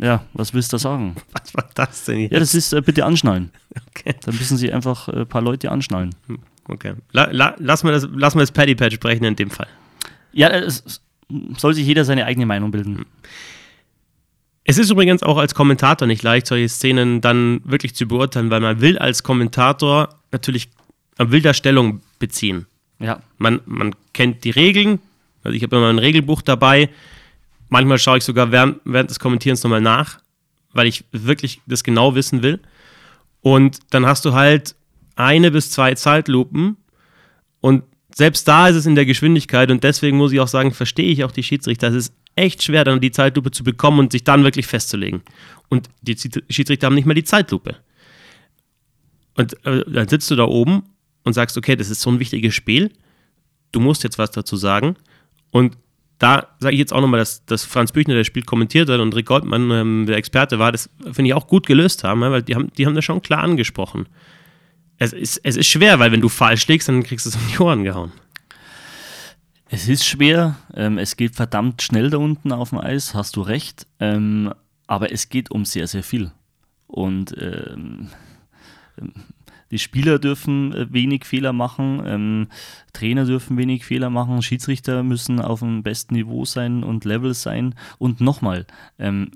ja, 0.02 0.24
was 0.34 0.54
willst 0.54 0.72
du 0.72 0.76
da 0.76 0.80
sagen? 0.80 1.16
Was 1.34 1.54
war 1.54 1.70
das 1.74 2.06
denn 2.06 2.20
jetzt? 2.22 2.32
Ja, 2.32 2.40
das 2.40 2.56
ist 2.56 2.74
äh, 2.74 2.82
bitte 2.82 3.06
anschnallen. 3.06 3.52
Okay. 3.90 4.16
Dann 4.24 4.36
müssen 4.36 4.58
Sie 4.58 4.72
einfach 4.72 5.08
ein 5.10 5.22
äh, 5.22 5.26
paar 5.26 5.42
Leute 5.42 5.72
anschnallen. 5.72 6.16
Hm, 6.28 6.40
okay. 6.68 6.94
La, 7.12 7.30
la, 7.32 7.56
lass 7.60 7.84
mal 7.84 7.92
das, 7.92 8.08
lass 8.14 8.36
mal 8.36 8.42
das 8.42 8.52
Paddy 8.52 8.76
Pad 8.76 8.94
sprechen 8.94 9.24
in 9.26 9.36
dem 9.36 9.50
Fall. 9.50 9.68
Ja, 10.32 10.50
es 10.50 11.02
soll 11.58 11.74
sich 11.74 11.86
jeder 11.86 12.06
seine 12.06 12.26
eigene 12.26 12.46
Meinung 12.46 12.72
bilden. 12.72 13.00
Hm. 13.00 13.06
Es 14.64 14.78
ist 14.78 14.92
übrigens 14.92 15.24
auch 15.24 15.38
als 15.38 15.56
Kommentator 15.56 16.08
nicht 16.08 16.22
leicht, 16.22 16.46
solche 16.46 16.70
Szenen 16.70 17.22
dann 17.22 17.62
wirklich 17.64 17.96
zu 17.96 18.08
beurteilen, 18.08 18.52
weil 18.52 18.60
man 18.60 18.82
will 18.82 19.00
als 19.00 19.24
Kommentator 19.24 20.10
natürlich, 20.32 20.70
man 21.18 21.32
will 21.32 21.42
da 21.42 21.56
Stellung 21.56 22.02
beziehen. 22.20 22.68
Ja. 23.00 23.20
Man, 23.40 23.62
man 23.66 23.96
kennt 24.14 24.44
die 24.44 24.52
Regeln, 24.52 25.00
also 25.44 25.56
ich 25.56 25.64
habe 25.64 25.76
immer 25.76 25.90
ein 25.90 25.98
Regelbuch 25.98 26.44
dabei, 26.44 26.90
Manchmal 27.70 28.00
schaue 28.00 28.18
ich 28.18 28.24
sogar 28.24 28.52
während, 28.52 28.80
während 28.84 29.10
des 29.10 29.20
Kommentierens 29.20 29.64
nochmal 29.64 29.82
nach, 29.82 30.20
weil 30.74 30.88
ich 30.88 31.06
wirklich 31.12 31.62
das 31.68 31.84
genau 31.84 32.16
wissen 32.16 32.44
will. 32.44 32.60
Und 33.42 33.80
dann 33.92 34.06
hast 34.06 34.26
du 34.26 34.34
halt 34.34 34.76
eine 35.16 35.52
bis 35.52 35.72
zwei 35.72 35.96
Zeitlupen 35.96 36.78
und 37.62 37.84
selbst 38.16 38.48
da 38.48 38.68
ist 38.68 38.76
es 38.76 38.86
in 38.86 38.96
der 38.96 39.06
Geschwindigkeit 39.06 39.72
und 39.72 39.84
deswegen 39.84 40.18
muss 40.18 40.32
ich 40.32 40.40
auch 40.40 40.48
sagen, 40.48 40.74
verstehe 40.74 41.12
ich 41.12 41.24
auch 41.24 41.32
die 41.32 41.44
Schiedsrichter. 41.44 41.88
Es 41.88 41.96
ist 41.96 42.14
echt 42.36 42.64
schwer, 42.64 42.84
dann 42.84 43.02
die 43.02 43.12
Zeitlupe 43.12 43.52
zu 43.52 43.64
bekommen 43.64 44.00
und 44.00 44.12
sich 44.12 44.24
dann 44.24 44.44
wirklich 44.44 44.68
festzulegen. 44.68 45.22
Und 45.70 45.90
die 46.02 46.18
Schiedsrichter 46.50 46.88
haben 46.88 46.96
nicht 46.96 47.06
mal 47.06 47.14
die 47.14 47.24
Zeitlupe. 47.24 47.76
Und 49.36 49.54
äh, 49.66 49.84
dann 49.88 50.08
sitzt 50.08 50.30
du 50.32 50.36
da 50.36 50.46
oben 50.46 50.84
und 51.24 51.34
sagst, 51.34 51.58
okay, 51.58 51.76
das 51.76 51.90
ist 51.90 52.02
so 52.02 52.10
ein 52.10 52.20
wichtiges 52.20 52.56
Spiel. 52.56 52.92
Du 53.72 53.80
musst 53.80 54.04
jetzt 54.04 54.18
was 54.18 54.32
dazu 54.32 54.58
sagen. 54.58 54.96
Und 55.52 55.78
da 56.20 56.48
sage 56.60 56.76
ich 56.76 56.80
jetzt 56.80 56.94
auch 56.94 57.02
nochmal, 57.02 57.20
dass, 57.20 57.46
dass 57.46 57.64
Franz 57.64 57.94
Büchner 57.94 58.16
das 58.16 58.28
Spiel 58.28 58.44
kommentiert 58.44 58.90
hat 58.90 59.00
und 59.00 59.16
Rick 59.16 59.26
Goldmann 59.26 59.72
ähm, 59.72 60.06
der 60.06 60.18
Experte 60.18 60.60
war, 60.60 60.72
das 60.72 60.90
finde 61.00 61.30
ich 61.30 61.34
auch 61.34 61.48
gut 61.48 61.66
gelöst 61.66 62.04
haben, 62.04 62.22
weil 62.22 62.44
die 62.44 62.56
haben, 62.56 62.72
die 62.78 62.86
haben 62.86 62.96
das 62.96 63.06
schon 63.06 63.22
klar 63.22 63.42
angesprochen. 63.42 64.08
Es 64.98 65.14
ist, 65.14 65.40
es 65.44 65.56
ist 65.56 65.68
schwer, 65.68 65.98
weil 66.00 66.12
wenn 66.12 66.20
du 66.20 66.28
falsch 66.28 66.68
legst, 66.68 66.90
dann 66.90 67.04
kriegst 67.04 67.26
du 67.26 67.30
es 67.30 67.36
um 67.42 67.42
die 67.48 67.60
Ohren 67.60 67.84
gehauen. 67.86 68.12
Es 69.70 69.88
ist 69.88 70.06
schwer, 70.06 70.58
ähm, 70.76 70.98
es 70.98 71.16
geht 71.16 71.36
verdammt 71.36 71.82
schnell 71.82 72.10
da 72.10 72.18
unten 72.18 72.52
auf 72.52 72.70
dem 72.70 72.80
Eis, 72.80 73.14
hast 73.14 73.36
du 73.36 73.42
recht, 73.42 73.88
ähm, 74.00 74.54
aber 74.88 75.12
es 75.12 75.30
geht 75.30 75.52
um 75.52 75.64
sehr, 75.64 75.88
sehr 75.88 76.04
viel. 76.04 76.32
Und 76.88 77.36
ähm, 77.40 78.10
die 79.72 79.80
Spieler 79.80 80.20
dürfen 80.20 80.74
äh, 80.74 80.92
wenig 80.92 81.26
Fehler 81.26 81.54
machen, 81.54 82.02
ähm, 82.06 82.48
Trainer 82.94 83.26
dürfen 83.26 83.58
wenig 83.58 83.86
Fehler 83.86 84.10
machen, 84.10 84.42
Schiedsrichter 84.42 85.04
müssen 85.04 85.40
auf 85.40 85.60
dem 85.60 85.84
besten 85.84 86.16
Niveau 86.16 86.46
sein 86.46 86.84
und 86.84 87.06
Level 87.06 87.34
sein. 87.34 87.76
Und 87.98 88.22
nochmal, 88.22 88.66
ähm, 88.98 89.32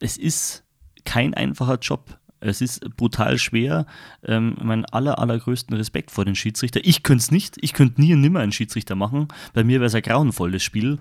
es 0.00 0.16
ist 0.16 0.64
kein 1.04 1.34
einfacher 1.34 1.78
Job. 1.78 2.18
Es 2.40 2.60
ist 2.60 2.96
brutal 2.96 3.38
schwer. 3.38 3.86
Ähm, 4.24 4.56
mein 4.60 4.84
aller, 4.86 5.20
allergrößten 5.20 5.76
Respekt 5.76 6.10
vor 6.10 6.24
den 6.24 6.34
Schiedsrichter. 6.34 6.80
Ich 6.82 7.04
könnte 7.04 7.22
es 7.22 7.30
nicht. 7.30 7.56
Ich 7.60 7.72
könnte 7.72 8.00
nie 8.00 8.14
und 8.14 8.20
nimmer 8.20 8.40
einen 8.40 8.52
Schiedsrichter 8.52 8.96
machen. 8.96 9.28
Bei 9.52 9.62
mir 9.62 9.78
wäre 9.78 9.86
es 9.86 9.94
ein 9.94 10.02
grauenvolles 10.02 10.62
Spiel. 10.62 10.98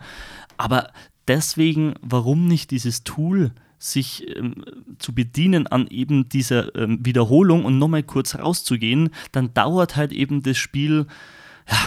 Aber 0.57 0.91
deswegen, 1.27 1.95
warum 2.01 2.47
nicht 2.47 2.69
dieses 2.69 3.03
Tool 3.03 3.51
sich 3.81 4.35
ähm, 4.35 4.63
zu 4.99 5.13
bedienen 5.13 5.67
an 5.67 5.87
eben 5.87 6.29
dieser 6.29 6.75
ähm, 6.75 6.99
Wiederholung 7.03 7.65
und 7.65 7.79
nochmal 7.79 8.03
kurz 8.03 8.35
rauszugehen, 8.35 9.09
dann 9.31 9.53
dauert 9.53 9.95
halt 9.95 10.11
eben 10.11 10.43
das 10.43 10.57
Spiel 10.57 11.07
ja, 11.69 11.77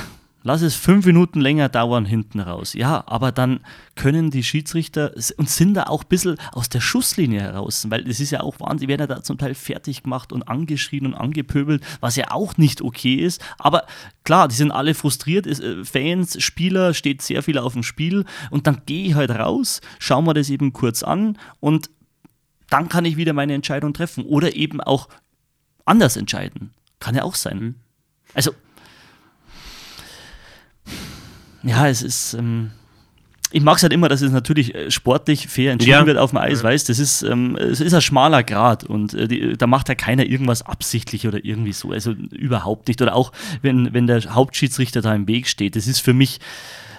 lass 0.44 0.62
es 0.62 0.76
fünf 0.76 1.04
Minuten 1.06 1.40
länger 1.40 1.68
dauern 1.68 2.04
hinten 2.04 2.38
raus. 2.38 2.74
Ja, 2.74 3.02
aber 3.06 3.32
dann 3.32 3.60
können 3.96 4.30
die 4.30 4.44
Schiedsrichter 4.44 5.12
und 5.38 5.50
sind 5.50 5.74
da 5.74 5.84
auch 5.84 6.04
ein 6.04 6.08
bisschen 6.08 6.36
aus 6.52 6.68
der 6.68 6.80
Schusslinie 6.80 7.40
heraus, 7.40 7.86
weil 7.90 8.08
es 8.08 8.20
ist 8.20 8.30
ja 8.30 8.40
auch 8.40 8.60
Wahnsinn, 8.60 8.86
die 8.86 8.88
werden 8.88 9.00
ja 9.00 9.06
da 9.06 9.22
zum 9.22 9.38
Teil 9.38 9.54
fertig 9.54 10.04
gemacht 10.04 10.32
und 10.32 10.46
angeschrien 10.46 11.06
und 11.06 11.14
angepöbelt, 11.14 11.82
was 12.00 12.14
ja 12.14 12.30
auch 12.30 12.56
nicht 12.58 12.82
okay 12.82 13.14
ist. 13.14 13.42
Aber 13.58 13.86
klar, 14.22 14.46
die 14.46 14.54
sind 14.54 14.70
alle 14.70 14.94
frustriert, 14.94 15.46
äh, 15.46 15.84
Fans, 15.84 16.40
Spieler, 16.40 16.94
steht 16.94 17.22
sehr 17.22 17.42
viel 17.42 17.58
auf 17.58 17.72
dem 17.72 17.82
Spiel 17.82 18.26
und 18.50 18.66
dann 18.66 18.82
gehe 18.86 19.08
ich 19.08 19.14
halt 19.14 19.30
raus, 19.30 19.80
schaue 19.98 20.22
mir 20.22 20.34
das 20.34 20.50
eben 20.50 20.72
kurz 20.74 21.02
an 21.02 21.38
und 21.58 21.90
dann 22.68 22.88
kann 22.88 23.06
ich 23.06 23.16
wieder 23.16 23.32
meine 23.32 23.54
Entscheidung 23.54 23.94
treffen 23.94 24.24
oder 24.24 24.54
eben 24.54 24.80
auch 24.80 25.08
anders 25.86 26.16
entscheiden. 26.16 26.72
Kann 27.00 27.14
ja 27.14 27.22
auch 27.22 27.34
sein. 27.34 27.58
Mhm. 27.58 27.74
Also 28.34 28.52
ja, 31.64 31.88
es 31.88 32.02
ist. 32.02 32.34
Ähm, 32.34 32.70
ich 33.50 33.62
mag 33.62 33.76
es 33.76 33.84
halt 33.84 33.92
immer, 33.92 34.08
dass 34.08 34.20
es 34.20 34.32
natürlich 34.32 34.74
äh, 34.74 34.90
sportlich 34.90 35.46
fair 35.46 35.70
entschieden 35.70 35.92
ja. 35.92 36.06
wird 36.06 36.18
auf 36.18 36.30
dem 36.30 36.38
Eis, 36.38 36.58
ja. 36.58 36.64
weißt 36.64 36.88
das 36.88 36.98
ist, 36.98 37.22
ähm, 37.22 37.56
es 37.56 37.80
ist 37.80 37.94
ein 37.94 38.00
schmaler 38.00 38.42
Grad 38.42 38.82
und 38.82 39.14
äh, 39.14 39.28
die, 39.28 39.56
da 39.56 39.68
macht 39.68 39.88
ja 39.88 39.94
keiner 39.94 40.26
irgendwas 40.26 40.62
absichtlich 40.62 41.28
oder 41.28 41.44
irgendwie 41.44 41.72
so. 41.72 41.92
Also 41.92 42.10
überhaupt 42.10 42.88
nicht. 42.88 43.00
Oder 43.00 43.14
auch 43.14 43.30
wenn, 43.62 43.94
wenn 43.94 44.08
der 44.08 44.22
Hauptschiedsrichter 44.34 45.02
da 45.02 45.14
im 45.14 45.28
Weg 45.28 45.46
steht. 45.46 45.76
Das 45.76 45.86
ist 45.86 46.00
für 46.00 46.14
mich 46.14 46.40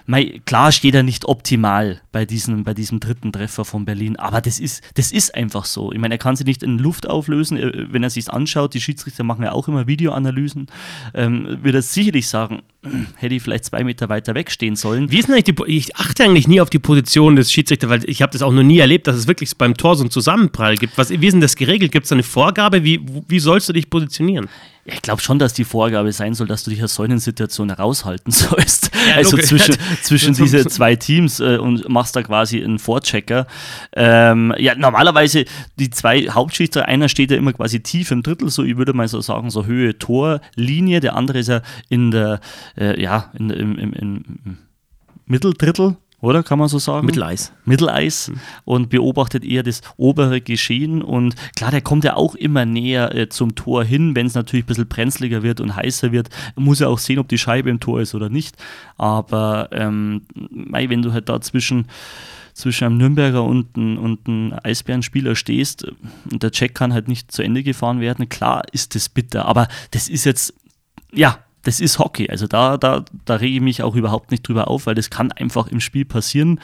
Mei, 0.07 0.39
klar 0.45 0.71
steht 0.71 0.93
er 0.93 1.01
nicht 1.01 1.25
optimal 1.25 2.01
bei 2.11 2.25
diesem, 2.25 2.63
bei 2.63 2.75
diesem 2.75 2.99
dritten 2.99 3.31
Treffer 3.31 3.65
von 3.65 3.85
Berlin, 3.85 4.17
aber 4.17 4.39
das 4.39 4.59
ist, 4.59 4.83
das 4.93 5.11
ist 5.11 5.33
einfach 5.33 5.65
so. 5.65 5.91
Ich 5.91 5.97
meine, 5.97 6.15
er 6.15 6.17
kann 6.19 6.35
sich 6.35 6.45
nicht 6.45 6.61
in 6.61 6.77
Luft 6.77 7.09
auflösen, 7.09 7.57
äh, 7.57 7.91
wenn 7.91 8.03
er 8.03 8.11
sich 8.11 8.29
anschaut. 8.29 8.75
Die 8.75 8.81
Schiedsrichter 8.81 9.23
machen 9.23 9.43
ja 9.43 9.51
auch 9.51 9.67
immer 9.67 9.87
Videoanalysen. 9.87 10.67
Ähm, 11.15 11.57
wird 11.63 11.73
er 11.73 11.81
sicherlich 11.81 12.27
sagen, 12.27 12.61
hätte 13.15 13.33
ich 13.33 13.41
vielleicht 13.41 13.65
zwei 13.65 13.83
Meter 13.83 14.07
weiter 14.07 14.35
wegstehen 14.35 14.75
sollen. 14.75 15.11
Wie 15.11 15.17
ist 15.17 15.27
denn 15.27 15.35
eigentlich 15.35 15.55
die, 15.55 15.71
ich 15.71 15.95
achte 15.95 16.23
eigentlich 16.23 16.47
nie 16.47 16.61
auf 16.61 16.69
die 16.69 16.79
Position 16.79 17.35
des 17.35 17.51
Schiedsrichters, 17.51 17.89
weil 17.89 18.07
ich 18.07 18.21
habe 18.21 18.31
das 18.31 18.43
auch 18.43 18.51
noch 18.51 18.63
nie 18.63 18.77
erlebt, 18.77 19.07
dass 19.07 19.15
es 19.15 19.27
wirklich 19.27 19.57
beim 19.57 19.75
Tor 19.75 19.95
so 19.95 20.03
einen 20.03 20.11
Zusammenprall 20.11 20.75
gibt. 20.75 20.97
Was, 20.99 21.09
wie 21.09 21.25
ist 21.25 21.33
denn 21.33 21.41
das 21.41 21.55
geregelt? 21.55 21.91
Gibt 21.91 22.03
es 22.03 22.09
da 22.09 22.15
eine 22.15 22.23
Vorgabe? 22.23 22.83
Wie, 22.83 23.01
wie 23.27 23.39
sollst 23.39 23.69
du 23.69 23.73
dich 23.73 23.89
positionieren? 23.89 24.49
Ich 24.87 25.01
glaube 25.01 25.19
schon, 25.19 25.39
dass 25.39 25.53
die 25.53 25.63
Vorgabe 25.63 26.11
sein 26.11 26.35
soll, 26.35 26.45
dass 26.45 26.63
du 26.63 26.69
dich 26.69 26.83
aus 26.83 26.93
solchen 26.93 27.17
Situationen 27.17 27.75
heraushalten 27.75 28.31
sollst. 28.31 28.91
Ja, 29.07 29.15
also 29.15 29.35
zwischen, 29.37 29.75
zwischen 30.03 30.35
diese 30.35 30.65
zwei 30.67 30.95
Teams 30.95 31.39
äh, 31.39 31.57
und 31.57 31.89
machst 31.89 32.15
da 32.15 32.21
quasi 32.21 32.63
einen 32.63 32.77
Vorchecker. 32.77 33.47
Ähm, 33.93 34.53
ja, 34.59 34.75
normalerweise 34.75 35.45
die 35.79 35.89
zwei 35.89 36.27
Hauptschiedsrichter, 36.29 36.87
einer 36.87 37.09
steht 37.09 37.31
ja 37.31 37.37
immer 37.37 37.53
quasi 37.53 37.81
tief 37.81 38.11
im 38.11 38.21
Drittel, 38.21 38.49
so 38.49 38.63
ich 38.63 38.77
würde 38.77 38.93
mal 38.93 39.07
so 39.07 39.21
sagen, 39.21 39.49
so 39.49 39.65
Höhe 39.65 39.97
Torlinie, 39.97 40.99
der 40.99 41.15
andere 41.15 41.39
ist 41.39 41.47
ja 41.49 41.61
in 41.89 42.11
der, 42.11 42.39
äh, 42.77 43.01
ja, 43.01 43.31
in, 43.33 43.49
im, 43.49 43.79
im, 43.79 43.93
im 43.93 44.57
Mitteldrittel 45.25 45.97
oder 46.25 46.43
kann 46.43 46.59
man 46.59 46.67
so 46.67 46.79
sagen? 46.79 47.05
Mitteleis. 47.05 47.53
Mitteleis 47.65 48.29
mhm. 48.29 48.39
und 48.65 48.89
beobachtet 48.89 49.45
eher 49.45 49.63
das 49.63 49.81
obere 49.97 50.41
Geschehen. 50.41 51.01
Und 51.01 51.35
klar, 51.55 51.71
der 51.71 51.81
kommt 51.81 52.03
ja 52.03 52.15
auch 52.15 52.35
immer 52.35 52.65
näher 52.65 53.13
äh, 53.13 53.29
zum 53.29 53.55
Tor 53.55 53.83
hin, 53.83 54.15
wenn 54.15 54.25
es 54.25 54.33
natürlich 54.33 54.65
ein 54.65 54.67
bisschen 54.67 54.87
brenzliger 54.87 55.43
wird 55.43 55.61
und 55.61 55.75
heißer 55.75 56.11
wird. 56.11 56.29
Muss 56.55 56.79
ja 56.79 56.87
auch 56.87 56.99
sehen, 56.99 57.19
ob 57.19 57.27
die 57.27 57.37
Scheibe 57.37 57.69
im 57.69 57.79
Tor 57.79 58.01
ist 58.01 58.15
oder 58.15 58.29
nicht. 58.29 58.57
Aber 58.97 59.69
ähm, 59.71 60.23
wenn 60.33 61.01
du 61.01 61.13
halt 61.13 61.29
da 61.29 61.39
zwischen 61.41 61.87
zwischen 62.53 62.85
einem 62.85 62.97
Nürnberger 62.97 63.43
und 63.43 63.75
einem, 63.75 63.97
und 63.97 64.27
einem 64.27 64.53
Eisbärenspieler 64.63 65.35
stehst 65.35 65.85
und 66.31 66.41
der 66.41 66.51
Check 66.51 66.73
kann 66.73 66.93
halt 66.93 67.09
nicht 67.09 67.29
zu 67.31 67.43
Ende 67.43 67.63
gefahren 67.63 67.99
werden, 67.99 68.29
klar 68.29 68.63
ist 68.71 68.95
das 68.95 69.09
bitter, 69.09 69.45
aber 69.45 69.67
das 69.91 70.07
ist 70.07 70.23
jetzt, 70.23 70.53
ja, 71.11 71.44
das 71.65 71.79
ist 71.79 71.99
Hockey. 71.99 72.29
Also 72.29 72.47
da, 72.47 72.77
da, 72.77 73.03
da 73.25 73.35
rege 73.35 73.55
ich 73.55 73.61
mich 73.61 73.83
auch 73.83 73.95
überhaupt 73.95 74.31
nicht 74.31 74.47
drüber 74.47 74.69
auf, 74.69 74.85
weil 74.85 74.95
das 74.95 75.09
kann 75.09 75.31
einfach 75.31 75.67
im 75.67 75.79
Spiel 75.79 76.05
passieren. 76.05 76.59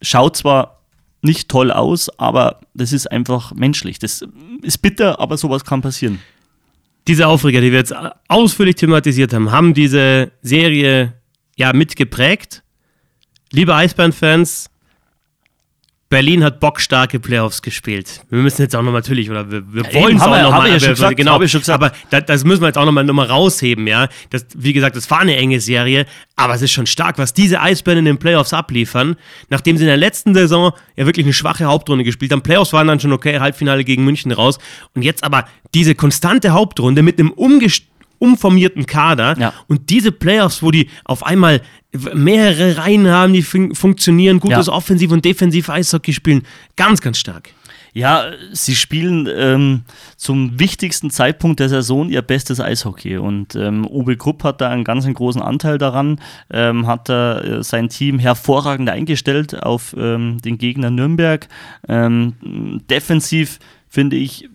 Schaut 0.00 0.36
zwar 0.36 0.80
nicht 1.20 1.48
toll 1.48 1.70
aus, 1.70 2.08
aber 2.18 2.60
das 2.72 2.92
ist 2.92 3.10
einfach 3.10 3.52
menschlich. 3.54 3.98
Das 3.98 4.24
ist 4.62 4.78
bitter, 4.78 5.20
aber 5.20 5.36
sowas 5.36 5.64
kann 5.64 5.82
passieren. 5.82 6.20
Diese 7.08 7.26
Aufreger, 7.26 7.60
die 7.60 7.72
wir 7.72 7.78
jetzt 7.78 7.94
ausführlich 8.28 8.76
thematisiert 8.76 9.32
haben, 9.32 9.50
haben 9.50 9.74
diese 9.74 10.30
Serie 10.42 11.14
ja 11.56 11.72
mitgeprägt. 11.72 12.62
Liebe 13.50 13.74
Eisbären-Fans, 13.74 14.70
Berlin 16.10 16.42
hat 16.42 16.58
bockstarke 16.58 17.20
Playoffs 17.20 17.62
gespielt. 17.62 18.22
Wir 18.30 18.42
müssen 18.42 18.62
jetzt 18.62 18.74
auch 18.74 18.82
noch 18.82 18.92
natürlich, 18.92 19.30
oder 19.30 19.48
wir, 19.48 19.62
wir 19.72 19.84
ja, 19.84 19.94
wollen 19.94 20.16
es 20.16 20.22
auch 20.22 20.42
nochmal. 20.42 20.76
Ja 20.76 21.10
genau, 21.12 21.36
aber 21.36 21.92
das, 22.10 22.24
das, 22.26 22.44
müssen 22.44 22.62
wir 22.62 22.66
jetzt 22.66 22.78
auch 22.78 22.84
nochmal 22.84 23.04
noch 23.04 23.14
mal 23.14 23.26
rausheben, 23.26 23.86
ja. 23.86 24.08
Das, 24.30 24.44
wie 24.56 24.72
gesagt, 24.72 24.96
das 24.96 25.08
war 25.08 25.20
eine 25.20 25.36
enge 25.36 25.60
Serie, 25.60 26.06
aber 26.34 26.56
es 26.56 26.62
ist 26.62 26.72
schon 26.72 26.86
stark, 26.86 27.16
was 27.18 27.32
diese 27.32 27.60
Eisbären 27.60 28.00
in 28.00 28.04
den 28.06 28.18
Playoffs 28.18 28.52
abliefern. 28.52 29.14
Nachdem 29.50 29.76
sie 29.76 29.84
in 29.84 29.88
der 29.88 29.96
letzten 29.96 30.34
Saison 30.34 30.72
ja 30.96 31.06
wirklich 31.06 31.26
eine 31.26 31.32
schwache 31.32 31.66
Hauptrunde 31.66 32.02
gespielt 32.02 32.32
haben. 32.32 32.42
Playoffs 32.42 32.72
waren 32.72 32.88
dann 32.88 32.98
schon 32.98 33.12
okay, 33.12 33.38
Halbfinale 33.38 33.84
gegen 33.84 34.04
München 34.04 34.32
raus. 34.32 34.58
Und 34.96 35.02
jetzt 35.02 35.22
aber 35.22 35.44
diese 35.74 35.94
konstante 35.94 36.50
Hauptrunde 36.50 37.02
mit 37.02 37.20
einem 37.20 37.30
umgestellten 37.30 37.90
umformierten 38.20 38.86
Kader 38.86 39.36
ja. 39.38 39.52
und 39.66 39.90
diese 39.90 40.12
Playoffs, 40.12 40.62
wo 40.62 40.70
die 40.70 40.88
auf 41.04 41.26
einmal 41.26 41.62
mehrere 42.14 42.76
Reihen 42.76 43.08
haben, 43.08 43.32
die 43.32 43.42
fun 43.42 43.74
funktionieren, 43.74 44.38
gutes 44.38 44.66
ja. 44.68 44.72
Offensiv- 44.72 45.10
und 45.10 45.24
Defensiv-Eishockey 45.24 46.12
spielen. 46.12 46.42
Ganz, 46.76 47.00
ganz 47.00 47.18
stark. 47.18 47.50
Ja, 47.92 48.30
sie 48.52 48.76
spielen 48.76 49.28
ähm, 49.34 49.82
zum 50.16 50.60
wichtigsten 50.60 51.10
Zeitpunkt 51.10 51.58
der 51.58 51.68
Saison 51.68 52.08
ihr 52.08 52.22
bestes 52.22 52.60
Eishockey 52.60 53.16
und 53.16 53.56
ähm, 53.56 53.84
Uwe 53.84 54.16
Krupp 54.16 54.44
hat 54.44 54.60
da 54.60 54.70
einen 54.70 54.84
ganz 54.84 55.12
großen 55.12 55.42
Anteil 55.42 55.76
daran, 55.76 56.20
ähm, 56.52 56.86
hat 56.86 57.08
da 57.08 57.40
äh, 57.40 57.64
sein 57.64 57.88
Team 57.88 58.20
hervorragend 58.20 58.88
eingestellt 58.88 59.60
auf 59.60 59.96
ähm, 59.98 60.38
den 60.38 60.58
Gegner 60.58 60.90
Nürnberg. 60.90 61.48
Ähm, 61.88 62.34
defensiv 62.88 63.58
finde 63.88 64.16
ich 64.16 64.48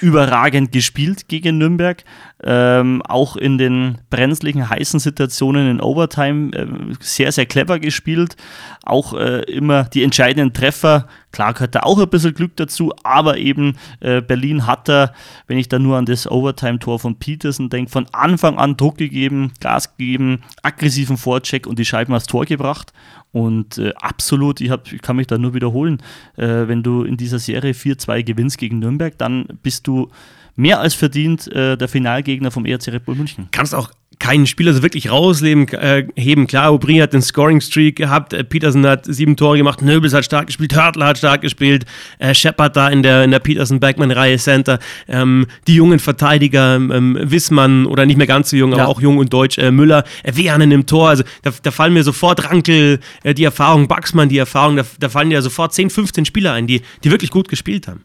überragend 0.00 0.72
gespielt 0.72 1.28
gegen 1.28 1.58
Nürnberg. 1.58 2.04
Ähm, 2.44 3.00
auch 3.02 3.36
in 3.36 3.56
den 3.56 3.98
brenzlichen, 4.10 4.68
heißen 4.68 5.00
Situationen 5.00 5.70
in 5.70 5.80
Overtime 5.80 6.54
äh, 6.54 6.66
sehr, 7.00 7.32
sehr 7.32 7.46
clever 7.46 7.78
gespielt. 7.78 8.36
Auch 8.82 9.14
äh, 9.14 9.40
immer 9.44 9.84
die 9.84 10.02
entscheidenden 10.02 10.52
Treffer. 10.52 11.08
Klar 11.32 11.54
gehört 11.54 11.74
da 11.74 11.80
auch 11.80 11.98
ein 11.98 12.10
bisschen 12.10 12.34
Glück 12.34 12.54
dazu, 12.56 12.92
aber 13.02 13.38
eben 13.38 13.76
äh, 14.00 14.20
Berlin 14.20 14.66
hat 14.66 14.86
da, 14.86 15.12
wenn 15.46 15.56
ich 15.56 15.68
da 15.68 15.78
nur 15.78 15.96
an 15.96 16.04
das 16.04 16.30
Overtime-Tor 16.30 16.98
von 16.98 17.18
Peterson 17.18 17.70
denke, 17.70 17.90
von 17.90 18.06
Anfang 18.12 18.58
an 18.58 18.76
Druck 18.76 18.98
gegeben, 18.98 19.52
Gas 19.60 19.96
gegeben, 19.96 20.42
aggressiven 20.62 21.16
Vorcheck 21.16 21.66
und 21.66 21.78
die 21.78 21.86
Scheiben 21.86 22.14
aufs 22.14 22.26
Tor 22.26 22.44
gebracht. 22.44 22.92
Und 23.32 23.78
äh, 23.78 23.92
absolut, 24.00 24.60
ich, 24.60 24.70
hab, 24.70 24.92
ich 24.92 25.00
kann 25.00 25.16
mich 25.16 25.26
da 25.26 25.38
nur 25.38 25.54
wiederholen, 25.54 26.02
äh, 26.36 26.68
wenn 26.68 26.82
du 26.82 27.02
in 27.02 27.16
dieser 27.16 27.38
Serie 27.38 27.72
4-2 27.72 28.22
gewinnst 28.24 28.58
gegen 28.58 28.78
Nürnberg, 28.78 29.16
dann 29.18 29.46
bist 29.62 29.86
du 29.86 30.10
mehr 30.56 30.80
als 30.80 30.94
verdient 30.94 31.46
äh, 31.52 31.76
der 31.76 31.88
Finalgegner 31.88 32.50
vom 32.50 32.66
ERC 32.66 32.88
Red 32.88 33.04
Bull 33.04 33.14
München. 33.14 33.48
Kannst 33.52 33.74
auch 33.74 33.90
keinen 34.18 34.46
Spieler 34.46 34.72
so 34.72 34.82
wirklich 34.82 35.10
rausleben, 35.10 35.68
äh, 35.68 36.06
heben. 36.16 36.46
Klar, 36.46 36.70
Aubry 36.70 36.96
hat 36.96 37.12
den 37.12 37.22
Scoring-Streak 37.22 37.96
gehabt, 37.96 38.32
äh, 38.32 38.44
Peterson 38.44 38.86
hat 38.86 39.04
sieben 39.04 39.36
Tore 39.36 39.58
gemacht, 39.58 39.82
Nöbels 39.82 40.14
hat 40.14 40.24
stark 40.24 40.46
gespielt, 40.46 40.74
Hörtler 40.74 41.06
hat 41.06 41.18
stark 41.18 41.42
gespielt, 41.42 41.84
äh, 42.18 42.34
Shepard 42.34 42.76
da 42.76 42.88
in 42.88 43.02
der, 43.02 43.24
in 43.24 43.30
der 43.30 43.40
Peterson-Bergmann-Reihe 43.40 44.38
Center, 44.38 44.78
ähm, 45.08 45.46
die 45.66 45.74
jungen 45.74 45.98
Verteidiger, 45.98 46.76
ähm, 46.76 47.18
Wissmann 47.20 47.86
oder 47.86 48.06
nicht 48.06 48.16
mehr 48.16 48.26
ganz 48.26 48.50
so 48.50 48.56
jung, 48.56 48.72
ja. 48.72 48.78
aber 48.78 48.88
auch 48.88 49.00
jung 49.00 49.18
und 49.18 49.32
deutsch, 49.32 49.58
äh, 49.58 49.70
Müller, 49.70 50.04
äh, 50.22 50.34
Wehanen 50.34 50.70
im 50.72 50.86
Tor, 50.86 51.10
also 51.10 51.24
da, 51.42 51.50
da 51.62 51.70
fallen 51.70 51.92
mir 51.92 52.02
sofort 52.02 52.48
Rankel, 52.50 53.00
äh, 53.22 53.34
die 53.34 53.44
Erfahrung, 53.44 53.86
Baxmann 53.86 54.28
die 54.28 54.38
Erfahrung, 54.38 54.76
da, 54.76 54.84
da 54.98 55.08
fallen 55.08 55.30
ja 55.30 55.42
sofort 55.42 55.74
10, 55.74 55.90
15 55.90 56.24
Spieler 56.24 56.52
ein, 56.52 56.66
die, 56.66 56.80
die 57.04 57.10
wirklich 57.10 57.30
gut 57.30 57.48
gespielt 57.48 57.86
haben. 57.86 58.02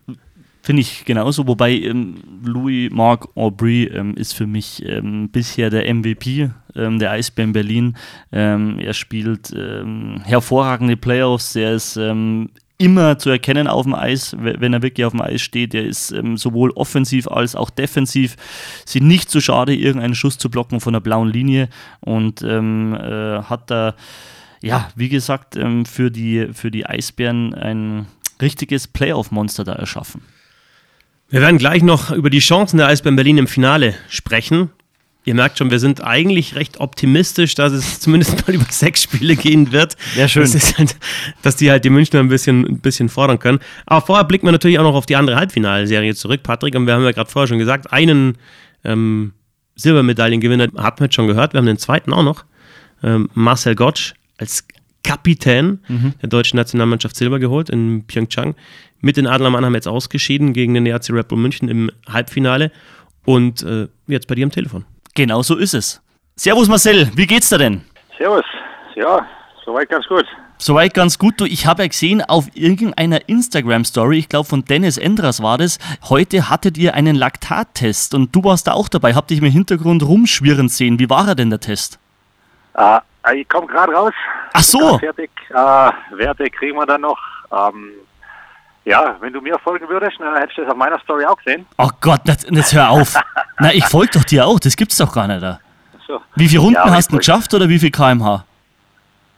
Finde 0.64 0.82
ich 0.82 1.06
genauso, 1.06 1.48
wobei 1.48 1.72
ähm, 1.72 2.16
Louis 2.44 2.92
Marc 2.92 3.28
Aubry 3.36 3.86
ähm, 3.86 4.16
ist 4.16 4.34
für 4.34 4.46
mich 4.46 4.86
ähm, 4.86 5.30
bisher 5.30 5.72
der 5.72 5.92
MVP 5.92 6.52
ähm, 6.76 7.00
der 7.00 7.12
Eisbären 7.12 7.52
Berlin. 7.52 7.98
Ähm, 8.32 8.78
er 8.78 8.94
spielt 8.94 9.52
ähm, 9.58 10.22
hervorragende 10.24 10.98
Playoffs, 10.98 11.56
er 11.56 11.74
ist 11.74 12.00
immer 12.78 13.18
zu 13.18 13.30
erkennen 13.30 13.68
auf 13.68 13.84
dem 13.84 13.96
Eis, 13.96 14.36
wenn 14.38 14.74
er 14.74 14.82
wirklich 14.82 15.06
auf 15.06 15.14
dem 15.14 15.22
Eis 15.22 15.42
steht. 15.42 15.74
Er 15.74 15.84
ist 15.84 16.14
sowohl 16.36 16.72
offensiv 16.72 17.28
als 17.28 17.56
auch 17.56 17.70
defensiv. 17.70 18.36
Sie 18.86 19.02
nicht 19.02 19.30
zu 19.30 19.40
schade, 19.40 19.76
irgendeinen 19.76 20.16
Schuss 20.16 20.40
zu 20.40 20.50
blocken 20.50 20.80
von 20.80 20.94
der 20.94 21.00
blauen 21.00 21.30
Linie 21.30 21.70
und 22.00 22.42
äh, 22.42 23.42
hat 23.44 23.70
da, 23.70 23.94
ja, 24.64 24.90
wie 24.96 25.10
gesagt, 25.10 25.60
für, 25.86 26.10
die, 26.10 26.48
für 26.54 26.72
die 26.72 26.88
Eisbären 26.88 27.54
ein 27.54 28.08
richtiges 28.42 28.88
Playoff-Monster 28.88 29.64
da 29.64 29.74
erschaffen. 29.74 30.22
Wir 31.32 31.40
werden 31.40 31.58
gleich 31.58 31.82
noch 31.82 32.12
über 32.12 32.30
die 32.30 32.40
Chancen 32.40 32.78
der 32.78 32.88
Eisbären 32.88 33.16
Berlin 33.16 33.38
im 33.38 33.48
Finale 33.48 33.96
sprechen. 34.10 34.70
Ihr 35.24 35.34
merkt 35.34 35.58
schon, 35.58 35.72
wir 35.72 35.80
sind 35.80 36.04
eigentlich 36.04 36.56
recht 36.56 36.82
optimistisch, 36.82 37.56
dass 37.56 37.72
es 37.72 38.00
zumindest 38.02 38.46
mal 38.46 38.54
über 38.54 38.66
sechs 38.70 39.04
Spiele 39.04 39.38
gehen 39.38 39.72
wird. 39.72 39.96
Ja, 40.18 40.28
schön. 40.28 40.44
Das 40.44 40.78
halt, 40.78 40.98
dass 41.42 41.56
die 41.56 41.72
halt 41.72 41.86
die 41.86 41.90
Münchner 41.90 42.20
ein 42.20 42.28
bisschen, 42.28 42.68
ein 42.68 42.80
bisschen 42.80 43.08
fordern 43.08 43.40
können. 43.40 43.60
Aber 43.86 44.06
vorher 44.06 44.26
blicken 44.26 44.46
wir 44.46 44.52
natürlich 44.52 44.78
auch 44.78 44.84
noch 44.84 44.96
auf 44.96 45.06
die 45.06 45.16
andere 45.16 45.38
Halbfinalserie 45.38 46.16
zurück, 46.16 46.44
Patrick. 46.44 46.76
Und 46.76 46.86
wir 46.86 46.96
haben 46.96 47.04
ja 47.04 47.12
gerade 47.14 47.30
vorher 47.30 47.48
schon 47.48 47.60
gesagt, 47.60 47.94
einen 47.94 48.38
ähm, 48.84 49.32
Silbermedaillengewinner 49.78 50.68
hatten 50.84 51.00
wir 51.00 51.06
jetzt 51.06 51.16
schon 51.16 51.28
gehört. 51.28 51.54
Wir 51.54 51.60
haben 51.60 51.66
den 51.66 51.78
zweiten 51.78 52.12
auch 52.12 52.24
noch. 52.24 52.44
ähm, 53.04 53.30
Marcel 53.34 53.76
Gottsch 53.76 54.16
als 54.38 54.66
Kapitän 55.04 55.80
mhm. 55.88 56.14
der 56.22 56.30
deutschen 56.30 56.58
Nationalmannschaft 56.58 57.16
Silber 57.16 57.40
geholt 57.40 57.70
in 57.70 58.04
Pyeongchang. 58.06 58.56
Mit 59.02 59.18
den 59.18 59.28
Adler 59.28 59.50
Mannheim 59.50 59.74
jetzt 59.74 59.88
ausgeschieden 59.88 60.54
gegen 60.54 60.74
den 60.74 60.86
ERC 60.86 61.10
Red 61.10 61.28
Bull 61.28 61.40
München 61.40 61.68
im 61.70 61.92
Halbfinale. 62.08 62.72
Und 63.26 63.64
äh, 63.64 63.88
jetzt 64.08 64.28
bei 64.28 64.36
dir 64.36 64.46
am 64.46 64.52
Telefon. 64.52 64.86
Genau 65.16 65.42
so 65.42 65.58
ist 65.58 65.74
es. 65.74 66.02
Servus 66.36 66.68
Marcel, 66.68 67.12
wie 67.16 67.28
geht's 67.28 67.50
dir 67.50 67.58
denn? 67.58 67.84
Servus, 68.18 68.46
ja, 68.96 69.26
soweit 69.66 69.90
ganz 69.90 70.08
gut. 70.08 70.26
Soweit 70.58 70.94
ganz 70.94 71.18
gut. 71.18 71.42
Du, 71.42 71.46
ich 71.46 71.66
habe 71.66 71.82
ja 71.82 71.88
gesehen 71.88 72.22
auf 72.24 72.46
irgendeiner 72.54 73.28
Instagram-Story, 73.28 74.20
ich 74.20 74.30
glaube 74.30 74.48
von 74.48 74.64
Dennis 74.64 74.98
Endras 74.98 75.42
war 75.42 75.58
das, 75.58 75.80
heute 76.08 76.50
hattet 76.50 76.78
ihr 76.78 76.94
einen 76.94 77.16
Laktattest 77.16 78.14
und 78.14 78.36
du 78.36 78.44
warst 78.44 78.68
da 78.68 78.74
auch 78.74 78.88
dabei, 78.88 79.16
hab 79.16 79.28
dich 79.28 79.42
im 79.42 79.46
Hintergrund 79.46 80.04
rumschwirren 80.04 80.70
sehen. 80.70 81.00
Wie 81.00 81.10
war 81.10 81.28
er 81.28 81.36
denn, 81.36 81.50
der 81.50 81.60
Test? 81.60 82.00
Äh, 82.76 83.00
ich 83.36 83.50
komme 83.50 83.68
gerade 83.68 83.92
raus. 83.92 84.14
Ach 84.54 84.64
so. 84.64 84.98
Fertig. 85.00 85.32
Äh, 85.50 85.54
Werte 85.54 86.46
kriegen 86.50 86.78
wir 86.78 86.86
dann 86.86 87.02
noch. 87.02 87.20
Ähm, 87.52 87.92
ja, 88.86 89.16
wenn 89.20 89.34
du 89.34 89.42
mir 89.42 89.58
folgen 89.60 89.88
würdest, 89.88 90.18
dann 90.20 90.36
hättest 90.36 90.58
du 90.58 90.62
das 90.64 90.72
auf 90.72 90.78
meiner 90.78 91.00
Story 91.00 91.26
auch 91.26 91.38
gesehen. 91.38 91.66
Oh 91.78 91.90
Gott, 92.00 92.22
jetzt, 92.26 92.50
jetzt 92.50 92.74
hör 92.74 92.90
auf. 92.90 93.16
Na, 93.60 93.74
ich 93.74 93.86
folge 93.86 94.12
doch 94.14 94.24
dir 94.24 94.46
auch, 94.46 94.60
das 94.60 94.76
gibt's 94.76 94.98
doch 94.98 95.14
gar 95.14 95.28
nicht 95.28 95.42
da. 95.44 95.60
So. 96.08 96.20
Wie 96.36 96.48
viele 96.48 96.62
Runden 96.62 96.76
Ja, 96.76 96.90
hast 96.90 97.12
du 97.12 97.18
geschafft 97.18 97.54
oder 97.54 97.70
wie 97.70 97.80
viel 97.80 97.92
kmh? 97.92 98.44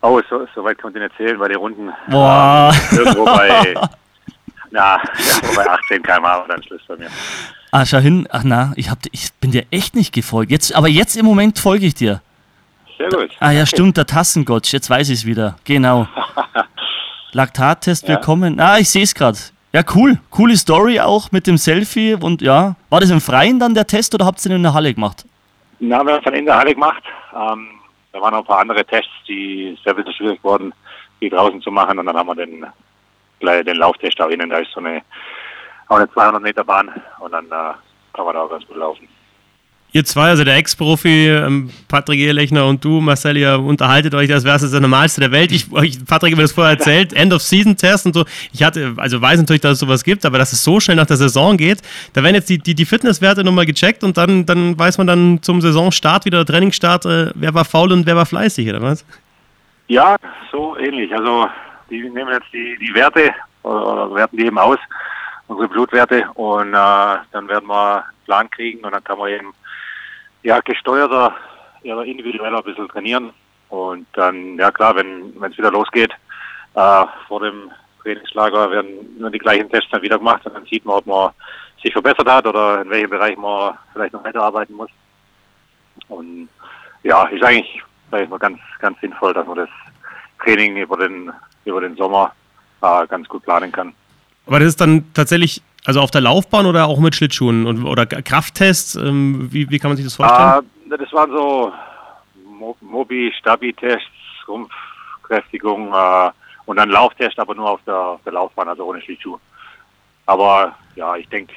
Oh, 0.02 0.22
so, 0.30 0.46
so 0.54 0.64
weit 0.64 0.82
konnte 0.82 1.00
ich 1.00 1.04
nicht 1.04 1.18
zählen, 1.18 1.40
weil 1.40 1.50
die 1.50 1.56
Runden 1.56 1.92
Boah. 2.10 2.74
äh, 2.92 2.96
irgendwo 2.96 3.26
bei, 3.26 3.74
na, 4.72 4.98
irgendwo 4.98 5.56
bei 5.56 5.70
18 5.70 6.04
km 6.04 6.24
war 6.24 6.46
dann 6.48 6.62
Schluss 6.64 6.82
bei 6.88 6.98
mir. 6.98 7.10
Ah, 7.72 7.86
schau 7.86 8.00
hin. 8.00 8.28
Ach 8.32 8.44
na, 8.44 8.74
ich, 8.76 8.90
hab, 8.90 9.00
ich 9.12 9.34
bin 9.40 9.52
dir 9.52 9.66
echt 9.72 9.96
nicht 9.96 10.14
gefolgt. 10.14 10.52
Jetzt, 10.52 10.76
aber 10.76 10.90
jetzt 10.90 11.16
im 11.16 11.26
Moment 11.26 11.58
folge 11.58 11.86
ich 11.86 11.96
dir. 11.96 12.22
Sehr 12.98 13.10
gut. 13.10 13.32
Ah 13.40 13.52
ja, 13.52 13.66
stimmt, 13.66 13.98
der 13.98 14.06
Tassengott. 14.06 14.68
Jetzt 14.72 14.90
weiß 14.90 15.10
ich 15.10 15.20
es 15.20 15.26
wieder. 15.26 15.56
Genau. 15.64 16.08
Laktattest, 17.34 18.08
Ja. 18.08 18.16
willkommen. 18.16 18.60
Ah, 18.60 18.78
ich 18.78 18.90
sehe 18.90 19.04
es 19.04 19.14
gerade. 19.16 19.38
Ja, 19.72 19.82
cool. 19.96 20.20
Coole 20.30 20.56
Story 20.56 21.00
auch 21.00 21.32
mit 21.32 21.48
dem 21.48 21.58
Selfie. 21.58 22.14
Und 22.14 22.42
ja, 22.44 22.76
war 22.90 23.00
das 23.00 23.10
im 23.10 23.20
Freien 23.22 23.60
dann 23.60 23.74
der 23.74 23.88
Test 23.88 24.14
oder 24.14 24.26
habt 24.26 24.44
ihr 24.46 24.50
den 24.50 24.58
in 24.58 24.64
der 24.64 24.74
Halle 24.76 24.94
gemacht? 24.94 25.26
Na, 25.80 25.98
haben 25.98 26.08
wir 26.08 26.22
dann 26.22 26.34
in 26.36 26.46
der 26.46 26.58
Halle 26.58 26.74
gemacht. 26.76 27.04
Ähm, 27.34 27.68
da 28.12 28.22
waren 28.22 28.34
noch 28.34 28.40
ein 28.42 28.46
paar 28.46 28.60
andere 28.60 28.86
Tests, 28.86 29.10
die 29.28 29.76
sehr 29.84 29.96
bisschen 29.96 30.14
schwierig 30.14 30.44
wurden, 30.44 30.72
die 31.22 31.30
draußen 31.30 31.60
zu 31.62 31.72
machen. 31.72 31.98
Und 31.98 32.06
dann 32.06 32.16
haben 32.16 32.28
wir 32.28 32.36
den, 32.36 32.66
den 33.42 33.76
Lauftest 33.78 34.22
auch 34.22 34.30
innen. 34.30 34.52
Da 34.52 34.60
ist 34.60 34.72
so 34.72 34.80
eine, 34.80 35.02
auch 35.88 35.96
eine 35.98 36.12
200 36.12 36.42
Meter 36.42 36.64
Bahn. 36.64 36.92
Und 37.20 37.32
dann 37.32 37.46
äh, 37.48 37.74
kann 38.14 38.26
man 38.26 38.36
da 38.36 38.42
auch 38.44 38.50
ganz 38.52 38.66
gut 38.68 38.78
laufen. 38.78 39.08
Ihr 39.96 40.04
zwei, 40.06 40.30
also 40.30 40.44
der 40.44 40.56
Ex-Profi, 40.56 41.28
ähm, 41.30 41.70
Patrick 41.88 42.20
Ehlechner 42.20 42.66
und 42.66 42.84
du, 42.84 43.00
Marcel, 43.00 43.38
ihr 43.38 43.60
unterhaltet 43.60 44.16
euch, 44.16 44.34
als 44.34 44.44
wäre 44.44 44.56
es 44.56 44.64
das 44.64 44.74
Normalste 44.82 45.22
der 45.22 45.32
Welt. 45.32 45.52
Ich, 45.52 45.72
euch, 45.72 46.04
Patrick 46.04 46.32
hat 46.32 46.38
mir 46.38 46.44
das 46.46 46.52
vorher 46.52 46.74
erzählt, 46.74 47.14
End-of-Season-Test 47.14 48.08
und 48.08 48.14
so. 48.14 48.26
Ich 48.52 48.64
hatte, 48.64 48.96
also 48.98 49.22
weiß 49.22 49.40
natürlich, 49.40 49.62
dass 49.62 49.74
es 49.74 49.80
sowas 49.80 50.04
gibt, 50.04 50.26
aber 50.26 50.40
dass 50.40 50.52
es 50.52 50.64
so 50.64 50.80
schnell 50.80 50.98
nach 50.98 51.06
der 51.06 51.18
Saison 51.18 51.58
geht, 51.58 51.84
da 52.14 52.24
werden 52.24 52.34
jetzt 52.34 52.50
die, 52.50 52.58
die, 52.58 52.74
die 52.74 52.86
Fitnesswerte 52.86 53.44
nochmal 53.44 53.68
gecheckt 53.68 54.04
und 54.04 54.18
dann, 54.18 54.48
dann 54.48 54.80
weiß 54.80 54.98
man 54.98 55.06
dann 55.06 55.44
zum 55.44 55.62
Saisonstart 55.62 56.26
wieder, 56.26 56.44
Trainingsstart, 56.44 57.06
äh, 57.06 57.32
wer 57.36 57.54
war 57.54 57.64
faul 57.64 57.92
und 57.92 58.08
wer 58.08 58.16
war 58.16 58.26
fleißig, 58.26 58.68
oder 58.68 58.82
was? 58.82 59.06
Ja, 59.90 60.16
so 60.52 60.76
ähnlich. 60.76 61.16
Also 61.16 61.48
die 61.92 62.02
nehmen 62.02 62.34
jetzt 62.34 62.52
die, 62.52 62.80
die 62.80 62.96
Werte 62.96 63.32
oder, 63.62 64.06
oder 64.06 64.16
werten 64.16 64.38
die 64.38 64.48
eben 64.48 64.58
aus, 64.58 64.80
unsere 65.48 65.70
Blutwerte 65.70 66.26
und 66.34 66.70
äh, 66.70 67.18
dann 67.32 67.48
werden 67.48 67.68
wir 67.68 67.98
einen 67.98 68.04
Plan 68.26 68.50
kriegen 68.50 68.84
und 68.84 68.92
dann 68.92 69.04
kann 69.04 69.20
man 69.20 69.30
eben 69.30 69.54
ja 70.44 70.60
gesteuerter, 70.62 71.36
ja, 71.84 72.02
individueller 72.02 72.60
ein 72.60 72.64
bisschen 72.64 72.88
trainieren 72.88 73.32
und 73.70 74.06
dann, 74.14 74.58
ja 74.58 74.72
klar, 74.72 74.96
wenn 74.96 75.34
es 75.44 75.58
wieder 75.58 75.72
losgeht, 75.72 76.12
äh, 76.76 77.06
vor 77.28 77.42
dem 77.42 77.72
Trainingslager 78.02 78.70
werden 78.72 79.18
nur 79.18 79.32
die 79.32 79.40
gleichen 79.40 79.70
Tests 79.70 79.90
dann 79.92 80.02
wieder 80.02 80.18
gemacht 80.18 80.46
und 80.46 80.54
dann 80.54 80.66
sieht 80.66 80.86
man, 80.86 80.98
ob 80.98 81.06
man 81.06 81.32
sich 81.82 81.92
verbessert 81.92 82.30
hat 82.30 82.46
oder 82.46 82.82
in 82.82 82.90
welchem 82.90 83.10
Bereich 83.10 83.38
man 83.38 83.78
vielleicht 83.92 84.14
noch 84.14 84.24
weiterarbeiten 84.24 84.76
muss. 84.76 84.90
Und 86.08 86.50
ja, 87.04 87.24
ist 87.26 87.44
eigentlich 87.44 87.84
sag 88.14 88.22
ich 88.22 88.30
mal, 88.30 88.38
ganz, 88.38 88.60
ganz 88.80 89.00
sinnvoll, 89.02 89.34
dass 89.34 89.48
man 89.48 89.58
das 89.58 89.70
Training 90.44 90.78
über 90.78 90.98
den, 90.98 91.32
über 91.66 91.82
den 91.82 91.96
Sommer 91.96 92.32
äh, 92.82 93.08
ganz 93.08 93.28
gut 93.28 93.44
planen 93.44 93.72
kann. 93.72 93.94
Aber 94.46 94.60
das 94.60 94.70
ist 94.70 94.82
dann 94.82 95.12
tatsächlich, 95.14 95.64
also 95.86 96.02
auf 96.02 96.12
der 96.12 96.22
Laufbahn 96.22 96.66
oder 96.66 96.86
auch 96.88 97.00
mit 97.00 97.16
Schlittschuhen 97.16 97.66
und, 97.66 97.84
oder 97.86 98.06
Krafttests, 98.06 98.96
ähm, 98.96 99.50
wie, 99.52 99.70
wie 99.70 99.80
kann 99.80 99.90
man 99.90 99.98
sich 99.98 100.06
das 100.06 100.16
vorstellen? 100.16 100.66
Äh, 100.92 100.98
das 100.98 101.12
waren 101.14 101.32
so 101.32 101.72
Mo 102.46 102.76
Mobi, 102.82 103.34
Stabi-Tests, 103.40 104.08
Rumpfkräftigung 104.48 105.94
äh, 105.94 106.32
und 106.66 106.78
dann 106.78 106.90
Lauftest, 106.90 107.40
aber 107.40 107.56
nur 107.56 107.70
auf 107.70 107.82
der, 107.86 107.98
auf 107.98 108.22
der 108.24 108.34
Laufbahn, 108.34 108.70
also 108.70 108.86
ohne 108.86 109.02
Schlittschuh. 109.02 109.38
Aber 110.26 110.76
ja, 110.96 111.16
ich 111.16 111.28
denke, 111.28 111.54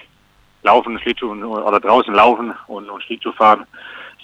Laufen, 0.63 0.99
Schlittschuh 0.99 1.33
oder 1.33 1.79
draußen 1.79 2.13
laufen 2.13 2.53
und, 2.67 2.91
und 2.91 3.03
Schlittschuh 3.05 3.33
fahren 3.33 3.65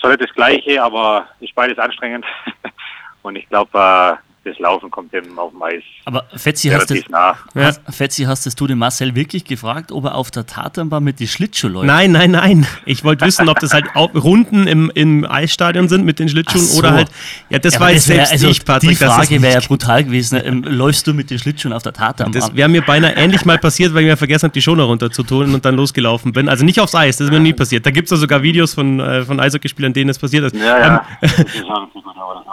ist 0.03 0.09
nicht 0.09 0.22
das 0.22 0.34
Gleiche, 0.34 0.82
aber 0.82 1.26
ist 1.40 1.55
beides 1.55 1.78
anstrengend. 1.78 2.24
und 3.22 3.36
ich 3.36 3.48
glaube, 3.48 3.78
äh, 3.78 4.32
das 4.45 4.59
Laufen 4.59 4.90
kommt 4.90 5.12
dem 5.12 5.38
auf 5.38 5.53
dem 5.53 5.62
Eis 5.62 5.82
Aber 6.05 6.24
Fetzi, 6.34 6.68
hast, 6.70 6.90
nah. 7.11 7.36
Ja. 7.55 7.62
hast, 7.66 7.80
Fetzi, 7.90 8.24
hast 8.24 8.45
das 8.45 8.57
du 8.57 8.66
den 8.66 8.78
Marcel 8.78 9.14
wirklich 9.14 9.45
gefragt, 9.45 9.93
ob 9.93 10.05
er 10.07 10.16
auf 10.16 10.30
der 10.32 10.47
Tatanbahn 10.47 11.05
mit 11.05 11.20
die 11.20 11.28
Schlittschuh 11.28 11.68
läuft? 11.68 11.86
Nein, 11.86 12.11
nein, 12.12 12.32
nein. 12.32 12.66
Ich 12.84 13.05
wollte 13.05 13.24
wissen, 13.24 13.49
ob 13.49 13.61
das 13.61 13.72
halt 13.72 13.84
auch 13.95 14.12
Runden 14.14 14.66
im, 14.66 14.90
im 14.95 15.24
Eisstadion 15.24 15.88
sind 15.88 16.05
mit 16.05 16.18
den 16.18 16.28
Schlittschuhen 16.28 16.64
so. 16.64 16.78
oder 16.80 16.93
halt. 16.93 17.09
Ja, 17.51 17.59
das 17.61 17.74
Ja, 17.74 17.80
weiß 17.80 18.09
wär- 18.09 18.16
selbst 18.16 18.32
also 18.32 18.49
ich, 18.49 18.64
Patrick. 18.64 18.90
Die 18.90 18.97
Frage 18.97 19.40
wäre 19.43 19.55
ja 19.55 19.61
brutal 19.66 20.03
gewesen. 20.05 20.40
Ähm, 20.45 20.64
läufst 20.64 21.07
du 21.07 21.14
mit 21.14 21.30
den 21.30 21.38
Schlittschuhen 21.38 21.72
auf 21.72 21.82
der 21.84 21.93
Tatanbahn? 21.93 22.32
Das 22.32 22.55
wäre 22.57 22.68
mir 22.68 22.82
beinahe 22.82 23.12
ähnlich 23.14 23.45
mal 23.45 23.59
passiert, 23.59 23.95
weil 23.95 24.03
ich 24.03 24.09
mir 24.09 24.16
vergessen 24.16 24.45
habe, 24.45 24.55
die 24.55 24.62
Schoner 24.62 24.84
runter 24.84 25.11
zu 25.12 25.22
tun 25.22 25.55
und 25.55 25.64
dann 25.64 25.76
losgelaufen 25.76 26.32
bin. 26.32 26.49
Also 26.49 26.64
nicht 26.64 26.80
aufs 26.80 26.95
Eis, 26.97 27.16
das 27.18 27.26
ist 27.26 27.32
mir 27.32 27.38
nie 27.40 27.53
passiert. 27.53 27.86
Da 27.86 27.90
gibt 27.93 28.07
es 28.07 28.11
ja 28.11 28.16
sogar 28.16 28.43
Videos 28.43 28.74
von, 28.74 28.99
äh, 28.99 29.22
von 29.24 29.38
Eishockeyspielern, 29.38 29.93
denen 29.93 30.09
das 30.09 30.18
passiert 30.18 30.45
ist. 30.53 30.57
Ja, 30.57 30.78
ja. 30.78 31.07
Ähm, 31.22 31.28
Das 31.30 31.38
ist 31.47 31.57
schon 31.59 31.68
das. 31.68 31.93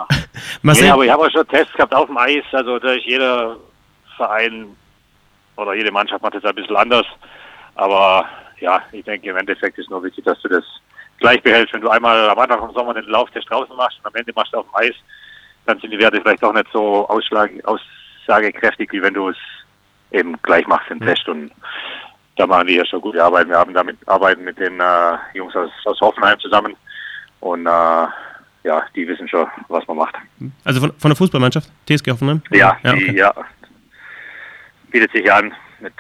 Marcel, 0.61 0.83
Nee, 0.85 0.89
aber 0.91 1.05
ich 1.05 1.11
habe 1.11 1.23
auch 1.25 1.31
schon 1.31 1.47
Tests 1.47 1.73
gehabt 1.80 1.95
auf 1.95 2.07
dem 2.07 2.17
Eis. 2.17 2.43
Also 2.51 2.75
ist 2.75 3.05
jeder 3.05 3.55
Verein 4.17 4.75
oder 5.55 5.73
jede 5.73 5.91
Mannschaft 5.91 6.21
macht 6.21 6.36
das 6.36 6.43
ein 6.43 6.55
bisschen 6.55 6.75
anders. 6.75 7.05
Aber 7.75 8.25
ja, 8.59 8.82
ich 8.91 9.05
denke 9.05 9.30
im 9.30 9.38
Endeffekt 9.38 9.77
ist 9.77 9.89
nur 9.89 10.03
wichtig, 10.03 10.25
dass 10.25 10.41
du 10.41 10.49
das 10.49 10.63
gleich 11.19 11.41
behältst. 11.41 11.73
Wenn 11.73 11.82
du 11.82 11.89
einmal 11.89 12.30
am 12.30 12.38
Anfang 12.38 12.59
vom 12.59 12.73
Sommer 12.73 12.93
den 12.93 13.05
Lauftest 13.05 13.49
draußen 13.49 13.75
machst 13.77 13.97
und 13.99 14.07
am 14.07 14.15
Ende 14.15 14.34
machst 14.36 14.53
du 14.53 14.57
auf 14.57 14.65
dem 14.65 14.75
Eis, 14.75 14.95
dann 15.65 15.80
sind 15.80 15.91
die 15.91 15.99
Werte 15.99 16.19
vielleicht 16.21 16.43
auch 16.43 16.53
nicht 16.53 16.67
so 16.73 17.07
ausschlag 17.07 17.51
aussagekräftig, 17.63 18.91
wie 18.91 19.01
wenn 19.01 19.13
du 19.13 19.30
es 19.30 19.38
eben 20.11 20.36
gleich 20.41 20.67
machst, 20.67 20.89
den 20.89 20.99
Test. 20.99 21.30
Und 21.30 21.51
da 22.36 22.45
machen 22.45 22.67
die 22.67 22.75
ja 22.75 22.86
schon 22.86 23.01
gute 23.01 23.23
Arbeit. 23.23 23.47
Wir 23.47 23.57
haben 23.57 23.73
damit 23.73 23.97
arbeiten 24.07 24.43
mit 24.43 24.59
den 24.59 24.82
äh, 24.82 25.17
Jungs 25.34 25.55
aus, 25.55 25.71
aus 25.86 26.01
Hoffenheim 26.01 26.39
zusammen. 26.39 26.75
Und 27.39 27.67
äh, 27.67 28.07
ja, 28.64 28.84
die 28.95 29.07
wissen 29.07 29.28
schon, 29.28 29.47
was 29.68 29.88
man 29.88 29.97
macht. 29.97 30.16
also 30.64 30.80
von, 30.80 30.93
von 30.97 31.10
der 31.10 31.16
Fußballmannschaft, 31.16 31.70
TSG 31.88 32.12
Hoffenheim? 32.12 32.41
Ja, 32.51 32.78
ja, 32.84 32.93
die, 32.93 33.03
okay. 33.03 33.18
ja, 33.18 33.34
bietet 34.91 35.12
sich 35.12 35.32
an 35.32 35.53
mit 35.80 35.93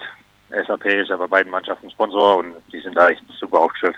SAP, 0.49 0.85
ist 0.85 1.09
ja 1.09 1.17
bei 1.17 1.27
beiden 1.27 1.51
Mannschaften 1.51 1.89
Sponsor 1.91 2.37
und 2.37 2.53
die 2.71 2.79
sind 2.79 2.95
da 2.95 3.09
echt 3.09 3.23
super 3.39 3.59
aufgestellt. 3.59 3.95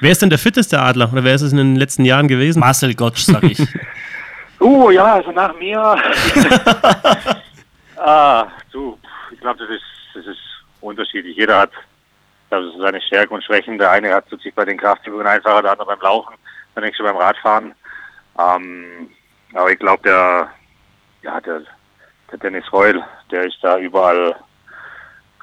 Wer 0.00 0.10
ist 0.10 0.22
denn 0.22 0.30
der 0.30 0.38
fitteste 0.38 0.80
Adler 0.80 1.12
oder 1.12 1.24
wer 1.24 1.34
ist 1.34 1.42
es 1.42 1.52
in 1.52 1.58
den 1.58 1.76
letzten 1.76 2.04
Jahren 2.04 2.28
gewesen? 2.28 2.60
Marcel 2.60 2.94
Gottsch, 2.94 3.24
sag 3.24 3.42
ich. 3.44 3.58
Uh, 4.60 4.90
ja, 4.90 5.14
also 5.14 5.32
nach 5.32 5.52
mir. 5.58 5.78
ah, 7.96 8.46
du, 8.72 8.96
ich 9.32 9.40
glaube, 9.40 9.58
das 9.58 9.68
ist, 9.68 9.82
das 10.14 10.26
ist 10.26 10.38
unterschiedlich. 10.80 11.36
Jeder 11.36 11.58
hat 11.58 11.72
also 12.50 12.80
seine 12.80 13.02
Stärken 13.02 13.34
und 13.34 13.44
Schwächen. 13.44 13.78
Der 13.78 13.90
eine 13.90 14.14
hat 14.14 14.30
tut 14.30 14.40
sich 14.40 14.54
bei 14.54 14.64
den 14.64 14.78
Kraftübungen 14.78 15.26
einfacher, 15.26 15.60
der 15.60 15.72
andere 15.72 15.88
beim 15.88 16.00
Laufen, 16.00 16.34
der 16.74 16.84
nächste 16.84 17.02
beim 17.02 17.16
Radfahren. 17.16 17.74
Ähm, 18.38 19.08
aber 19.52 19.72
ich 19.72 19.78
glaube, 19.78 20.02
der, 20.02 20.50
ja, 21.22 21.40
der, 21.40 21.62
der 22.30 22.38
Dennis 22.38 22.72
Reul, 22.72 23.02
der 23.30 23.44
ist 23.44 23.58
da 23.62 23.78
überall 23.78 24.34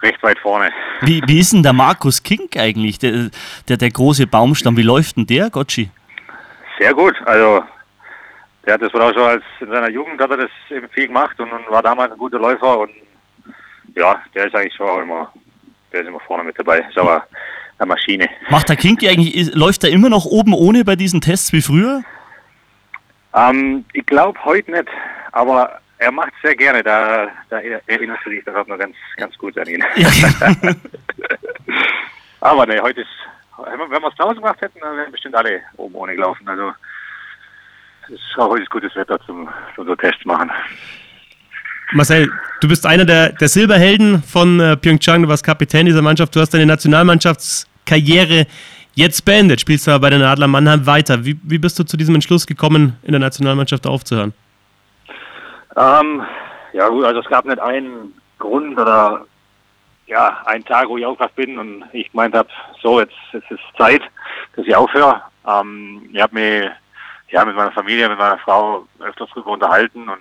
recht 0.02 0.22
weit 0.24 0.40
vorne. 0.40 0.72
Wie, 1.02 1.22
wie 1.28 1.40
ist 1.40 1.54
denn 1.54 1.64
der 1.64 1.74
Markus 1.74 2.24
Kink 2.24 2.58
eigentlich, 2.58 3.00
der, 3.00 3.30
der, 3.68 3.78
der 3.78 3.92
große 3.92 4.28
Baumstamm? 4.28 4.78
Wie 4.78 4.84
läuft 4.84 5.18
denn 5.18 5.28
der, 5.28 5.50
Gottschi? 5.50 5.90
Sehr 6.80 6.94
gut. 6.94 7.16
Also 7.26 7.64
der 8.66 8.76
hat 8.76 8.82
das 8.82 8.94
wohl 8.94 9.02
auch 9.02 9.14
schon 9.14 9.24
als 9.24 9.44
in 9.60 9.70
seiner 9.70 9.90
Jugend 9.90 10.20
hat 10.22 10.32
er 10.32 10.38
das 10.38 10.50
eben 10.70 10.90
viel 10.90 11.08
gemacht 11.08 11.40
und, 11.40 11.52
und 11.52 11.70
war 11.70 11.82
damals 11.82 12.12
ein 12.12 12.18
guter 12.18 12.40
Läufer 12.40 12.80
und 12.80 12.92
ja, 13.96 14.22
der 14.36 14.48
ist 14.48 14.56
eigentlich 14.56 14.76
schon 14.76 14.90
auch 14.90 15.02
immer, 15.02 15.32
der 15.92 16.02
ist 16.02 16.08
immer 16.08 16.20
vorne 16.20 16.44
mit 16.44 16.58
dabei. 16.58 16.80
Ist 16.80 16.98
aber 16.98 17.24
eine 17.78 17.88
Maschine. 17.88 18.30
Macht 18.50 18.70
der 18.70 18.76
Kink 18.76 19.04
eigentlich, 19.04 19.54
läuft 19.54 19.84
er 19.84 19.90
immer 19.90 20.10
noch 20.10 20.26
oben 20.26 20.54
ohne 20.54 20.86
bei 20.86 20.96
diesen 20.96 21.22
Tests 21.22 21.52
wie 21.54 21.62
früher? 21.62 22.04
Ähm, 23.34 23.86
ich 23.94 24.06
glaube 24.06 24.44
heute 24.44 24.72
nicht, 24.72 24.88
aber 25.32 25.80
er 25.98 26.12
macht 26.12 26.34
es 26.36 26.42
sehr 26.42 26.56
gerne. 26.56 26.84
Da, 26.84 27.28
da 27.50 27.60
erinnerst 27.60 28.26
du 28.26 28.30
dich 28.32 28.44
doch 28.44 28.68
noch 28.68 28.78
ganz, 28.78 28.96
ganz 29.18 29.38
gut 29.38 29.58
an 29.58 29.68
ihn. 29.68 29.84
Ja. 29.96 30.10
aber 32.42 32.66
ne, 32.66 32.82
heute 32.82 33.02
ist, 33.02 33.10
wenn 33.58 34.02
wir 34.02 34.08
es 34.08 34.16
draußen 34.16 34.38
gemacht 34.38 34.60
hätten, 34.62 34.80
dann 34.80 34.98
wären 34.98 35.12
bestimmt 35.12 35.36
alle 35.36 35.62
oben 35.78 35.96
ohne 35.96 36.16
gelaufen. 36.16 36.48
Also 36.48 36.74
es 38.06 38.12
ist 38.12 38.38
auch 38.38 38.50
heute 38.50 38.66
gutes 38.66 38.96
Wetter 38.96 39.20
zum, 39.26 39.48
zum 39.76 39.86
so 39.86 39.96
Tests 39.96 40.26
machen. 40.26 40.52
Marcel, 41.94 42.32
du 42.62 42.68
bist 42.68 42.86
einer 42.86 43.06
der, 43.06 43.34
der 43.34 43.50
Silberhelden 43.50 44.24
von 44.24 44.60
äh, 44.60 44.78
Pyeongchang, 44.78 45.24
du 45.24 45.28
warst 45.28 45.44
Kapitän 45.46 45.86
dieser 45.86 46.02
Mannschaft, 46.02 46.36
du 46.36 46.40
hast 46.40 46.54
deine 46.54 46.66
Nationalmannschaftskarriere 46.66 48.48
jetzt 49.02 49.26
beendet, 49.26 49.60
spielst 49.60 49.88
aber 49.90 50.00
bei 50.00 50.10
den 50.12 50.22
Adler 50.22 50.48
Mannheim 50.48 50.86
weiter. 50.86 51.26
Wie, 51.26 51.38
wie 51.44 51.58
bist 51.58 51.78
du 51.80 51.84
zu 51.84 51.98
diesem 51.98 52.16
Entschluss 52.16 52.46
gekommen, 52.46 52.98
in 53.04 53.12
der 53.12 53.20
Nationalmannschaft 53.20 53.86
aufzuhören? 53.88 54.34
Ähm, 55.76 56.24
ja 56.74 56.88
gut, 56.88 57.04
also 57.04 57.20
es 57.20 57.28
gab 57.28 57.46
nicht 57.46 57.60
einen 57.60 58.14
Grund 58.38 58.80
oder 58.80 59.26
ja, 60.08 60.42
einen 60.46 60.66
Tag, 60.66 60.88
wo 60.88 60.98
ich 60.98 61.06
aufgewacht 61.06 61.36
bin 61.36 61.58
und 61.58 61.86
ich 61.94 62.12
gemeint 62.12 62.36
habe, 62.36 62.50
so, 62.82 63.00
jetzt, 63.00 63.16
jetzt 63.34 63.50
ist 63.50 63.60
Zeit, 63.78 64.02
dass 64.56 64.66
ich 64.66 64.76
aufhöre. 64.76 65.22
Ähm, 65.48 66.10
ich 66.14 66.22
habe 66.22 66.36
mich 66.36 66.70
ja, 67.30 67.46
mit 67.46 67.56
meiner 67.56 67.72
Familie, 67.72 68.10
mit 68.10 68.20
meiner 68.20 68.38
Frau 68.40 68.86
öfters 69.00 69.30
drüber 69.30 69.52
unterhalten 69.52 70.10
und 70.10 70.20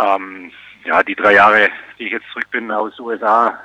ähm, 0.00 0.52
ja, 0.84 1.02
die 1.02 1.16
drei 1.16 1.34
Jahre, 1.34 1.68
die 1.98 2.04
ich 2.04 2.12
jetzt 2.12 2.26
zurück 2.32 2.46
bin 2.52 2.70
aus 2.70 2.98
USA, 3.00 3.58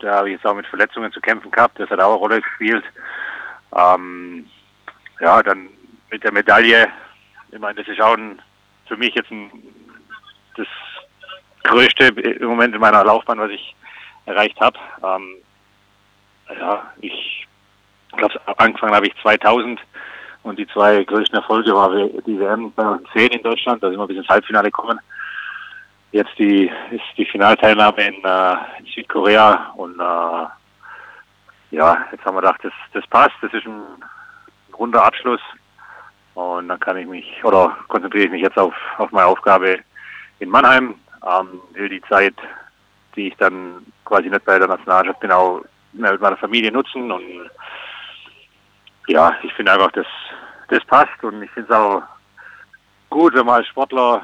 da 0.00 0.16
habe 0.16 0.28
ich 0.28 0.34
jetzt 0.34 0.46
auch 0.46 0.54
mit 0.54 0.66
Verletzungen 0.66 1.12
zu 1.12 1.20
kämpfen 1.20 1.50
gehabt, 1.50 1.78
das 1.78 1.90
hat 1.90 2.00
auch 2.00 2.10
eine 2.10 2.18
Rolle 2.18 2.40
gespielt. 2.40 2.84
Ähm, 3.76 4.48
ja, 5.20 5.42
dann 5.42 5.68
mit 6.10 6.22
der 6.24 6.32
Medaille, 6.32 6.88
ich 7.50 7.58
meine, 7.58 7.74
das 7.76 7.88
ist 7.88 8.00
auch 8.00 8.16
ein, 8.16 8.40
für 8.86 8.96
mich 8.96 9.14
jetzt 9.14 9.30
ein, 9.30 9.50
das 10.56 10.66
Größte 11.64 12.06
im 12.06 12.48
Moment 12.48 12.74
in 12.74 12.80
meiner 12.80 13.04
Laufbahn, 13.04 13.38
was 13.38 13.50
ich 13.50 13.74
erreicht 14.26 14.60
habe. 14.60 14.78
Ähm, 15.02 15.36
ja, 16.58 16.92
ich 17.00 17.46
glaube, 18.16 18.40
angefangen 18.58 18.94
habe 18.94 19.06
ich 19.06 19.14
2000 19.22 19.80
und 20.42 20.58
die 20.58 20.66
zwei 20.68 21.02
größten 21.04 21.38
Erfolge 21.38 21.74
waren 21.74 22.22
die 22.26 22.38
WM 22.38 22.72
bei 22.72 22.96
10 23.14 23.28
in 23.28 23.42
Deutschland, 23.42 23.82
da 23.82 23.88
sind 23.88 23.98
wir 23.98 24.06
bis 24.06 24.18
ins 24.18 24.28
Halbfinale 24.28 24.68
gekommen. 24.68 25.00
Jetzt 26.14 26.38
die, 26.38 26.70
ist 26.92 27.02
die 27.16 27.24
Finalteilnahme 27.24 28.06
in, 28.06 28.22
äh, 28.22 28.56
in 28.78 28.86
Südkorea 28.86 29.72
und 29.74 29.98
äh, 29.98 30.46
ja, 31.74 32.06
jetzt 32.12 32.24
haben 32.24 32.36
wir 32.36 32.40
gedacht, 32.40 32.60
das, 32.62 32.72
das 32.92 33.04
passt, 33.08 33.34
das 33.42 33.52
ist 33.52 33.66
ein 33.66 33.82
runder 34.78 35.04
Abschluss. 35.04 35.40
Und 36.34 36.68
dann 36.68 36.78
kann 36.78 36.98
ich 36.98 37.08
mich 37.08 37.42
oder 37.42 37.76
konzentriere 37.88 38.26
ich 38.26 38.30
mich 38.30 38.42
jetzt 38.42 38.56
auf, 38.56 38.76
auf 38.98 39.10
meine 39.10 39.26
Aufgabe 39.26 39.80
in 40.38 40.50
Mannheim, 40.50 40.94
ähm, 41.26 41.60
will 41.72 41.88
die 41.88 42.02
Zeit, 42.02 42.36
die 43.16 43.26
ich 43.26 43.36
dann 43.38 43.84
quasi 44.04 44.30
nicht 44.30 44.44
bei 44.44 44.60
der 44.60 44.68
Nationalmannschaft 44.68 45.18
bin, 45.18 45.32
auch 45.32 45.62
mit 45.94 46.20
meiner 46.20 46.36
Familie 46.36 46.70
nutzen. 46.70 47.10
Und 47.10 47.50
ja, 49.08 49.32
ich 49.42 49.52
finde 49.54 49.72
einfach, 49.72 49.90
dass 49.90 50.06
das 50.68 50.84
passt. 50.84 51.24
Und 51.24 51.42
ich 51.42 51.50
finde 51.50 51.72
es 51.72 51.76
auch 51.76 52.02
gut, 53.10 53.34
wenn 53.34 53.46
man 53.46 53.56
als 53.56 53.66
Sportler, 53.66 54.22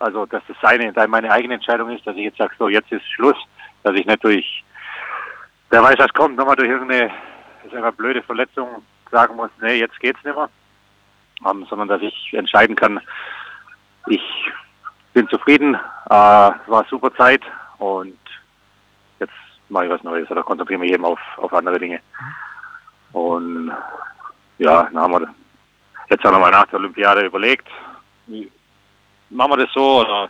also 0.00 0.26
dass 0.26 0.42
das 0.48 0.56
seine, 0.62 0.92
meine 1.08 1.30
eigene 1.30 1.54
Entscheidung 1.54 1.90
ist, 1.90 2.06
dass 2.06 2.16
ich 2.16 2.24
jetzt 2.24 2.38
sage, 2.38 2.54
so 2.58 2.68
jetzt 2.68 2.90
ist 2.92 3.06
Schluss, 3.10 3.36
dass 3.82 3.94
ich 3.94 4.06
durch, 4.20 4.64
wer 5.70 5.82
weiß, 5.82 5.96
was 5.98 6.12
kommt, 6.12 6.36
nochmal 6.36 6.56
durch 6.56 6.68
irgendeine 6.68 7.10
sag 7.70 7.80
mal, 7.80 7.92
blöde 7.92 8.22
Verletzung 8.22 8.82
sagen 9.10 9.36
muss, 9.36 9.50
nee, 9.60 9.78
jetzt 9.78 9.98
geht's 10.00 10.22
nicht 10.24 10.36
mehr, 10.36 10.48
um, 11.44 11.64
sondern 11.66 11.88
dass 11.88 12.02
ich 12.02 12.32
entscheiden 12.32 12.76
kann, 12.76 13.00
ich 14.06 14.22
bin 15.12 15.28
zufrieden, 15.28 15.74
äh, 15.74 16.10
war 16.10 16.86
super 16.88 17.14
Zeit 17.14 17.42
und 17.78 18.18
jetzt 19.20 19.32
mache 19.68 19.86
ich 19.86 19.90
was 19.90 20.02
Neues 20.02 20.30
oder 20.30 20.42
konzentriere 20.42 20.80
mich 20.80 20.92
eben 20.92 21.04
auf, 21.04 21.20
auf 21.36 21.52
andere 21.52 21.78
Dinge. 21.78 22.00
Und 23.12 23.72
ja, 24.58 24.84
dann 24.84 24.98
haben 24.98 25.12
wir 25.12 25.34
jetzt 26.10 26.24
auch 26.24 26.32
nochmal 26.32 26.50
nach 26.50 26.66
der 26.66 26.78
Olympiade 26.78 27.26
überlegt, 27.26 27.68
wie 28.26 28.50
machen 29.30 29.52
wir 29.52 29.66
das 29.66 29.72
so 29.72 30.00
oder 30.00 30.28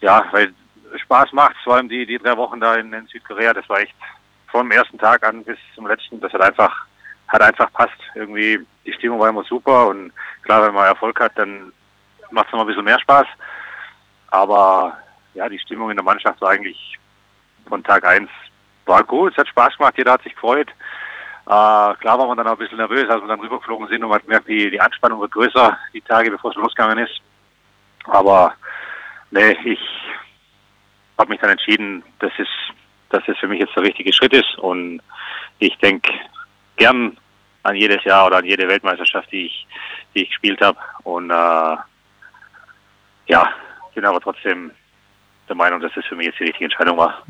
ja, 0.00 0.24
weil 0.32 0.52
Spaß 0.96 1.32
macht, 1.32 1.56
vor 1.62 1.76
allem 1.76 1.88
die, 1.88 2.06
die 2.06 2.18
drei 2.18 2.36
Wochen 2.36 2.60
da 2.60 2.74
in, 2.76 2.92
in 2.92 3.06
Südkorea, 3.06 3.52
das 3.52 3.68
war 3.68 3.80
echt 3.80 3.94
vom 4.48 4.70
ersten 4.70 4.98
Tag 4.98 5.24
an 5.26 5.44
bis 5.44 5.58
zum 5.74 5.86
letzten, 5.86 6.20
das 6.20 6.32
hat 6.32 6.42
einfach, 6.42 6.86
hat 7.28 7.42
einfach 7.42 7.72
passt. 7.72 7.98
Irgendwie, 8.14 8.58
die 8.84 8.92
Stimmung 8.92 9.20
war 9.20 9.28
immer 9.28 9.44
super 9.44 9.88
und 9.88 10.12
klar, 10.42 10.66
wenn 10.66 10.74
man 10.74 10.86
Erfolg 10.86 11.20
hat, 11.20 11.32
dann 11.36 11.72
macht 12.30 12.46
es 12.46 12.52
noch 12.52 12.60
ein 12.60 12.66
bisschen 12.66 12.84
mehr 12.84 12.98
Spaß. 13.00 13.26
Aber 14.28 14.96
ja, 15.34 15.48
die 15.48 15.58
Stimmung 15.58 15.90
in 15.90 15.96
der 15.96 16.04
Mannschaft 16.04 16.40
war 16.40 16.50
eigentlich 16.50 16.98
von 17.68 17.84
Tag 17.84 18.04
eins 18.04 18.30
war 18.86 19.04
gut, 19.04 19.32
es 19.32 19.38
hat 19.38 19.48
Spaß 19.48 19.76
gemacht, 19.76 19.94
jeder 19.96 20.12
hat 20.12 20.22
sich 20.22 20.34
gefreut. 20.34 20.68
Äh, 21.46 21.94
klar 21.94 22.18
war 22.18 22.26
man 22.26 22.36
dann 22.36 22.46
auch 22.46 22.52
ein 22.52 22.58
bisschen 22.58 22.78
nervös, 22.78 23.08
als 23.08 23.22
wir 23.22 23.28
dann 23.28 23.40
rübergeflogen 23.40 23.88
sind 23.88 24.02
und 24.02 24.08
man 24.08 24.18
hat 24.18 24.24
gemerkt, 24.24 24.48
die, 24.48 24.70
die 24.70 24.80
Anspannung 24.80 25.20
wird 25.20 25.32
größer, 25.32 25.78
die 25.92 26.00
Tage 26.00 26.30
bevor 26.30 26.50
es 26.50 26.56
losgegangen 26.56 26.98
ist. 26.98 27.20
Aber 28.04 28.54
nee, 29.30 29.56
ich 29.64 29.80
habe 31.18 31.30
mich 31.30 31.40
dann 31.40 31.50
entschieden, 31.50 32.02
dass 32.18 32.32
es, 32.38 32.48
dass 33.10 33.22
es 33.28 33.38
für 33.38 33.48
mich 33.48 33.60
jetzt 33.60 33.76
der 33.76 33.82
richtige 33.82 34.12
Schritt 34.12 34.32
ist 34.32 34.58
und 34.58 35.00
ich 35.58 35.76
denke 35.78 36.12
gern 36.76 37.16
an 37.62 37.76
jedes 37.76 38.02
Jahr 38.04 38.26
oder 38.26 38.38
an 38.38 38.46
jede 38.46 38.66
Weltmeisterschaft, 38.68 39.30
die 39.30 39.46
ich, 39.46 39.66
die 40.14 40.22
ich 40.22 40.30
gespielt 40.30 40.60
habe. 40.62 40.78
Und 41.02 41.30
äh, 41.30 41.76
ja, 43.26 43.48
bin 43.94 44.06
aber 44.06 44.20
trotzdem 44.20 44.70
der 45.46 45.56
Meinung, 45.56 45.80
dass 45.80 45.94
es 45.94 46.06
für 46.06 46.16
mich 46.16 46.26
jetzt 46.26 46.38
die 46.38 46.44
richtige 46.44 46.64
Entscheidung 46.64 46.96
war. 46.96 47.22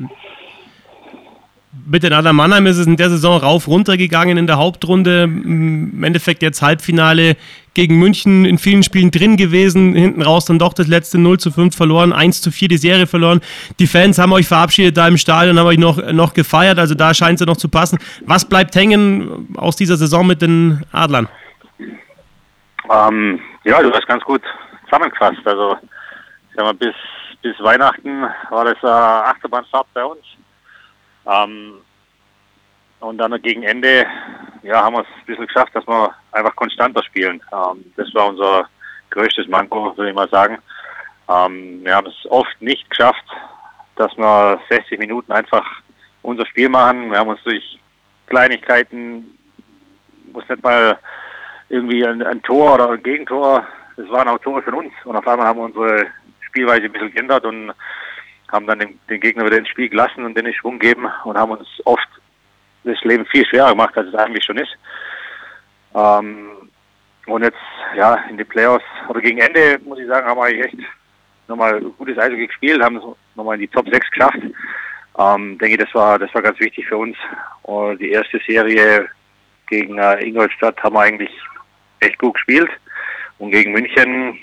Mit 1.73 2.03
den 2.03 2.11
Adler 2.11 2.33
Mannheim 2.33 2.65
ist 2.65 2.77
es 2.77 2.85
in 2.85 2.97
der 2.97 3.09
Saison 3.09 3.37
rauf 3.37 3.65
runter 3.69 3.95
gegangen 3.95 4.37
in 4.37 4.45
der 4.45 4.57
Hauptrunde. 4.57 5.23
Im 5.23 6.03
Endeffekt 6.03 6.41
jetzt 6.43 6.61
Halbfinale 6.61 7.37
gegen 7.73 7.97
München 7.97 8.43
in 8.43 8.57
vielen 8.57 8.83
Spielen 8.83 9.09
drin 9.09 9.37
gewesen. 9.37 9.95
Hinten 9.95 10.21
raus 10.21 10.43
dann 10.43 10.59
doch 10.59 10.73
das 10.73 10.87
letzte 10.87 11.17
0 11.17 11.39
zu 11.39 11.49
5 11.49 11.73
verloren, 11.73 12.11
1 12.11 12.41
zu 12.41 12.51
4 12.51 12.67
die 12.67 12.77
Serie 12.77 13.07
verloren. 13.07 13.39
Die 13.79 13.87
Fans 13.87 14.19
haben 14.19 14.33
euch 14.33 14.49
verabschiedet 14.49 14.97
da 14.97 15.07
im 15.07 15.15
Stadion, 15.15 15.57
haben 15.57 15.67
euch 15.67 15.77
noch, 15.77 16.11
noch 16.11 16.33
gefeiert. 16.33 16.77
Also 16.77 16.93
da 16.93 17.13
scheint 17.13 17.35
es 17.35 17.39
ja 17.39 17.45
noch 17.45 17.55
zu 17.55 17.69
passen. 17.69 17.99
Was 18.25 18.43
bleibt 18.43 18.75
hängen 18.75 19.47
aus 19.55 19.77
dieser 19.77 19.95
Saison 19.95 20.27
mit 20.27 20.41
den 20.41 20.83
Adlern? 20.91 21.29
Ähm, 22.89 23.39
ja, 23.63 23.81
du 23.81 23.93
hast 23.93 24.07
ganz 24.07 24.25
gut 24.25 24.41
zusammengefasst. 24.83 25.39
Also, 25.45 25.77
ich 26.49 26.55
sag 26.57 26.65
mal, 26.65 26.73
bis, 26.73 26.95
bis 27.41 27.57
Weihnachten 27.61 28.23
war 28.49 28.65
das 28.65 28.77
äh, 28.83 28.87
Achterbahnfahrt 28.87 29.87
bei 29.93 30.03
uns 30.03 30.19
ähm, 31.25 31.73
und 32.99 33.17
dann 33.17 33.41
gegen 33.41 33.63
Ende 33.63 34.05
ja, 34.63 34.83
haben 34.83 34.95
wir 34.95 35.01
es 35.01 35.07
ein 35.07 35.25
bisschen 35.25 35.47
geschafft, 35.47 35.75
dass 35.75 35.87
wir 35.87 36.13
einfach 36.31 36.55
konstanter 36.55 37.03
spielen. 37.03 37.41
Ähm, 37.51 37.83
das 37.97 38.13
war 38.13 38.27
unser 38.27 38.69
größtes 39.09 39.47
Manko, 39.47 39.95
würde 39.97 40.09
ich 40.09 40.15
mal 40.15 40.29
sagen. 40.29 40.59
Ähm, 41.29 41.83
wir 41.83 41.95
haben 41.95 42.07
es 42.07 42.31
oft 42.31 42.61
nicht 42.61 42.89
geschafft, 42.89 43.25
dass 43.95 44.15
wir 44.17 44.59
60 44.69 44.99
Minuten 44.99 45.31
einfach 45.31 45.65
unser 46.21 46.45
Spiel 46.45 46.69
machen. 46.69 47.11
Wir 47.11 47.19
haben 47.19 47.29
uns 47.29 47.43
durch 47.43 47.79
Kleinigkeiten, 48.27 49.37
muss 50.31 50.47
nicht 50.47 50.63
mal 50.63 50.97
irgendwie 51.69 52.05
ein, 52.05 52.21
ein 52.21 52.41
Tor 52.43 52.75
oder 52.75 52.91
ein 52.91 53.03
Gegentor, 53.03 53.65
das 53.95 54.09
waren 54.09 54.27
auch 54.27 54.39
Tore 54.39 54.61
von 54.61 54.73
uns. 54.75 54.93
Und 55.05 55.15
auf 55.15 55.27
einmal 55.27 55.47
haben 55.47 55.59
wir 55.59 55.65
unsere 55.65 56.07
Spielweise 56.41 56.83
ein 56.83 56.91
bisschen 56.91 57.13
geändert 57.13 57.45
und 57.45 57.73
haben 58.51 58.67
dann 58.67 58.79
den, 58.79 58.99
den 59.09 59.19
Gegner 59.19 59.45
wieder 59.45 59.57
ins 59.57 59.69
Spiel 59.69 59.89
gelassen 59.89 60.25
und 60.25 60.37
den 60.37 60.53
Schwung 60.53 60.79
geben 60.79 61.07
und 61.23 61.37
haben 61.37 61.51
uns 61.51 61.67
oft 61.85 62.07
das 62.83 63.01
Leben 63.03 63.25
viel 63.25 63.45
schwerer 63.45 63.69
gemacht, 63.69 63.95
als 63.97 64.07
es 64.07 64.15
eigentlich 64.15 64.43
schon 64.43 64.57
ist. 64.57 64.75
Ähm, 65.95 66.69
und 67.27 67.43
jetzt, 67.43 67.57
ja, 67.95 68.15
in 68.29 68.37
die 68.37 68.43
Playoffs 68.43 68.85
oder 69.07 69.21
gegen 69.21 69.39
Ende, 69.39 69.79
muss 69.85 69.99
ich 69.99 70.07
sagen, 70.07 70.27
haben 70.27 70.37
wir 70.37 70.45
eigentlich 70.45 70.65
echt 70.65 70.77
nochmal 71.47 71.79
gutes 71.97 72.17
Eishockey 72.17 72.47
gespielt, 72.47 72.81
haben 72.81 72.97
es 72.97 73.03
nochmal 73.35 73.55
in 73.55 73.61
die 73.61 73.67
Top 73.67 73.87
6 73.87 74.09
geschafft. 74.11 74.39
Ähm, 75.17 75.57
denke, 75.57 75.77
das 75.77 75.93
war, 75.93 76.17
das 76.17 76.33
war 76.33 76.41
ganz 76.41 76.59
wichtig 76.59 76.87
für 76.87 76.97
uns. 76.97 77.17
Und 77.63 77.99
die 77.99 78.11
erste 78.11 78.39
Serie 78.47 79.07
gegen 79.67 79.97
äh, 79.97 80.23
Ingolstadt 80.23 80.81
haben 80.83 80.95
wir 80.95 81.01
eigentlich 81.01 81.31
echt 81.99 82.17
gut 82.17 82.33
gespielt. 82.35 82.69
Und 83.37 83.51
gegen 83.51 83.73
München, 83.73 84.37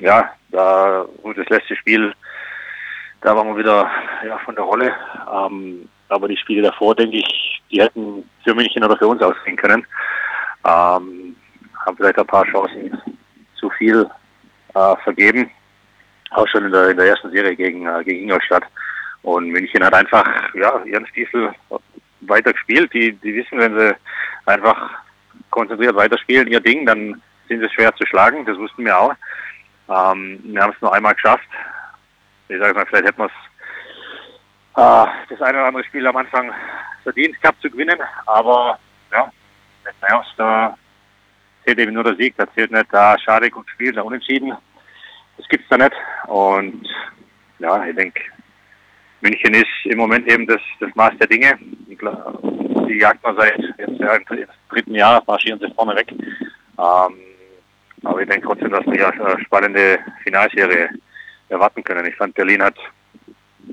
ja, 0.00 0.30
da, 0.50 1.06
gut, 1.22 1.38
das 1.38 1.48
letzte 1.48 1.76
Spiel 1.76 2.14
da 3.20 3.36
waren 3.36 3.48
wir 3.48 3.56
wieder 3.58 3.90
ja, 4.24 4.38
von 4.38 4.54
der 4.54 4.64
Rolle. 4.64 4.94
Ähm, 5.32 5.88
aber 6.08 6.28
die 6.28 6.36
Spiele 6.36 6.62
davor, 6.62 6.94
denke 6.94 7.18
ich, 7.18 7.62
die 7.70 7.82
hätten 7.82 8.28
für 8.44 8.54
München 8.54 8.84
oder 8.84 8.96
für 8.96 9.08
uns 9.08 9.22
ausgehen 9.22 9.56
können. 9.56 9.86
Ähm, 10.64 11.36
haben 11.84 11.96
vielleicht 11.96 12.18
ein 12.18 12.26
paar 12.26 12.44
Chancen 12.46 13.00
zu 13.54 13.70
viel 13.70 14.08
äh, 14.74 14.96
vergeben. 15.02 15.50
Auch 16.30 16.46
schon 16.48 16.64
in 16.64 16.72
der, 16.72 16.90
in 16.90 16.96
der 16.96 17.06
ersten 17.06 17.30
Serie 17.30 17.56
gegen, 17.56 17.86
äh, 17.86 18.04
gegen 18.04 18.22
Ingolstadt. 18.22 18.64
Und 19.22 19.48
München 19.48 19.84
hat 19.84 19.94
einfach 19.94 20.26
ja, 20.54 20.82
ihren 20.84 21.06
Stiefel 21.08 21.52
weiter 22.20 22.52
gespielt. 22.52 22.92
Die, 22.92 23.12
die 23.12 23.34
wissen, 23.34 23.58
wenn 23.58 23.78
sie 23.78 23.96
einfach 24.44 24.90
konzentriert 25.50 25.96
weiterspielen, 25.96 26.48
ihr 26.48 26.60
Ding, 26.60 26.86
dann 26.86 27.20
sind 27.48 27.60
sie 27.60 27.70
schwer 27.70 27.94
zu 27.96 28.06
schlagen. 28.06 28.44
Das 28.44 28.58
wussten 28.58 28.84
wir 28.84 28.98
auch. 28.98 29.14
Ähm, 29.88 30.40
wir 30.44 30.62
haben 30.62 30.72
es 30.74 30.80
nur 30.80 30.92
einmal 30.92 31.14
geschafft, 31.14 31.48
ich 32.48 32.58
sage 32.58 32.74
mal, 32.74 32.86
vielleicht 32.86 33.06
hätten 33.06 33.18
wir 33.18 33.26
es 33.26 33.32
äh, 34.76 35.06
das 35.30 35.42
eine 35.42 35.58
oder 35.58 35.68
andere 35.68 35.84
Spiel 35.84 36.06
am 36.06 36.16
Anfang 36.16 36.52
verdient 37.02 37.40
gehabt 37.40 37.60
zu 37.62 37.70
gewinnen, 37.70 37.98
aber 38.26 38.78
ja, 39.12 39.30
Playoffs, 40.00 40.32
da 40.36 40.76
zählt 41.64 41.78
eben 41.78 41.94
nur 41.94 42.04
der 42.04 42.16
Sieg, 42.16 42.34
da 42.36 42.46
zählt 42.54 42.70
nicht, 42.70 42.86
da 42.92 43.18
schade, 43.18 43.50
gut 43.50 43.68
Spiel, 43.70 43.92
da 43.92 44.02
unentschieden. 44.02 44.52
Das 45.36 45.48
gibt's 45.48 45.68
da 45.68 45.76
nicht. 45.76 45.92
Und 46.26 46.86
ja, 47.58 47.84
ich 47.84 47.94
denke, 47.94 48.20
München 49.20 49.54
ist 49.54 49.66
im 49.84 49.98
Moment 49.98 50.30
eben 50.30 50.46
das, 50.46 50.60
das 50.80 50.94
Maß 50.94 51.12
der 51.18 51.26
Dinge. 51.26 51.58
Die 51.88 52.98
jagt 52.98 53.22
man 53.22 53.36
seit 53.36 53.58
jetzt 53.78 53.98
ja, 54.00 54.14
im 54.14 54.24
dritten 54.68 54.94
Jahr, 54.94 55.22
marschieren 55.26 55.58
sie 55.58 55.72
vorne 55.74 55.96
weg. 55.96 56.12
Ähm, 56.12 57.14
aber 58.04 58.20
ich 58.20 58.28
denke 58.28 58.46
trotzdem, 58.46 58.70
dass 58.70 58.86
wir 58.86 59.08
eine 59.10 59.40
spannende 59.44 59.98
Finalserie 60.22 60.90
erwarten 61.48 61.84
können. 61.84 62.06
Ich 62.06 62.16
fand, 62.16 62.34
Berlin 62.34 62.62
hat, 62.62 62.76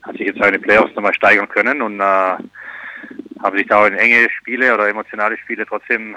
hat 0.03 0.17
sich 0.17 0.27
jetzt 0.27 0.39
seine 0.39 0.59
Playoffs 0.59 0.95
nochmal 0.95 1.13
steigern 1.13 1.49
können 1.49 1.81
und 1.81 1.99
äh, 1.99 2.03
haben 2.03 3.57
sich 3.57 3.67
da 3.67 3.85
in 3.87 3.95
enge 3.95 4.29
Spiele 4.29 4.73
oder 4.73 4.87
emotionale 4.87 5.37
Spiele 5.37 5.65
trotzdem 5.65 6.15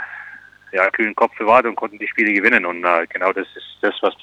ja, 0.73 0.91
kühlen 0.91 1.15
Kopf 1.15 1.37
bewahrt 1.39 1.67
und 1.67 1.77
konnten 1.77 1.99
die 1.99 2.09
Spiele 2.09 2.33
gewinnen. 2.33 2.67
Und 2.67 2.85
äh, 2.85 3.07
genau 3.09 3.33
das 3.33 3.47
ist 3.55 3.79
das, 3.81 3.95
was 4.01 4.15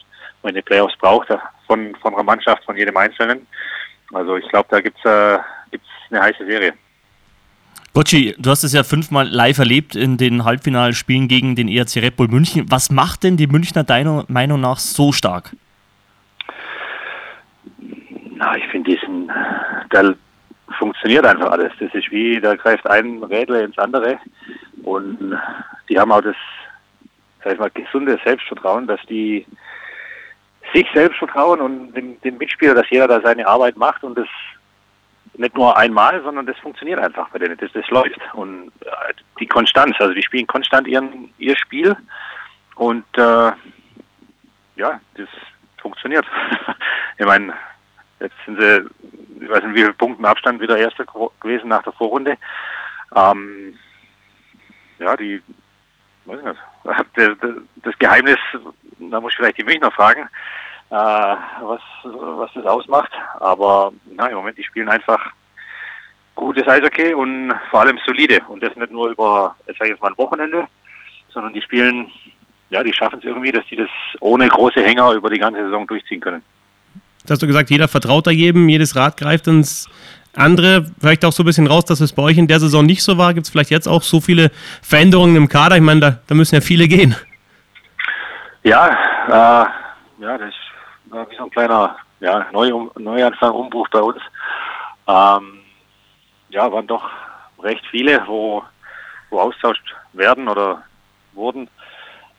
man 0.42 0.50
in 0.50 0.56
den 0.56 0.64
Playoffs 0.64 0.96
braucht, 0.98 1.30
äh, 1.30 1.38
von, 1.68 1.96
von 2.02 2.14
einer 2.14 2.24
Mannschaft, 2.24 2.64
von 2.66 2.78
jedem 2.78 2.96
Einzelnen. 2.98 3.46
Also 4.14 4.38
ich 4.38 4.48
glaube, 4.50 4.68
da 4.70 4.80
gibt 4.80 4.98
es 5.04 5.06
äh, 5.06 5.40
gibt's 5.72 5.88
eine 6.12 6.22
heiße 6.22 6.46
Serie. 6.46 6.74
Bocci, 7.94 8.36
du 8.40 8.50
hast 8.50 8.64
es 8.64 8.74
ja 8.74 8.84
fünfmal 8.84 9.28
live 9.28 9.60
erlebt 9.60 9.96
in 9.96 10.18
den 10.18 10.46
Halbfinalspielen 10.46 11.28
gegen 11.28 11.56
den 11.56 11.68
ERC 11.68 11.98
Red 11.98 12.16
Bull 12.16 12.28
München. 12.28 12.66
Was 12.70 12.90
macht 12.90 13.24
denn 13.24 13.38
die 13.38 13.46
Münchner 13.46 13.84
deiner 13.84 14.26
Meinung 14.28 14.60
nach 14.60 14.80
so 14.80 15.12
stark? 15.12 15.56
Na, 18.36 18.58
ich 18.58 18.66
finde 18.72 18.92
diesen, 18.92 19.32
da 19.94 20.14
funktioniert 20.78 21.26
einfach 21.26 21.52
alles. 21.52 21.72
Das 21.80 21.94
ist 21.94 22.12
wie, 22.12 22.40
da 22.40 22.56
greift 22.56 22.88
ein 22.88 23.24
Rädler 23.24 23.62
ins 23.64 23.78
andere 23.78 24.18
und 24.84 25.38
die 25.90 26.00
haben 26.00 26.12
auch 26.12 26.22
das, 26.22 26.36
sag 27.44 27.54
ich 27.54 27.60
mal, 27.60 27.72
gesunde 27.72 28.20
Selbstvertrauen, 28.24 28.88
dass 28.88 29.02
die 29.08 29.46
sich 30.74 30.88
selbst 30.94 31.18
vertrauen 31.18 31.62
und 31.62 31.94
dem, 31.94 32.20
dem 32.22 32.38
Mitspieler, 32.38 32.74
dass 32.74 32.90
jeder 32.90 33.08
da 33.08 33.22
seine 33.22 33.46
Arbeit 33.46 33.78
macht 33.78 34.04
und 34.04 34.18
das 34.18 34.28
nicht 35.36 35.56
nur 35.56 35.76
einmal, 35.78 36.22
sondern 36.24 36.46
das 36.46 36.58
funktioniert 36.60 37.00
einfach 37.00 37.30
bei 37.30 37.40
denen, 37.40 37.58
das, 37.58 37.72
das 37.74 37.88
läuft. 37.90 38.20
Und 38.34 38.72
äh, 38.82 39.14
die 39.40 39.48
Konstanz, 39.48 39.96
also 40.00 40.14
die 40.14 40.22
spielen 40.24 40.48
konstant 40.48 40.88
ihren, 40.88 41.34
ihr 41.38 41.58
Spiel 41.58 41.96
und 42.76 43.06
äh, 43.18 43.52
ja, 44.76 45.00
das 45.16 45.28
funktioniert. 45.78 46.26
ich 47.18 47.26
meine, 47.26 47.54
jetzt 48.24 48.36
sind 48.46 48.60
sie, 48.60 48.90
ich 49.42 49.50
weiß 49.50 49.64
nicht, 49.64 49.76
wie 49.76 49.82
viele 49.82 49.94
Punkte 49.94 50.28
Abstand 50.28 50.60
wieder 50.62 50.78
Erster 50.78 51.06
gewesen 51.40 51.70
nach 51.70 51.84
der 51.84 51.94
Vorrunde. 51.94 52.38
Ähm, 53.16 53.78
ja, 55.00 55.16
die, 55.16 55.42
weiß 56.26 56.40
ich 56.40 56.46
nicht, 56.46 57.44
das, 57.44 57.56
das 57.84 58.00
Geheimnis, 58.00 58.38
da 59.00 59.22
muss 59.22 59.32
ich 59.32 59.38
vielleicht 59.38 59.58
die 59.58 59.64
Münchner 59.64 59.92
fragen, 59.92 60.28
äh, 60.90 60.96
was, 60.96 61.82
was 62.04 62.52
das 62.54 62.66
ausmacht. 62.66 63.12
Aber 63.40 63.94
na, 64.16 64.28
im 64.28 64.36
Moment, 64.36 64.58
die 64.58 64.64
spielen 64.64 64.90
einfach 64.90 65.32
gutes 66.36 66.68
Eishockey 66.68 67.14
und 67.14 67.54
vor 67.70 67.82
allem 67.82 68.00
solide. 68.06 68.40
Und 68.48 68.64
das 68.64 68.76
nicht 68.76 68.92
nur 68.92 69.10
über, 69.10 69.56
jetzt 69.68 69.78
sage 69.78 69.90
ich 69.90 69.96
jetzt 69.96 70.02
mal 70.02 70.12
ein 70.12 70.18
Wochenende, 70.18 70.68
sondern 71.30 71.54
die 71.54 71.62
spielen, 71.62 72.12
ja, 72.70 72.84
die 72.84 72.94
schaffen 72.94 73.20
es 73.20 73.26
irgendwie, 73.26 73.52
dass 73.52 73.66
die 73.66 73.76
das 73.76 73.90
ohne 74.20 74.48
große 74.48 74.84
Hänger 74.84 75.12
über 75.12 75.30
die 75.30 75.40
ganze 75.40 75.64
Saison 75.64 75.86
durchziehen 75.88 76.22
können. 76.22 76.44
Jetzt 77.24 77.32
hast 77.32 77.42
du 77.42 77.48
gesagt, 77.48 77.70
jeder 77.70 77.88
vertraut 77.88 78.28
da 78.28 78.32
jedem, 78.32 78.68
jedes 78.68 78.98
Rad 78.98 79.16
greift 79.16 79.48
ins 79.48 79.90
andere. 80.36 80.92
Vielleicht 81.00 81.24
auch 81.24 81.32
so 81.32 81.44
ein 81.44 81.46
bisschen 81.46 81.68
raus, 81.68 81.86
dass 81.86 82.02
es 82.02 82.12
bei 82.12 82.22
euch 82.22 82.38
in 82.38 82.48
der 82.48 82.60
Saison 82.60 82.86
nicht 82.86 83.02
so 83.02 83.18
war. 83.18 83.34
Gibt 83.34 83.46
es 83.46 83.52
vielleicht 83.52 83.70
jetzt 83.70 83.88
auch 83.88 84.02
so 84.02 84.20
viele 84.20 84.52
Veränderungen 84.82 85.38
im 85.38 85.48
Kader? 85.48 85.78
Ich 85.78 85.82
meine, 85.82 86.00
da, 86.02 86.20
da 86.28 86.36
müssen 86.36 86.56
ja 86.56 86.62
viele 86.62 86.88
gehen. 86.90 87.16
Ja, 88.64 88.90
äh, 89.28 89.66
ja, 90.22 90.38
das 90.38 90.54
war 91.06 91.30
wie 91.30 91.36
so 91.38 91.44
ein 91.46 91.50
kleiner 91.52 91.96
ja, 92.20 92.46
Neu 92.52 92.90
Neuanfang, 92.98 93.52
Umbruch 93.52 93.88
bei 93.90 94.02
uns. 94.02 94.22
Ähm, 95.08 95.60
ja, 96.50 96.72
waren 96.72 96.88
doch 96.88 97.10
recht 97.62 97.84
viele, 97.90 98.22
wo, 98.28 98.64
wo 99.30 99.40
austauscht 99.40 99.96
werden 100.14 100.48
oder 100.48 100.84
wurden. 101.34 101.70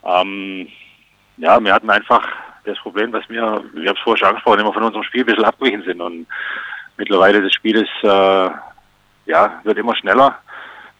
Ähm, 0.04 0.68
ja, 1.38 1.62
wir 1.62 1.72
hatten 1.72 1.90
einfach 1.90 2.26
das 2.64 2.78
Problem, 2.78 3.12
dass 3.12 3.28
wir, 3.28 3.64
ich 3.74 3.88
habe 3.88 3.98
es 3.98 4.02
vorher 4.02 4.18
schon 4.18 4.28
angesprochen, 4.28 4.60
immer 4.60 4.72
von 4.72 4.82
unserem 4.82 5.04
Spiel 5.04 5.22
ein 5.22 5.26
bisschen 5.26 5.44
abgewichen 5.44 5.82
sind. 5.84 6.00
Und 6.00 6.26
mittlerweile 6.96 7.42
das 7.42 7.52
Spiel 7.52 7.76
ist, 7.76 8.04
äh, 8.04 8.50
ja, 9.26 9.60
wird 9.62 9.78
immer 9.78 9.96
schneller 9.96 10.38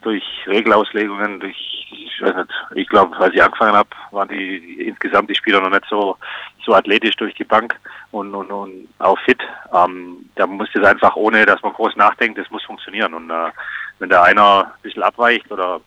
durch 0.01 0.23
Regelauslegungen, 0.45 1.39
durch, 1.39 1.87
ich 1.91 2.21
weiß 2.21 2.35
nicht, 2.35 2.49
ich 2.75 2.87
glaube, 2.87 3.17
als 3.17 3.33
ich 3.33 3.41
angefangen 3.41 3.73
habe, 3.75 3.89
waren 4.11 4.29
die, 4.29 4.59
die, 4.59 4.87
insgesamt 4.87 5.29
die 5.29 5.35
Spieler 5.35 5.61
noch 5.61 5.71
nicht 5.71 5.85
so, 5.89 6.17
so 6.63 6.73
athletisch 6.73 7.15
durch 7.15 7.33
die 7.33 7.43
Bank 7.43 7.75
und, 8.11 8.33
und, 8.35 8.51
und 8.51 8.87
auch 8.99 9.17
fit. 9.19 9.41
Ähm, 9.73 10.29
da 10.35 10.45
muss 10.45 10.69
es 10.73 10.85
einfach, 10.85 11.15
ohne 11.15 11.45
dass 11.45 11.61
man 11.63 11.73
groß 11.73 11.95
nachdenkt, 11.95 12.37
das 12.37 12.49
muss 12.51 12.63
funktionieren. 12.63 13.13
Und 13.15 13.31
äh, 13.31 13.51
wenn 13.99 14.09
da 14.09 14.23
einer 14.23 14.65
ein 14.65 14.81
bisschen 14.83 15.03
abweicht 15.03 15.51
oder 15.51 15.81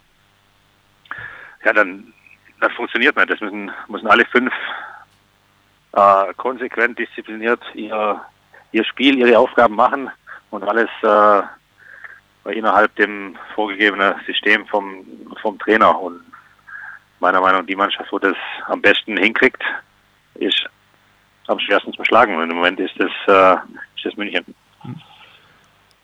ja, 1.64 1.72
dann 1.72 2.12
das 2.60 2.72
funktioniert 2.72 3.16
nicht. 3.16 3.30
Das 3.30 3.40
müssen, 3.40 3.70
müssen 3.88 4.08
alle 4.08 4.24
fünf 4.26 4.52
äh, 5.92 6.34
konsequent 6.36 6.98
diszipliniert 6.98 7.60
ihr, 7.74 8.20
ihr 8.72 8.84
Spiel, 8.84 9.18
ihre 9.18 9.38
Aufgaben 9.38 9.74
machen 9.74 10.10
und 10.50 10.62
alles 10.64 10.88
äh, 11.02 12.52
innerhalb 12.52 12.94
dem 12.96 13.36
vorgegebenen 13.54 14.14
System 14.26 14.66
vom, 14.66 15.04
vom 15.42 15.58
Trainer. 15.58 15.98
Und 15.98 16.20
meiner 17.20 17.40
Meinung 17.40 17.60
nach 17.60 17.66
die 17.66 17.76
Mannschaft, 17.76 18.10
wo 18.12 18.18
das 18.18 18.36
am 18.66 18.80
besten 18.80 19.16
hinkriegt, 19.16 19.62
ist 20.34 20.66
am 21.46 21.58
schwersten 21.58 21.92
zu 21.92 22.04
schlagen. 22.04 22.36
Und 22.36 22.50
im 22.50 22.56
Moment 22.56 22.80
ist 22.80 22.94
das, 22.98 23.10
äh, 23.26 23.56
ist 23.96 24.04
das 24.04 24.16
München. 24.16 24.44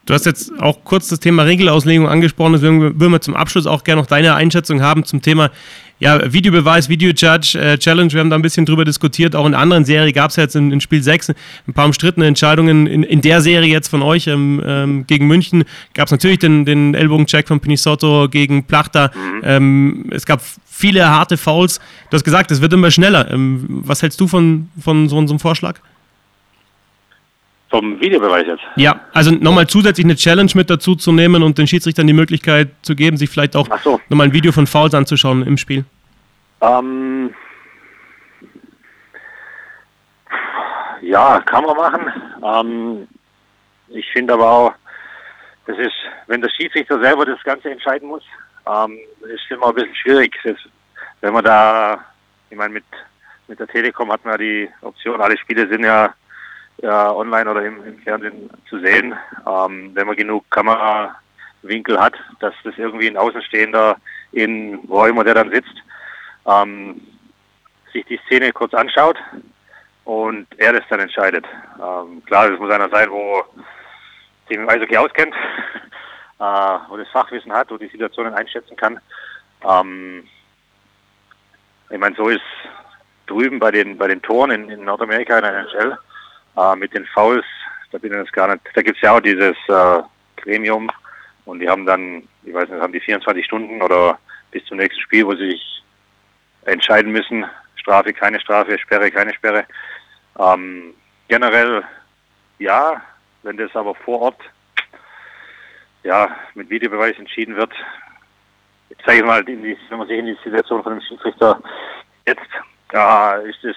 Du 0.07 0.13
hast 0.13 0.27
jetzt 0.27 0.53
auch 0.61 0.85
kurz 0.85 1.09
das 1.09 1.21
Thema 1.21 1.45
Regelauslegung 1.45 2.07
angesprochen, 2.07 2.53
deswegen 2.53 3.01
würden 3.01 3.13
wir 3.13 3.23
zum 3.23 3.35
Abschluss 3.35 3.67
auch 3.67 3.85
gerne 3.85 4.03
noch 4.03 4.07
deine 4.07 4.35
Einschätzung 4.35 4.83
haben 4.83 5.05
zum 5.05 5.23
Thema 5.23 5.51
ja, 6.01 6.33
Videobeweis, 6.33 6.89
Video-Judge, 6.89 7.59
äh, 7.59 7.79
Challenge. 7.79 8.13
Wir 8.13 8.21
haben 8.21 8.31
da 8.31 8.37
ein 8.37 8.43
bisschen 8.43 8.67
drüber 8.67 8.85
diskutiert. 8.85 9.37
Auch 9.37 9.47
in 9.47 9.55
anderen 9.55 9.85
Serien 9.85 10.13
gab 10.13 10.31
es 10.31 10.37
jetzt 10.37 10.57
in, 10.57 10.73
in, 10.73 10.81
Spiel 10.81 11.03
6 11.03 11.31
ein 11.69 11.73
paar 11.73 11.87
umstrittene 11.87 12.27
Entscheidungen. 12.27 12.87
In, 12.87 13.03
in 13.03 13.21
der 13.21 13.41
Serie 13.41 13.71
jetzt 13.71 13.89
von 13.89 14.03
euch 14.03 14.27
ähm, 14.27 14.63
ähm, 14.67 15.07
gegen 15.07 15.27
München 15.27 15.65
gab 15.95 16.07
es 16.07 16.13
natürlich 16.13 16.41
den, 16.41 16.65
den 16.65 16.95
Ellbogencheck 16.95 17.47
von 17.47 17.61
Pinisotto 17.61 18.29
gegen 18.29 18.65
Plachter. 18.65 19.13
Mhm. 19.15 19.41
Ähm, 19.45 20.05
es 20.11 20.27
gab 20.27 20.43
viele 20.67 21.09
harte 21.09 21.37
Fouls. 21.37 21.79
Du 22.11 22.17
hast 22.17 22.25
gesagt, 22.25 22.51
es 22.51 22.61
wird 22.61 22.73
immer 22.73 22.91
schneller. 22.91 23.31
Ähm, 23.31 23.65
was 23.69 24.03
hältst 24.03 24.21
du 24.21 24.27
von, 24.27 24.69
von 24.81 25.09
so, 25.09 25.25
so 25.27 25.33
einem 25.33 25.39
Vorschlag? 25.39 25.81
Vom 27.75 28.01
Videobeweis 28.01 28.47
jetzt? 28.47 28.63
Ja, 28.77 29.01
also 29.13 29.33
nochmal 29.33 29.67
zusätzlich 29.67 30.07
eine 30.07 30.15
Challenge 30.15 30.53
mit 30.55 30.71
dazu 30.71 30.95
zu 30.95 31.11
nehmen 31.11 31.43
und 31.43 31.59
den 31.59 31.67
Schiedsrichtern 31.67 32.07
die 32.07 32.13
Möglichkeit 32.13 32.71
zu 32.83 32.95
geben, 32.95 33.17
sich 33.17 33.29
vielleicht 33.29 33.57
auch 33.57 33.67
so. 33.81 34.01
nochmal 34.09 34.29
ein 34.29 34.33
Video 34.33 34.53
von 34.53 34.69
Fouls 34.69 34.95
anzuschauen 34.95 35.45
im 35.45 35.57
Spiel. 35.57 35.85
Ähm, 36.61 37.35
ja, 41.03 41.41
kann 41.41 41.65
man 41.65 41.77
machen. 41.77 42.13
Ähm, 42.45 43.09
ich 43.89 44.07
finde 44.13 44.35
aber 44.35 44.49
auch, 44.49 44.73
das 45.67 45.77
ist, 45.77 45.97
wenn 46.29 46.43
der 46.43 46.51
Schiedsrichter 46.51 47.01
selber 47.01 47.27
das 47.27 47.43
Ganze 47.43 47.73
entscheiden 47.73 48.07
muss, 48.07 48.23
ähm, 48.69 49.01
ist 49.23 49.51
immer 49.51 49.71
ein 49.71 49.75
bisschen 49.75 49.97
schwierig. 49.97 50.39
Das, 50.45 50.59
wenn 51.23 51.33
man 51.33 51.43
da, 51.43 51.99
ich 52.51 52.57
meine, 52.57 52.75
mit, 52.75 52.85
mit 53.49 53.59
der 53.59 53.67
Telekom 53.67 54.13
hat 54.13 54.25
man 54.25 54.39
die 54.39 54.69
Option, 54.83 55.21
alle 55.21 55.37
Spiele 55.37 55.67
sind 55.67 55.83
ja 55.83 56.15
ja, 56.79 57.13
online 57.13 57.51
oder 57.51 57.65
im, 57.65 57.85
im 57.85 57.99
Fernsehen 58.01 58.51
zu 58.69 58.79
sehen. 58.81 59.15
Ähm, 59.47 59.91
wenn 59.95 60.07
man 60.07 60.17
genug 60.17 60.51
Kamerawinkel 60.51 61.99
hat, 61.99 62.15
dass 62.41 62.55
das 62.65 62.75
irgendwie 62.77 63.09
ein 63.09 63.17
Außenstehender 63.17 63.97
in 64.33 64.81
wo 64.89 65.05
immer 65.05 65.25
der 65.25 65.35
dann 65.35 65.51
sitzt, 65.51 65.75
ähm, 66.47 67.01
sich 67.93 68.05
die 68.07 68.21
Szene 68.27 68.53
kurz 68.53 68.75
anschaut 68.75 69.17
und 70.05 70.47
er 70.59 70.73
das 70.73 70.85
dann 70.91 71.01
entscheidet. 71.01 71.47
Ähm, 71.77 72.23
klar, 72.27 72.51
das 72.51 72.59
muss 72.59 72.71
einer 72.71 72.91
sein, 72.91 73.11
wo 73.11 73.45
sich 74.49 74.59
mit 74.59 74.69
Eishockey 74.69 74.97
auskennt, 74.97 75.35
äh, 76.41 76.79
wo 76.89 76.97
das 76.97 77.09
Fachwissen 77.09 77.53
hat, 77.53 77.71
wo 77.71 77.79
die 77.79 77.89
Situationen 77.89 78.35
einschätzen 78.35 78.77
kann. 78.77 79.01
Ähm, 79.63 80.29
ich 81.91 81.99
meine, 81.99 82.17
so 82.17 82.29
ist 82.29 82.43
drüben 83.27 83.59
bei 83.59 83.71
den 83.71 83.97
bei 83.97 84.09
den 84.09 84.21
Toren 84.21 84.51
in, 84.51 84.69
in 84.69 84.85
Nordamerika 84.85 85.39
in 85.39 85.45
der 85.45 85.59
NHL 85.61 85.99
äh, 86.57 86.77
mit 86.77 86.95
den 86.95 87.07
Fouls, 87.07 87.45
da 87.91 87.99
bin 87.99 88.13
ich 88.13 88.19
jetzt 88.19 88.33
gar 88.33 88.49
nicht, 88.49 88.61
da 88.75 88.83
gibt 88.83 88.97
es 88.97 89.03
ja 89.03 89.17
auch 89.17 89.21
dieses 89.21 89.57
äh, 89.69 90.03
Gremium 90.37 90.91
und 91.45 91.61
die 91.61 91.69
haben 91.69 91.87
dann, 91.87 92.27
ich 92.45 92.55
weiß 92.55 92.69
nicht, 92.69 92.81
haben 92.81 92.93
die 92.93 93.01
24 93.01 93.45
Stunden 93.45 93.83
oder 93.83 94.19
bis 94.51 94.65
zum 94.67 94.79
nächsten 94.79 95.01
Spiel, 95.01 95.27
wo 95.27 95.35
sie 95.35 95.51
sich 95.51 95.83
entscheiden 96.65 97.13
müssen, 97.13 97.45
Strafe, 97.77 98.13
keine 98.13 98.41
Strafe, 98.41 98.79
Sperre, 98.79 99.11
keine 99.11 99.35
Sperre. 99.35 99.67
Ähm, 100.39 100.95
generell 101.29 101.85
ja, 102.59 103.03
wenn 103.43 103.57
das 103.57 103.75
aber 103.77 103.95
vor 103.95 104.21
Ort 104.21 104.41
ja, 106.03 106.35
mit 106.55 106.71
Videobeweis 106.71 107.19
entschieden 107.19 107.57
wird, 107.57 107.73
jetzt 108.91 109.05
sage 109.05 109.19
ich 109.19 109.25
mal, 109.25 109.47
wenn 109.47 109.99
man 109.99 110.09
sich 110.09 110.19
in 110.19 110.27
die 110.27 110.39
Situation 110.45 110.83
von 110.83 110.95
dem 110.95 111.03
Schiedsrichter 111.03 111.61
Ja, 112.93 113.35
ist 113.37 113.65
es, 113.65 113.77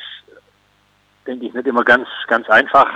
denke 1.27 1.45
ich, 1.45 1.53
nicht 1.53 1.67
immer 1.67 1.83
ganz, 1.83 2.07
ganz 2.27 2.49
einfach, 2.49 2.89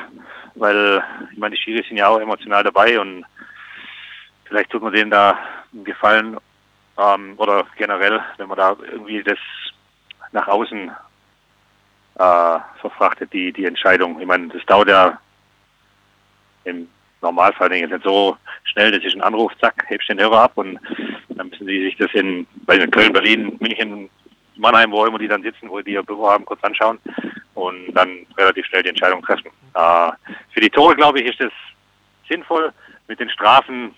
weil 0.56 1.04
ich 1.32 1.38
meine, 1.38 1.56
die 1.56 1.62
Schiris 1.62 1.88
sind 1.88 1.98
ja 1.98 2.08
auch 2.08 2.20
emotional 2.20 2.64
dabei 2.64 3.00
und 3.00 3.26
vielleicht 4.46 4.72
tut 4.72 4.82
man 4.82 4.94
denen 4.94 5.12
da 5.12 5.38
einen 5.74 5.84
Gefallen 5.84 6.38
ähm, 6.98 7.34
oder 7.38 7.66
generell, 7.78 8.22
wenn 8.38 8.48
man 8.48 8.58
da 8.58 8.76
irgendwie 8.92 9.24
das 9.24 9.38
nach 10.32 10.48
außen 10.48 10.90
äh, 12.16 12.60
verfrachtet, 12.80 13.32
die, 13.34 13.52
die 13.52 13.66
Entscheidung. 13.66 14.20
Ich 14.20 14.28
meine, 14.28 14.48
das 14.48 14.66
dauert 14.66 14.90
ja 14.90 15.20
im 16.64 16.88
Normalfall 17.22 17.70
denke 17.70 17.86
ich 17.86 17.92
nicht 17.92 18.04
so 18.04 18.38
schnell, 18.64 18.92
das 18.92 19.04
ist 19.04 19.16
ein 19.16 19.22
Anruf, 19.22 19.52
zack, 19.60 19.84
hebst 19.88 20.10
den 20.10 20.20
Hörer 20.20 20.44
ab 20.44 20.54
und 20.56 20.80
dann 21.30 21.50
müssen 21.50 21.68
die 21.68 21.84
sich 21.84 21.98
das 21.98 22.12
in, 22.14 22.48
bei 22.66 22.78
Köln, 22.88 23.14
Berlin, 23.14 23.58
München, 23.60 24.10
Mannheim, 24.62 24.92
wo 24.92 25.06
immer 25.06 25.18
die 25.18 25.28
dann 25.28 25.42
sitzen, 25.42 25.70
wo 25.70 25.82
die 25.82 25.94
ihr 25.94 26.04
Büro 26.04 26.30
haben, 26.30 26.46
kurz 26.46 26.64
anschauen 26.64 27.00
und 27.56 27.94
dann 27.94 28.26
relativ 28.38 28.66
schnell 28.68 28.84
die 28.84 28.90
Entscheidung 28.90 29.22
treffen. 29.24 29.50
Äh, 29.74 30.12
für 30.52 30.62
die 30.62 30.70
Tore, 30.70 30.96
glaube 30.96 31.20
ich, 31.20 31.30
ist 31.30 31.40
das 31.40 31.52
sinnvoll. 32.30 32.72
Mit 33.08 33.20
den 33.20 33.30
Strafen, 33.30 33.94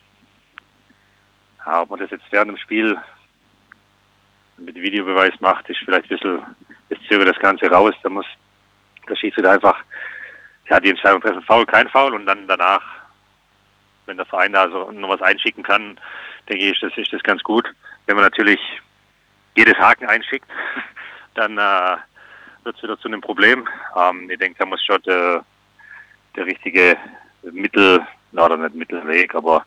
ja, 1.65 1.81
ob 1.81 1.89
man 1.89 1.99
das 1.99 2.09
jetzt 2.09 2.25
während 2.31 2.49
dem 2.49 2.57
Spiel 2.57 2.97
mit 4.57 4.75
Videobeweis 4.75 5.33
macht, 5.39 5.69
ist 5.69 5.79
vielleicht 5.83 6.05
ein 6.05 6.09
bisschen, 6.17 6.41
das 6.89 6.99
zögert 7.09 7.27
das 7.27 7.39
Ganze 7.39 7.69
raus. 7.69 7.93
Da 8.01 8.09
muss 8.09 8.25
der 9.07 9.15
Schiedsrichter 9.15 9.51
einfach 9.51 9.77
ja, 10.69 10.79
die 10.79 10.89
Entscheidung 10.89 11.21
treffen, 11.21 11.43
faul, 11.43 11.65
kein 11.65 11.89
Foul 11.89 12.15
und 12.15 12.25
dann 12.25 12.47
danach, 12.47 12.81
wenn 14.05 14.17
der 14.17 14.25
Verein 14.25 14.53
da 14.53 14.69
so 14.69 14.89
noch 14.91 15.09
was 15.09 15.21
einschicken 15.21 15.63
kann, 15.63 15.99
denke 16.49 16.69
ich, 16.69 16.79
das 16.79 16.97
ist 16.97 17.11
das 17.11 17.21
ganz 17.23 17.43
gut. 17.43 17.69
Wenn 18.05 18.15
man 18.15 18.23
natürlich 18.23 18.59
jedes 19.55 19.77
Haken 19.77 20.07
einschickt, 20.07 20.47
dann 21.35 21.57
äh, 21.57 21.97
wird 22.63 22.75
es 22.77 22.83
wieder 22.83 22.99
zu 22.99 23.07
einem 23.07 23.21
Problem. 23.21 23.67
Ähm, 23.95 24.29
ich 24.29 24.39
denke, 24.39 24.59
da 24.59 24.65
muss 24.65 24.83
schon 24.83 25.01
der, 25.03 25.43
der 26.35 26.45
richtige 26.45 26.97
Mittel, 27.51 28.01
na, 28.31 28.45
oder 28.45 28.57
nicht 28.57 28.75
Mittelweg, 28.75 29.35
aber 29.35 29.65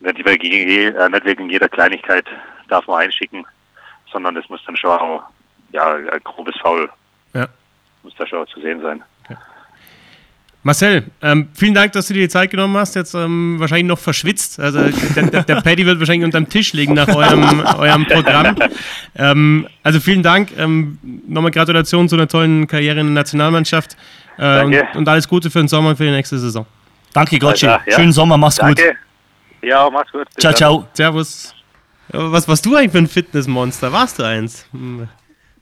nicht 0.00 0.24
wegen, 0.24 0.96
äh, 0.96 1.08
nicht 1.08 1.24
wegen 1.24 1.50
jeder 1.50 1.68
Kleinigkeit 1.68 2.26
darf 2.68 2.86
man 2.86 3.02
einschicken, 3.02 3.46
sondern 4.10 4.34
das 4.34 4.48
muss 4.48 4.64
dann 4.66 4.76
schon 4.76 4.90
auch, 4.90 5.24
ja, 5.72 5.94
ein 5.94 6.20
grobes 6.22 6.56
Foul 6.60 6.88
ja. 7.32 7.46
muss 8.02 8.14
da 8.16 8.26
schon 8.26 8.46
zu 8.46 8.60
sehen 8.60 8.80
sein. 8.80 9.02
Marcel, 10.64 11.04
ähm, 11.20 11.48
vielen 11.52 11.74
Dank, 11.74 11.92
dass 11.92 12.08
du 12.08 12.14
dir 12.14 12.22
die 12.22 12.28
Zeit 12.28 12.50
genommen 12.50 12.74
hast. 12.78 12.94
Jetzt 12.96 13.12
ähm, 13.14 13.56
wahrscheinlich 13.58 13.86
noch 13.86 13.98
verschwitzt. 13.98 14.58
Also 14.58 14.80
der, 15.14 15.26
der, 15.26 15.42
der 15.42 15.60
Paddy 15.60 15.84
wird 15.84 15.98
wahrscheinlich 15.98 16.24
unterm 16.24 16.48
Tisch 16.48 16.72
liegen 16.72 16.94
nach 16.94 17.06
eurem, 17.14 17.60
eurem 17.78 18.06
Programm. 18.06 18.56
Ähm, 19.14 19.68
also 19.82 20.00
vielen 20.00 20.22
Dank. 20.22 20.56
Ähm, 20.56 20.98
nochmal 21.28 21.50
Gratulation 21.50 22.08
zu 22.08 22.16
einer 22.16 22.26
tollen 22.26 22.66
Karriere 22.66 22.98
in 23.00 23.08
der 23.08 23.14
Nationalmannschaft. 23.14 23.94
Äh, 24.38 24.64
und, 24.64 24.74
und, 24.96 25.06
alles 25.06 25.28
Gute 25.28 25.50
für 25.50 25.58
den 25.58 25.68
Sommer 25.68 25.90
und 25.90 25.96
für 25.96 26.04
die 26.04 26.10
nächste 26.10 26.38
Saison. 26.38 26.64
Danke, 27.12 27.38
Gotchi. 27.38 27.66
Ja. 27.66 27.80
Schönen 27.94 28.12
Sommer, 28.12 28.38
mach's 28.38 28.56
Danke. 28.56 28.82
gut. 28.82 29.68
Ja, 29.68 29.88
mach's 29.90 30.10
gut. 30.10 30.26
Bis 30.34 30.40
ciao, 30.40 30.50
dann. 30.50 30.56
ciao. 30.56 30.88
Servus. 30.94 31.54
Was 32.08 32.48
warst 32.48 32.64
du 32.64 32.74
eigentlich 32.74 32.92
für 32.92 32.98
ein 32.98 33.06
Fitnessmonster? 33.06 33.92
Warst 33.92 34.18
du 34.18 34.22
eins? 34.22 34.66
Hm. 34.72 35.08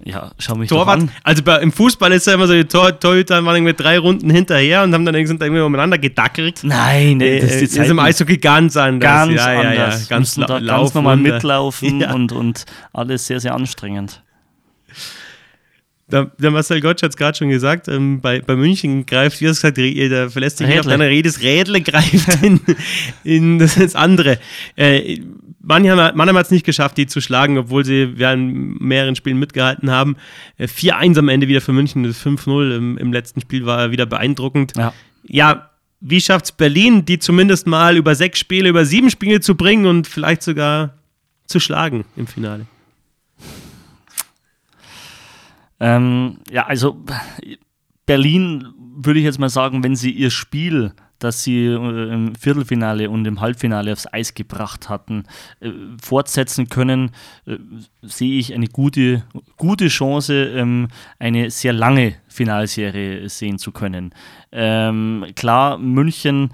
Ja, 0.05 0.33
schau 0.39 0.57
mich 0.57 0.69
Torwart, 0.69 1.01
an. 1.01 1.11
Also 1.23 1.43
bei, 1.43 1.59
im 1.59 1.71
Fußball 1.71 2.11
ist 2.13 2.27
ja 2.27 2.35
immer 2.35 2.47
so, 2.47 2.55
die 2.55 2.65
Tor, 2.65 2.99
Torhüter 2.99 3.45
waren 3.45 3.57
irgendwie 3.57 3.75
drei 3.75 3.99
Runden 3.99 4.31
hinterher 4.31 4.83
und 4.83 4.93
haben 4.93 5.05
dann 5.05 5.27
sind 5.27 5.41
irgendwie 5.41 5.63
umeinander 5.63 5.99
gedackelt. 5.99 6.61
Nein, 6.65 7.19
nee, 7.19 7.41
das 7.41 7.53
ist, 7.53 7.77
ist 7.77 7.91
im 7.91 7.99
Eishockey 7.99 8.39
ganz 8.39 8.77
anders. 8.77 9.01
Ganz 9.01 9.35
ja, 9.35 9.47
anders. 9.47 9.77
Ja, 9.77 9.89
ja. 9.91 9.99
Ganz, 10.09 10.35
da 10.35 10.61
ganz 10.61 10.95
normal 10.95 11.17
mitlaufen 11.17 12.03
und, 12.15 12.33
und 12.33 12.65
alles 12.93 13.27
sehr, 13.27 13.39
sehr 13.39 13.55
anstrengend. 13.55 14.23
Der, 16.13 16.31
der 16.39 16.51
Marcel 16.51 16.81
Gottsch 16.81 17.03
hat 17.03 17.11
es 17.11 17.17
gerade 17.17 17.37
schon 17.37 17.49
gesagt, 17.49 17.89
ähm, 17.89 18.21
bei, 18.21 18.41
bei 18.41 18.55
München 18.55 19.07
greift, 19.07 19.41
wie 19.41 19.47
er 19.47 19.53
es 19.53 19.63
gesagt 19.63 19.79
der 19.79 20.31
verlässt 20.31 20.59
sich 20.59 20.67
nicht 20.67 20.81
auf 20.81 20.87
deine 20.87 21.09
Rede, 21.09 21.29
das 21.29 21.41
Rädle 21.41 21.81
greift 21.81 22.29
in, 22.43 22.61
in 23.25 23.59
das, 23.59 23.77
das 23.77 23.97
andere. 23.97 24.39
Äh, 24.77 25.21
Mannheim, 25.63 26.15
Mannheim 26.17 26.37
hat 26.37 26.47
es 26.47 26.51
nicht 26.51 26.67
geschafft, 26.67 26.99
die 26.99 27.07
zu 27.07 27.21
schlagen, 27.21 27.57
obwohl 27.57 27.85
sie 27.85 28.19
während 28.19 28.81
mehreren 28.81 29.17
Spielen 29.17 29.39
mitgehalten 29.39 29.91
haben. 29.91 30.17
4-1 30.61 31.15
äh, 31.15 31.19
am 31.19 31.29
Ende 31.29 31.49
wieder 31.49 31.61
für 31.61 31.73
München, 31.73 32.03
das 32.03 32.21
5-0 32.25 32.77
im, 32.77 32.99
im, 32.99 33.13
letzten 33.13 33.41
Spiel 33.41 33.65
war 33.65 33.91
wieder 33.91 34.05
beeindruckend. 34.07 34.75
Ja, 34.77 34.93
ja 35.27 35.71
wie 36.01 36.21
schafft 36.21 36.47
es 36.47 36.53
Berlin, 36.53 37.05
die 37.05 37.21
zumindest 37.21 37.67
mal 37.67 37.97
über 37.97 38.15
sechs 38.17 38.41
Spiele, 38.41 38.69
über 38.69 38.85
sieben 38.85 39.09
Spiele 39.09 39.41
zu 39.41 39.55
bringen 39.55 39.87
und 39.87 40.09
vielleicht 40.09 40.43
sogar 40.43 40.95
zu 41.47 41.61
schlagen 41.61 42.05
im 42.17 42.27
Finale? 42.27 42.67
Ähm, 45.83 46.39
ja, 46.51 46.67
also 46.67 47.05
Berlin 48.07 48.69
würde 48.95 49.19
ich 49.19 49.25
jetzt 49.25 49.39
mal 49.39 49.51
sagen, 49.51 49.83
wenn 49.83 49.97
sie 49.97 50.11
ihr 50.11 50.31
Spiel 50.31 50.93
das 51.23 51.43
sie 51.43 51.67
äh, 51.67 52.13
im 52.13 52.35
Viertelfinale 52.35 53.09
und 53.11 53.27
im 53.27 53.41
Halbfinale 53.41 53.93
aufs 53.93 54.13
Eis 54.13 54.35
gebracht 54.35 54.89
hatten, 54.89 55.25
äh, 55.61 55.71
fortsetzen 56.01 56.69
können, 56.69 57.11
äh, 57.47 57.59
sehe 58.03 58.39
ich 58.39 58.55
eine 58.55 58.67
gute, 58.67 59.25
gute 59.57 59.89
Chance, 59.89 60.35
ähm, 60.35 60.89
eine 61.19 61.51
sehr 61.51 61.73
lange 61.73 62.15
Finalserie 62.29 63.29
sehen 63.29 63.59
zu 63.59 63.73
können. 63.73 64.15
Ähm, 64.51 65.27
klar, 65.35 65.79
München 65.79 66.51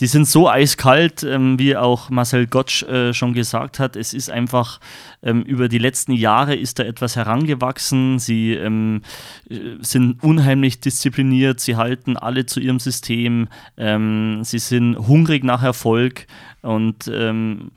die 0.00 0.06
sind 0.06 0.26
so 0.26 0.48
eiskalt, 0.48 1.22
ähm, 1.22 1.58
wie 1.58 1.76
auch 1.76 2.10
Marcel 2.10 2.46
Gottsch 2.46 2.82
äh, 2.84 3.12
schon 3.14 3.32
gesagt 3.32 3.78
hat. 3.78 3.96
Es 3.96 4.14
ist 4.14 4.30
einfach 4.30 4.80
ähm, 5.22 5.42
über 5.42 5.68
die 5.68 5.78
letzten 5.78 6.12
Jahre 6.12 6.54
ist 6.54 6.78
da 6.78 6.84
etwas 6.84 7.16
herangewachsen. 7.16 8.18
Sie 8.18 8.52
ähm, 8.52 9.02
äh, 9.48 9.76
sind 9.80 10.22
unheimlich 10.22 10.80
diszipliniert. 10.80 11.60
Sie 11.60 11.76
halten 11.76 12.16
alle 12.16 12.46
zu 12.46 12.60
ihrem 12.60 12.80
System. 12.80 13.48
Ähm, 13.76 14.44
sie 14.44 14.58
sind 14.58 14.96
hungrig 14.96 15.44
nach 15.44 15.62
Erfolg 15.62 16.26
und 16.62 17.08
ähm, 17.12 17.70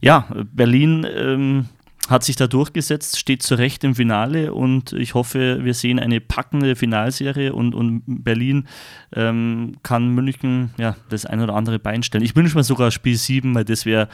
ja, 0.00 0.28
Berlin 0.52 1.06
ähm, 1.08 1.66
hat 2.08 2.24
sich 2.24 2.36
da 2.36 2.46
durchgesetzt, 2.46 3.18
steht 3.18 3.42
zu 3.42 3.54
Recht 3.54 3.84
im 3.84 3.94
Finale 3.94 4.52
und 4.54 4.92
ich 4.92 5.14
hoffe, 5.14 5.62
wir 5.62 5.74
sehen 5.74 5.98
eine 5.98 6.20
packende 6.20 6.74
Finalserie 6.74 7.52
und, 7.52 7.74
und 7.74 8.02
Berlin 8.06 8.66
ähm, 9.14 9.76
kann 9.82 10.14
München 10.14 10.70
ja, 10.78 10.96
das 11.10 11.26
ein 11.26 11.40
oder 11.40 11.54
andere 11.54 11.78
Bein 11.78 12.02
stellen. 12.02 12.24
Ich 12.24 12.34
wünsche 12.34 12.56
mir 12.56 12.64
sogar 12.64 12.90
Spiel 12.90 13.16
7, 13.16 13.54
weil 13.54 13.64
das 13.64 13.84
wäre, 13.84 14.08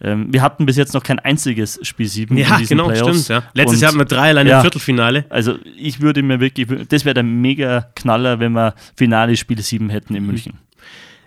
ähm, 0.00 0.32
wir 0.32 0.40
hatten 0.40 0.64
bis 0.64 0.76
jetzt 0.76 0.94
noch 0.94 1.02
kein 1.02 1.18
einziges 1.18 1.78
Spiel 1.82 2.08
7 2.08 2.36
ja, 2.36 2.54
in 2.54 2.58
diesen 2.60 2.78
genau, 2.78 2.88
Playoffs. 2.88 3.24
Stimmt, 3.24 3.44
ja. 3.44 3.50
Letztes 3.52 3.76
und, 3.76 3.82
Jahr 3.82 3.88
hatten 3.90 4.00
wir 4.00 4.06
drei 4.06 4.30
allein 4.30 4.46
ja, 4.46 4.56
im 4.56 4.62
Viertelfinale. 4.62 5.26
Also 5.28 5.58
ich 5.76 6.00
würde 6.00 6.22
mir 6.22 6.40
wirklich, 6.40 6.66
das 6.88 7.04
wäre 7.04 7.14
der 7.14 7.24
mega 7.24 7.88
Knaller, 7.94 8.40
wenn 8.40 8.52
wir 8.52 8.74
Finale 8.96 9.36
Spiel 9.36 9.60
7 9.60 9.90
hätten 9.90 10.14
in 10.14 10.22
mhm. 10.22 10.28
München. 10.28 10.58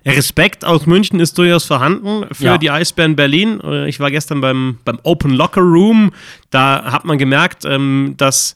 Respekt 0.07 0.65
aus 0.65 0.85
München 0.85 1.19
ist 1.19 1.37
durchaus 1.37 1.65
vorhanden 1.65 2.25
für 2.31 2.43
ja. 2.43 2.57
die 2.57 2.71
Eisbären 2.71 3.15
Berlin. 3.15 3.59
Äh, 3.63 3.89
ich 3.89 3.99
war 3.99 4.11
gestern 4.11 4.41
beim, 4.41 4.77
beim 4.85 4.99
Open 5.03 5.31
Locker 5.31 5.61
Room. 5.61 6.11
Da 6.49 6.91
hat 6.91 7.05
man 7.05 7.17
gemerkt, 7.17 7.65
ähm, 7.65 8.15
dass 8.17 8.55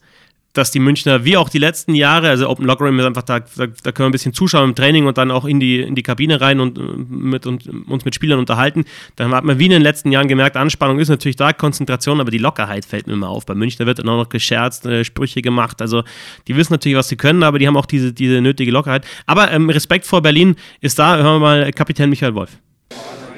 dass 0.54 0.72
die 0.72 0.80
Münchner, 0.80 1.24
wie 1.24 1.38
auch 1.38 1.50
die 1.50 1.60
letzten 1.60 1.96
Jahre, 1.96 2.30
also 2.30 2.50
Open 2.50 2.66
Locker 2.66 2.86
Room 2.86 3.00
ist 3.00 3.06
einfach, 3.06 3.24
da, 3.24 3.40
da, 3.40 3.68
da, 3.68 3.92
können 3.92 4.06
wir 4.06 4.10
ein 4.10 4.12
bisschen 4.12 4.34
zuschauen 4.34 4.70
im 4.70 4.76
Training 4.76 5.06
und 5.06 5.18
dann 5.18 5.32
auch 5.32 5.46
in 5.46 5.60
die, 5.60 5.80
in 5.80 5.96
die 5.96 6.04
Kabine 6.04 6.42
rein 6.42 6.60
und, 6.60 7.10
mit, 7.10 7.46
und 7.46 7.68
uns 7.88 8.06
mit 8.06 8.16
Spielern 8.16 8.40
unterhalten. 8.40 8.86
Da 9.16 9.30
hat 9.30 9.44
man 9.44 9.60
wie 9.60 9.66
in 9.66 9.72
den 9.72 9.82
letzten 9.82 10.12
Jahren 10.12 10.28
gemerkt, 10.28 10.58
Anspannung 10.58 11.00
ist 11.00 11.10
natürlich 11.10 11.38
da, 11.38 11.54
Konzentration, 11.54 12.20
aber 12.20 12.32
die 12.32 12.38
Lockerheit 12.38 12.86
fällt 12.86 13.08
mir 13.08 13.14
immer 13.14 13.30
auf. 13.30 13.46
Bei 13.46 13.56
Münchner 13.56 13.86
wird 13.86 14.00
dann 14.00 14.10
auch 14.10 14.18
noch 14.18 14.30
gescherzt, 14.30 14.86
äh, 14.86 15.06
Sprüche 15.06 15.42
gemacht. 15.42 15.82
Also 15.82 16.04
die 16.48 16.56
wissen 16.56 16.74
natürlich, 16.74 16.98
was 16.98 17.08
sie 17.08 17.18
können, 17.18 17.44
aber 17.44 17.60
die 17.60 17.68
haben 17.68 17.78
auch 17.78 17.86
diese, 17.86 18.12
diese 18.14 18.42
nötige 18.42 18.72
Lockerheit. 18.72 19.06
Aber 19.26 19.52
ähm, 19.52 19.70
Respekt 19.70 20.06
vor 20.06 20.22
Berlin 20.22 20.56
ist 20.82 21.00
da. 21.00 21.18
Hören 21.18 21.36
wir 21.36 21.40
mal 21.40 21.72
Kapitän 21.72 22.10
Michael 22.10 22.36
Wolf. 22.36 22.58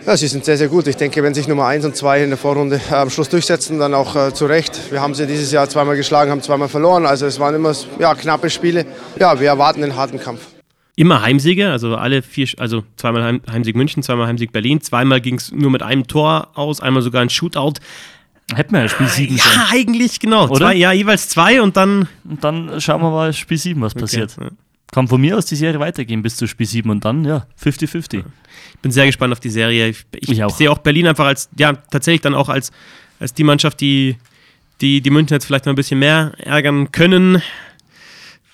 Ja, 0.05 0.17
sie 0.17 0.27
sind 0.27 0.43
sehr, 0.43 0.57
sehr 0.57 0.67
gut. 0.67 0.87
Ich 0.87 0.97
denke, 0.97 1.23
wenn 1.23 1.33
sich 1.33 1.47
Nummer 1.47 1.65
1 1.67 1.85
und 1.85 1.95
2 1.95 2.23
in 2.25 2.29
der 2.29 2.37
Vorrunde 2.37 2.81
äh, 2.91 2.95
am 2.95 3.09
Schluss 3.09 3.29
durchsetzen, 3.29 3.79
dann 3.79 3.93
auch 3.93 4.15
äh, 4.17 4.33
zu 4.33 4.45
Recht. 4.45 4.91
Wir 4.91 5.01
haben 5.01 5.15
sie 5.15 5.25
dieses 5.25 5.51
Jahr 5.51 5.69
zweimal 5.69 5.95
geschlagen, 5.95 6.29
haben 6.29 6.41
zweimal 6.41 6.67
verloren. 6.67 7.05
Also 7.05 7.25
es 7.25 7.39
waren 7.39 7.55
immer 7.55 7.73
ja, 7.99 8.13
knappe 8.13 8.49
Spiele. 8.49 8.85
Ja, 9.17 9.39
wir 9.39 9.47
erwarten 9.47 9.81
einen 9.81 9.95
harten 9.95 10.19
Kampf. 10.19 10.41
Immer 10.97 11.21
Heimsiege, 11.21 11.71
also 11.71 11.95
alle 11.95 12.21
vier, 12.21 12.47
also 12.57 12.83
zweimal 12.97 13.23
Heim, 13.23 13.41
Heimsieg 13.49 13.75
München, 13.77 14.03
zweimal 14.03 14.27
Heimsieg 14.27 14.51
Berlin. 14.51 14.81
Zweimal 14.81 15.21
ging 15.21 15.35
es 15.35 15.53
nur 15.53 15.71
mit 15.71 15.81
einem 15.81 16.05
Tor 16.05 16.49
aus, 16.53 16.81
einmal 16.81 17.01
sogar 17.01 17.21
ein 17.21 17.29
Shootout. 17.29 17.75
Hätten 18.53 18.73
wir 18.73 18.81
ja 18.81 18.89
Spiel 18.89 19.07
7 19.07 19.37
Ja, 19.37 19.41
schon. 19.41 19.61
eigentlich, 19.71 20.19
genau. 20.19 20.49
Oder? 20.49 20.57
Zwei, 20.57 20.75
ja, 20.75 20.91
jeweils 20.91 21.29
zwei 21.29 21.61
und 21.61 21.77
dann. 21.77 22.09
Und 22.29 22.43
dann 22.43 22.81
schauen 22.81 23.01
wir 23.01 23.09
mal 23.09 23.31
Spiel 23.31 23.57
7, 23.57 23.81
was 23.81 23.93
okay. 23.93 24.01
passiert. 24.01 24.35
Ja. 24.39 24.49
Kann 24.93 25.07
von 25.07 25.19
mir 25.19 25.35
aus 25.37 25.47
die 25.47 25.55
Serie 25.55 25.79
weitergehen 25.79 26.21
bis 26.21 26.35
zu 26.35 26.45
Spiel 26.47 26.67
7 26.67 26.87
und 26.89 27.03
dann, 27.03 27.25
ja, 27.25 27.47
50-50. 27.59 28.17
Ja. 28.17 28.23
Ich 28.75 28.79
bin 28.79 28.91
sehr 28.91 29.07
gespannt 29.07 29.33
auf 29.33 29.39
die 29.39 29.49
Serie. 29.49 29.87
Ich, 29.87 30.05
ich, 30.13 30.29
ich 30.29 30.53
sehe 30.53 30.69
auch 30.69 30.77
Berlin 30.77 31.07
einfach 31.07 31.25
als, 31.25 31.49
ja, 31.57 31.73
tatsächlich 31.73 32.21
dann 32.21 32.35
auch 32.35 32.47
als, 32.47 32.71
als 33.19 33.33
die 33.33 33.43
Mannschaft, 33.43 33.81
die, 33.81 34.17
die 34.81 35.01
die 35.01 35.09
München 35.09 35.33
jetzt 35.33 35.45
vielleicht 35.45 35.65
noch 35.65 35.73
ein 35.73 35.77
bisschen 35.77 35.97
mehr 35.97 36.33
ärgern 36.37 36.91
können. 36.91 37.41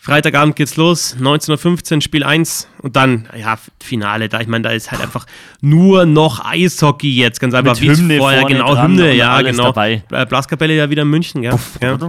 Freitagabend 0.02 0.56
geht's 0.56 0.78
los, 0.78 1.18
19.15 1.20 1.96
Uhr, 1.96 2.02
Spiel 2.02 2.24
1 2.24 2.70
und 2.82 2.96
dann, 2.96 3.28
ja, 3.38 3.60
Finale. 3.84 4.30
Da, 4.30 4.40
ich 4.40 4.48
meine, 4.48 4.62
da 4.62 4.70
ist 4.70 4.92
halt 4.92 5.02
einfach 5.02 5.26
nur 5.60 6.06
noch 6.06 6.44
Eishockey 6.46 7.14
jetzt, 7.14 7.42
ganz 7.42 7.54
einfach. 7.54 7.78
Mit 7.80 7.98
Hymne 7.98 8.18
vorher, 8.18 8.46
genau, 8.46 8.82
Hymne, 8.82 9.14
ja, 9.14 9.42
genau. 9.42 9.66
dabei. 9.66 10.04
Äh, 10.10 10.26
Blaskapelle 10.26 10.74
ja 10.74 10.90
wieder 10.90 11.02
in 11.02 11.10
München, 11.10 11.44
ja. 11.44 11.60
ja. 11.82 12.00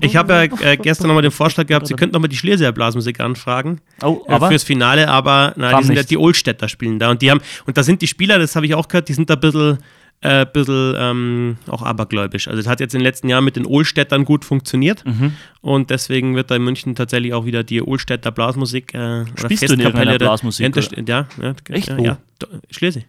Ich 0.00 0.16
habe 0.16 0.32
ja 0.32 0.70
äh, 0.70 0.76
gestern 0.78 1.08
nochmal 1.08 1.22
den 1.22 1.30
Vorschlag 1.30 1.66
gehabt, 1.66 1.86
Sie 1.86 1.94
könnten 1.94 2.14
nochmal 2.14 2.30
die 2.30 2.36
Schlesieger 2.36 2.72
Blasmusik 2.72 3.20
anfragen. 3.20 3.82
Oh, 4.02 4.22
äh, 4.26 4.32
aber? 4.32 4.48
fürs 4.48 4.64
Finale, 4.64 5.06
aber 5.06 5.52
na, 5.56 5.78
die 5.78 5.84
sind 5.84 5.96
ja 5.96 6.04
die 6.04 6.16
Oldstädter 6.16 6.68
spielen 6.68 6.98
da 6.98 7.10
und 7.10 7.20
die 7.20 7.30
haben, 7.30 7.40
und 7.66 7.76
da 7.76 7.82
sind 7.82 8.00
die 8.00 8.06
Spieler, 8.06 8.38
das 8.38 8.56
habe 8.56 8.64
ich 8.64 8.74
auch 8.74 8.88
gehört, 8.88 9.10
die 9.10 9.14
sind 9.14 9.28
da 9.28 9.34
ein 9.34 9.40
bisschen, 9.40 9.78
äh, 10.20 10.46
bisschen 10.46 10.94
ähm, 10.96 11.56
auch 11.68 11.82
abergläubisch. 11.82 12.48
Also 12.48 12.58
es 12.60 12.66
hat 12.66 12.80
jetzt 12.80 12.94
in 12.94 13.00
den 13.00 13.04
letzten 13.04 13.28
Jahren 13.28 13.44
mit 13.44 13.56
den 13.56 13.66
Oldstädtern 13.66 14.24
gut 14.24 14.44
funktioniert 14.44 15.04
Mhm. 15.04 15.32
und 15.60 15.90
deswegen 15.90 16.34
wird 16.34 16.50
da 16.50 16.56
in 16.56 16.64
München 16.64 16.94
tatsächlich 16.94 17.34
auch 17.34 17.44
wieder 17.44 17.62
die 17.62 17.82
Oldstädter 17.82 18.30
Blasmusik 18.30 18.94
äh, 18.94 18.98
oder 18.98 19.26
Spielst 19.36 19.68
du 19.68 19.74
in 19.74 19.80
irgendeiner 19.80 20.12
oder- 20.14 20.26
Blasmusik, 20.26 20.74
oder? 20.76 21.04
Ja, 21.06 21.26
ja, 21.42 21.54
Echt? 21.68 21.88
ja, 21.88 21.98
ja. 21.98 22.18
Do- 22.38 22.46
Schlesien. 22.70 23.04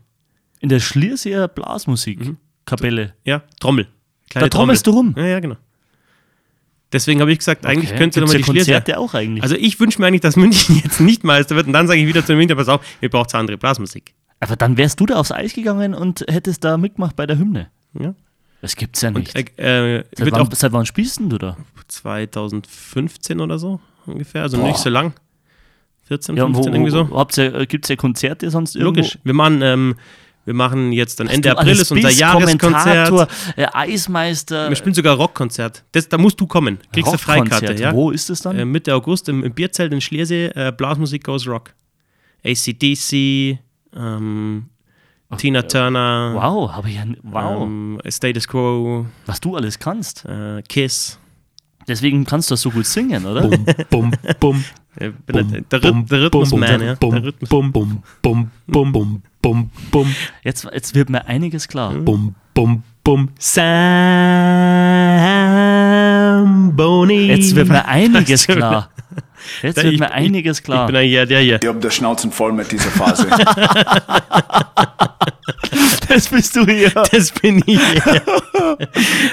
In 0.60 0.70
der 0.70 0.80
Schlierseer 0.80 1.48
Blasmusik. 1.48 2.20
Mhm. 2.26 2.38
Kapelle. 2.66 3.14
Ja, 3.24 3.44
Trommel. 3.60 3.88
Kleine 4.30 4.50
Da 4.50 4.58
trommelst 4.58 4.88
du 4.88 4.92
rum. 4.92 5.14
Ja, 5.16 5.26
ja, 5.26 5.40
genau. 5.40 5.56
Deswegen 6.92 7.20
habe 7.22 7.32
ich 7.32 7.40
gesagt, 7.40 7.66
eigentlich 7.66 7.90
Okay. 7.92 7.98
könnte 8.00 8.20
nochmal 8.22 8.38
die. 8.38 8.44
Konzerte 8.44 8.98
auch 8.98 9.14
eigentlich. 9.14 9.44
Also 9.44 9.56
ich 9.56 9.80
wünsche 9.80 10.00
mir 10.02 10.08
eigentlich, 10.08 10.22
dass 10.22 10.36
München 10.36 10.76
jetzt 10.84 11.00
nicht 11.00 11.24
Meister 11.24 11.56
wird 11.56 11.68
und 11.68 11.74
dann 11.74 11.88
sage 11.88 12.00
ich 12.02 12.08
wieder 12.08 12.26
zu 12.26 12.34
München, 12.36 12.58
pass 12.58 12.68
auf, 12.70 12.82
ihr 13.02 13.10
braucht 13.10 13.34
andere 13.36 13.58
Blasmusik. 13.58 14.14
Aber 14.40 14.56
dann 14.56 14.78
wärst 14.78 15.00
du 15.00 15.06
da 15.06 15.16
aufs 15.16 15.32
Eis 15.32 15.54
gegangen 15.54 15.94
und 15.94 16.26
hättest 16.30 16.64
da 16.64 16.78
mitgemacht 16.78 17.16
bei 17.16 17.26
der 17.26 17.38
Hymne. 17.38 17.70
Ja. 18.00 18.14
Das 18.62 18.76
gibt's 18.76 19.02
ja 19.02 19.12
nicht. 19.12 19.36
Und, 19.36 19.60
äh, 19.60 20.04
seit, 20.16 20.32
wann, 20.32 20.42
auch 20.42 20.50
seit 20.54 20.72
wann 20.72 20.86
spielst 20.86 21.20
denn 21.20 21.30
du 21.30 21.38
da? 21.38 21.58
2015 21.88 23.40
oder 23.40 23.60
so 23.60 23.80
ungefähr, 24.06 24.44
also 24.44 24.58
nicht 24.58 24.78
so 24.78 24.90
lang. 24.90 25.14
14, 26.08 26.38
Ja, 26.38 26.44
und 26.44 26.54
15 26.54 26.72
wo, 26.72 26.76
irgendwie 26.78 26.92
so. 26.92 27.10
habt 27.18 27.38
ihr, 27.38 27.54
äh, 27.54 27.66
gibt's 27.66 27.90
ja 27.90 27.96
Konzerte 27.96 28.50
sonst 28.52 28.76
irgendwo? 28.76 29.02
Logisch. 29.02 29.18
Wir 29.24 29.34
machen, 29.34 29.62
ähm, 29.64 29.96
wir 30.46 30.54
machen 30.54 30.92
jetzt 30.92 31.20
dann 31.20 31.28
Ende 31.28 31.52
April 31.52 31.72
ist 31.80 31.92
unser 31.92 32.12
Jahreskonzert. 32.12 33.28
Äh, 33.56 33.66
Eismeister. 33.74 34.70
Wir 34.70 34.76
spielen 34.76 34.94
sogar 34.94 35.16
Rockkonzert. 35.16 35.84
Das, 35.94 36.08
da 36.08 36.20
musst 36.20 36.40
du 36.40 36.46
kommen. 36.46 36.78
Kriegst 36.94 37.12
du 37.12 37.18
Freikarte, 37.18 37.74
ja? 37.74 37.92
Wo 37.94 38.12
ist 38.12 38.30
es 38.30 38.42
dann? 38.42 38.58
Äh, 38.58 38.66
Mitte 38.66 38.94
August 38.94 39.28
im, 39.30 39.44
im 39.44 39.54
Bierzelt 39.54 39.92
in 39.92 40.02
Schliersee, 40.02 40.48
äh, 40.54 40.72
Blasmusik 40.72 41.24
Goes 41.24 41.48
Rock. 41.48 41.74
ACDC, 42.46 43.58
ähm, 43.96 44.66
Tina 45.38 45.64
Turner, 45.64 46.34
wow, 46.36 46.72
habe 46.72 46.90
ich 46.90 46.96
ja. 46.96 47.04
Wow, 47.24 47.64
ähm, 47.64 48.00
Status 48.08 48.48
Quo, 48.48 49.06
was 49.26 49.42
du 49.42 49.56
alles 49.56 49.80
kannst. 49.80 50.24
äh, 50.26 50.62
Kiss. 50.68 51.20
Deswegen 51.88 52.26
kannst 52.26 52.50
du 52.50 52.54
das 52.54 52.62
so 52.62 52.72
gut 52.72 52.86
singen, 52.86 53.26
oder? 53.26 53.48
Bum, 53.48 53.66
bum, 53.90 54.12
bum. 54.40 54.64
Äh, 54.98 55.12
bin 55.26 55.52
der, 55.52 55.60
der, 55.62 55.82
Rhyth- 55.92 56.10
der 56.10 56.22
Rhythmusman, 56.22 56.82
ja. 56.82 56.96
Bum, 56.96 57.34
bum, 57.50 57.72
bum, 57.74 58.02
bum, 58.22 58.50
bum, 58.66 58.92
bum, 58.94 59.22
bum, 59.42 59.70
bum, 59.92 60.16
Jetzt, 60.42 60.64
jetzt 60.74 60.96
wird 60.96 61.10
mir 61.10 61.26
einiges 61.28 61.68
klar. 61.68 61.94
bum, 61.94 62.34
bum, 62.54 62.82
bum. 63.04 63.28
Samboni. 65.86 67.28
Jetzt 67.28 67.56
wird 67.56 67.68
mir 67.68 67.86
einiges 67.88 68.48
klar. 68.56 68.90
Jetzt 69.62 69.78
wird 69.84 69.94
Ich- 69.94 70.00
mir 70.00 70.12
einiges 70.12 70.60
Ich 70.60 70.64
klar. 70.66 70.88
bin 70.88 70.96
eigentlich 70.96 71.12
ja 71.14 71.26
der 71.26 71.40
hier. 71.40 71.60
Ich 71.62 71.68
habe 71.68 71.80
der 71.80 71.92
Schnauzen 71.92 72.32
voll 72.32 72.52
mit 72.54 72.72
dieser 72.72 72.90
Phase. 72.92 73.28
Das 76.08 76.28
bist 76.30 76.56
du 76.56 76.66
hier. 76.66 76.92
Das 77.12 77.32
bin 77.32 77.62
ich. 77.66 77.80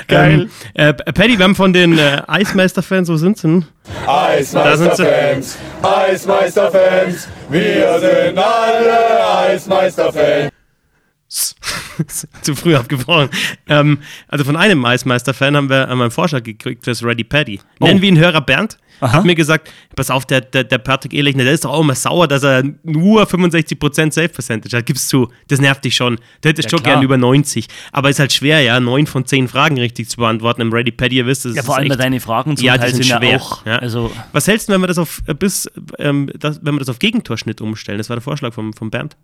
Geil. 0.09 0.49
Ähm, 0.75 0.95
äh, 0.97 1.13
Paddy, 1.13 1.39
wir 1.39 1.45
haben 1.45 1.55
von 1.55 1.73
den 1.73 1.97
äh, 1.99 2.23
Eismeister-Fans, 2.27 3.09
wo 3.09 3.17
sind 3.17 3.39
sie 3.39 3.47
denn? 3.49 3.65
Eismeisterfans, 4.07 5.59
Eismeisterfans, 5.83 7.29
wir 7.49 7.99
sind 8.01 8.39
alle 8.39 9.27
Eismeisterfans. 9.49 10.51
Zu 12.43 12.55
früh 12.57 12.75
abgebrochen. 12.75 13.31
Ähm, 13.69 13.99
also 14.29 14.45
von 14.45 14.57
einem 14.57 14.85
Eismeister-Fan 14.85 15.57
haben 15.57 15.71
wir 15.71 15.89
einen 15.89 16.11
Vorschlag 16.11 16.43
gekriegt 16.43 16.85
fürs 16.85 17.03
Ready 17.05 17.25
Paddy. 17.25 17.61
Nennen 17.81 18.03
wir 18.03 18.09
ihn 18.09 18.19
Hörer 18.19 18.41
Bernd. 18.41 18.77
Hat 19.03 19.25
mir 19.25 19.35
gesagt, 19.35 19.71
pass 19.97 20.11
auf, 20.11 20.27
der, 20.27 20.41
der, 20.41 20.65
der 20.65 20.79
Patrick 20.79 21.13
Ehrlichner, 21.13 21.45
der 21.45 21.53
ist 21.53 21.65
doch 21.65 21.73
auch 21.73 21.81
immer 21.81 21.95
sauer, 21.95 22.29
dass 22.29 22.43
er 22.43 22.63
nur 22.85 23.25
65% 23.25 24.13
Safe-Percentage 24.13 24.77
hat. 24.77 24.87
Gibst 24.87 25.13
du, 25.13 25.29
das 25.49 25.61
nervt 25.61 25.85
dich 25.85 25.97
schon. 25.97 26.17
Du 26.41 26.49
hättest 26.49 26.71
schon 26.71 26.83
klar. 26.83 26.95
gern 26.95 27.05
über 27.05 27.17
90. 27.17 27.67
Aber 27.91 28.11
ist 28.11 28.19
halt 28.21 28.33
schwer, 28.33 28.61
ja, 28.61 28.79
9 28.79 29.07
von 29.07 29.27
10 29.27 29.49
Fragen 29.49 29.79
richtig 29.79 30.09
zu 30.09 30.19
beantworten 30.19 30.61
im 30.63 30.73
Ready 30.73 30.93
Paddy. 30.93 31.17
Ihr 31.17 31.27
wisst, 31.27 31.45
das 31.45 31.57
Ja, 31.57 31.63
vor 31.63 31.77
allem 31.77 31.91
echt, 31.91 32.01
deine 32.01 32.21
Fragen 32.21 32.57
zum 32.57 32.65
ja, 32.65 32.79
Teil 32.79 32.95
sind 32.95 33.07
schwer. 33.07 33.23
ja 33.23 33.39
auch. 33.39 33.67
Ja. 33.67 33.79
Also, 33.79 34.11
Was 34.33 34.47
hältst 34.47 34.69
du, 34.69 34.73
wenn 34.73 34.81
wir 34.81 34.87
das 34.87 34.99
auf 34.99 35.23
äh, 35.27 35.35
bis, 35.35 35.71
ähm, 35.99 36.31
das, 36.39 36.61
wenn 36.63 36.75
wir 36.75 36.79
das 36.79 36.89
auf 36.89 36.99
Gegentorschnitt 36.99 37.61
umstellen? 37.61 37.99
Das 37.99 38.09
war 38.09 38.17
der 38.17 38.23
Vorschlag 38.23 38.53
vom, 38.55 38.73
vom 38.73 38.91
Bernd. 38.91 39.17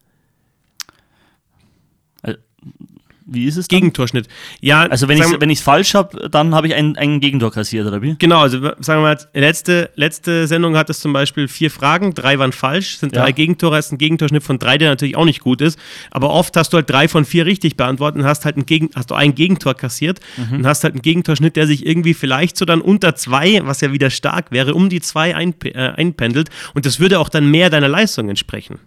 Wie 3.30 3.44
ist 3.44 3.56
es 3.56 3.68
dann? 3.68 3.78
Gegentorschnitt. 3.80 4.26
Ja, 4.60 4.82
Also, 4.82 5.06
wenn 5.06 5.18
ich 5.18 5.24
es 5.24 5.40
wenn 5.40 5.50
ich's 5.50 5.60
falsch 5.60 5.94
habe, 5.94 6.28
dann 6.30 6.54
habe 6.54 6.66
ich 6.66 6.74
ein, 6.74 6.96
ein 6.96 7.20
Gegentor 7.20 7.52
kassiert, 7.52 7.86
oder 7.86 8.00
wie? 8.02 8.16
Genau, 8.18 8.40
also 8.40 8.60
sagen 8.60 8.84
wir 8.86 9.00
mal, 9.00 9.18
letzte, 9.34 9.90
letzte 9.94 10.46
Sendung 10.46 10.76
hat 10.76 10.88
es 10.90 11.00
zum 11.00 11.12
Beispiel 11.12 11.46
vier 11.46 11.70
Fragen, 11.70 12.14
drei 12.14 12.38
waren 12.38 12.52
falsch, 12.52 12.96
sind 12.96 13.14
Ja. 13.14 13.22
drei 13.22 13.32
Gegentore, 13.32 13.76
hast 13.76 13.90
einen 13.90 13.98
Gegentorschnitt 13.98 14.42
von 14.42 14.58
drei, 14.58 14.78
der 14.78 14.88
natürlich 14.90 15.16
auch 15.16 15.24
nicht 15.26 15.40
gut 15.40 15.60
ist. 15.60 15.78
Aber 16.10 16.30
oft 16.30 16.56
hast 16.56 16.72
du 16.72 16.78
halt 16.78 16.88
drei 16.90 17.06
von 17.08 17.24
vier 17.24 17.46
richtig 17.46 17.76
beantwortet 17.76 18.22
und 18.22 18.26
hast 18.26 18.44
halt 18.44 18.56
ein, 18.56 18.66
Gegen, 18.66 18.90
hast 18.94 19.10
du 19.10 19.14
ein 19.14 19.34
Gegentor 19.34 19.74
kassiert 19.74 20.20
und 20.50 20.66
hast 20.66 20.84
halt 20.84 20.94
einen 20.94 21.02
Gegentorschnitt, 21.02 21.56
der 21.56 21.66
sich 21.66 21.86
irgendwie 21.86 22.14
vielleicht 22.14 22.56
so 22.56 22.64
dann 22.64 22.80
unter 22.80 23.14
zwei, 23.14 23.60
was 23.64 23.80
ja 23.80 23.92
wieder 23.92 24.10
stark 24.10 24.50
wäre, 24.50 24.74
um 24.74 24.88
die 24.88 25.00
zwei 25.00 25.34
einp 25.36 25.64
äh, 25.64 25.72
einpendelt. 25.74 26.48
Und 26.74 26.86
das 26.86 26.98
würde 27.00 27.18
auch 27.18 27.28
dann 27.28 27.50
mehr 27.50 27.68
deiner 27.70 27.88
Leistung 27.88 28.28
entsprechen. 28.28 28.78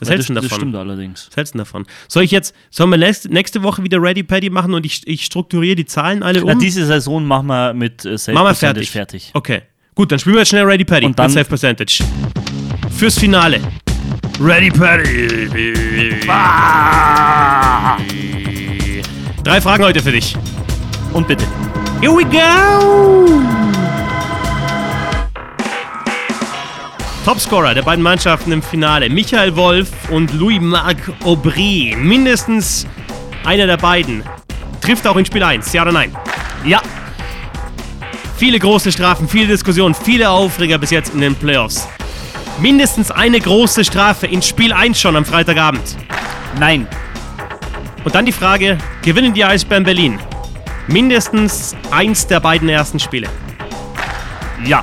Was 0.00 0.10
hältst 0.10 0.28
du 0.28 0.34
das, 0.34 0.42
davon? 0.44 0.48
das 0.48 0.56
stimmt 0.56 0.76
allerdings. 0.76 1.26
Was 1.28 1.36
hältst 1.36 1.54
du 1.54 1.58
davon? 1.58 1.86
Soll 2.08 2.22
ich 2.22 2.30
jetzt, 2.30 2.54
sollen 2.70 2.90
wir 2.90 2.98
nächste, 2.98 3.62
Woche 3.62 3.82
wieder 3.82 4.00
Ready 4.00 4.22
Paddy 4.22 4.50
machen 4.50 4.74
und 4.74 4.86
ich, 4.86 5.06
ich 5.06 5.24
strukturiere 5.24 5.76
die 5.76 5.86
Zahlen 5.86 6.22
alle 6.22 6.42
um? 6.42 6.48
Na, 6.48 6.54
diese 6.54 6.84
Saison 6.86 7.24
machen 7.24 7.46
wir 7.48 7.74
mit 7.74 8.04
äh, 8.04 8.16
Safe 8.18 8.32
Machen 8.34 8.44
wir 8.44 8.48
Percentage 8.50 8.86
fertig. 8.86 9.22
fertig. 9.22 9.30
Okay. 9.34 9.62
Gut, 9.94 10.12
dann 10.12 10.18
spielen 10.18 10.36
wir 10.36 10.40
jetzt 10.40 10.50
schnell 10.50 10.64
Ready 10.64 10.84
Paddy 10.84 11.06
Und 11.06 11.18
dann- 11.18 11.30
Safe 11.30 11.44
Percentage. 11.48 12.04
Fürs 12.96 13.18
Finale. 13.18 13.60
Ready 14.40 14.70
Paddy. 14.70 15.48
Drei 19.42 19.60
Fragen 19.60 19.84
heute 19.84 20.00
für 20.02 20.12
dich. 20.12 20.36
Und 21.12 21.26
bitte. 21.26 21.44
Here 22.00 22.12
we 22.12 22.24
go! 22.24 23.77
Topscorer 27.28 27.74
der 27.74 27.82
beiden 27.82 28.02
Mannschaften 28.02 28.52
im 28.52 28.62
Finale, 28.62 29.10
Michael 29.10 29.54
Wolf 29.54 29.90
und 30.08 30.32
Louis-Marc 30.32 30.96
Aubry. 31.24 31.94
Mindestens 31.94 32.86
einer 33.44 33.66
der 33.66 33.76
beiden 33.76 34.22
trifft 34.80 35.06
auch 35.06 35.16
in 35.16 35.26
Spiel 35.26 35.42
1, 35.42 35.70
ja 35.74 35.82
oder 35.82 35.92
nein? 35.92 36.16
Ja, 36.64 36.80
Viele 38.38 38.58
große 38.58 38.90
Strafen, 38.92 39.28
viele 39.28 39.48
Diskussionen, 39.48 39.94
viele 39.94 40.30
Aufreger 40.30 40.78
bis 40.78 40.90
jetzt 40.90 41.12
in 41.12 41.20
den 41.20 41.34
Playoffs. 41.34 41.86
Mindestens 42.62 43.10
eine 43.10 43.38
große 43.38 43.84
Strafe 43.84 44.26
in 44.26 44.40
Spiel 44.40 44.72
1 44.72 44.98
schon 44.98 45.14
am 45.14 45.26
Freitagabend. 45.26 45.98
nein. 46.58 46.88
Und 48.04 48.14
dann 48.14 48.24
die 48.24 48.32
Frage, 48.32 48.78
gewinnen 49.02 49.34
die 49.34 49.44
Eisbären 49.44 49.84
Berlin? 49.84 50.18
Mindestens 50.86 51.76
eins 51.90 52.26
der 52.26 52.40
beiden 52.40 52.70
ersten 52.70 52.98
Spiele. 52.98 53.28
Ja. 54.64 54.82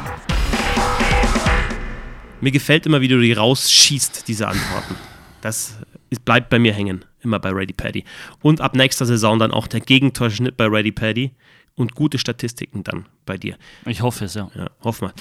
Mir 2.45 2.51
gefällt 2.51 2.85
immer, 2.85 3.01
wie 3.01 3.07
du 3.07 3.19
die 3.19 3.33
rausschießt, 3.33 4.27
diese 4.27 4.47
Antworten. 4.47 4.93
Das 5.41 5.79
bleibt 6.25 6.51
bei 6.51 6.59
mir 6.59 6.73
hängen, 6.73 7.03
immer 7.23 7.39
bei 7.39 7.49
Ready 7.49 7.73
Paddy. 7.73 8.03
Und 8.43 8.61
ab 8.61 8.75
nächster 8.75 9.07
Saison 9.07 9.39
dann 9.39 9.49
auch 9.49 9.65
der 9.65 9.79
Gegentorschnitt 9.79 10.55
bei 10.55 10.67
Ready 10.67 10.91
Paddy 10.91 11.31
und 11.73 11.95
gute 11.95 12.19
Statistiken 12.19 12.83
dann 12.83 13.07
bei 13.25 13.39
dir. 13.39 13.55
Ich 13.87 14.03
hoffe 14.03 14.25
es, 14.25 14.35
ja. 14.35 14.51
Ja, 14.53 14.67
hoffen 14.83 15.07
wir. 15.07 15.13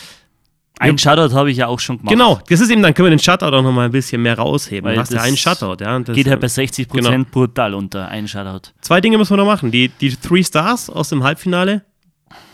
Ein 0.80 0.98
Shoutout 0.98 1.34
habe 1.34 1.50
ich 1.50 1.56
ja 1.56 1.66
auch 1.66 1.80
schon 1.80 1.96
gemacht. 1.96 2.12
Genau, 2.12 2.42
das 2.46 2.60
ist 2.60 2.68
eben, 2.68 2.82
dann 2.82 2.92
können 2.92 3.06
wir 3.06 3.16
den 3.16 3.18
Shutout 3.18 3.56
auch 3.56 3.62
noch 3.62 3.72
mal 3.72 3.86
ein 3.86 3.90
bisschen 3.90 4.20
mehr 4.20 4.36
rausheben. 4.36 4.84
Weil 4.86 4.96
du 4.96 5.00
hast 5.00 5.10
ja 5.10 5.16
das 5.16 5.26
einen 5.26 5.38
Shutout, 5.38 5.82
ja. 5.82 5.98
Geht 6.00 6.26
halt 6.26 6.36
äh, 6.36 6.40
bei 6.40 6.46
60% 6.46 6.88
genau. 6.90 7.24
brutal 7.30 7.72
unter. 7.72 8.06
Ein 8.08 8.28
Shoutout. 8.28 8.68
Zwei 8.82 9.00
Dinge 9.00 9.16
müssen 9.16 9.32
wir 9.32 9.38
noch 9.38 9.46
machen. 9.46 9.70
Die, 9.70 9.88
die 9.88 10.14
Three 10.14 10.44
Stars 10.44 10.90
aus 10.90 11.08
dem 11.08 11.24
Halbfinale 11.24 11.86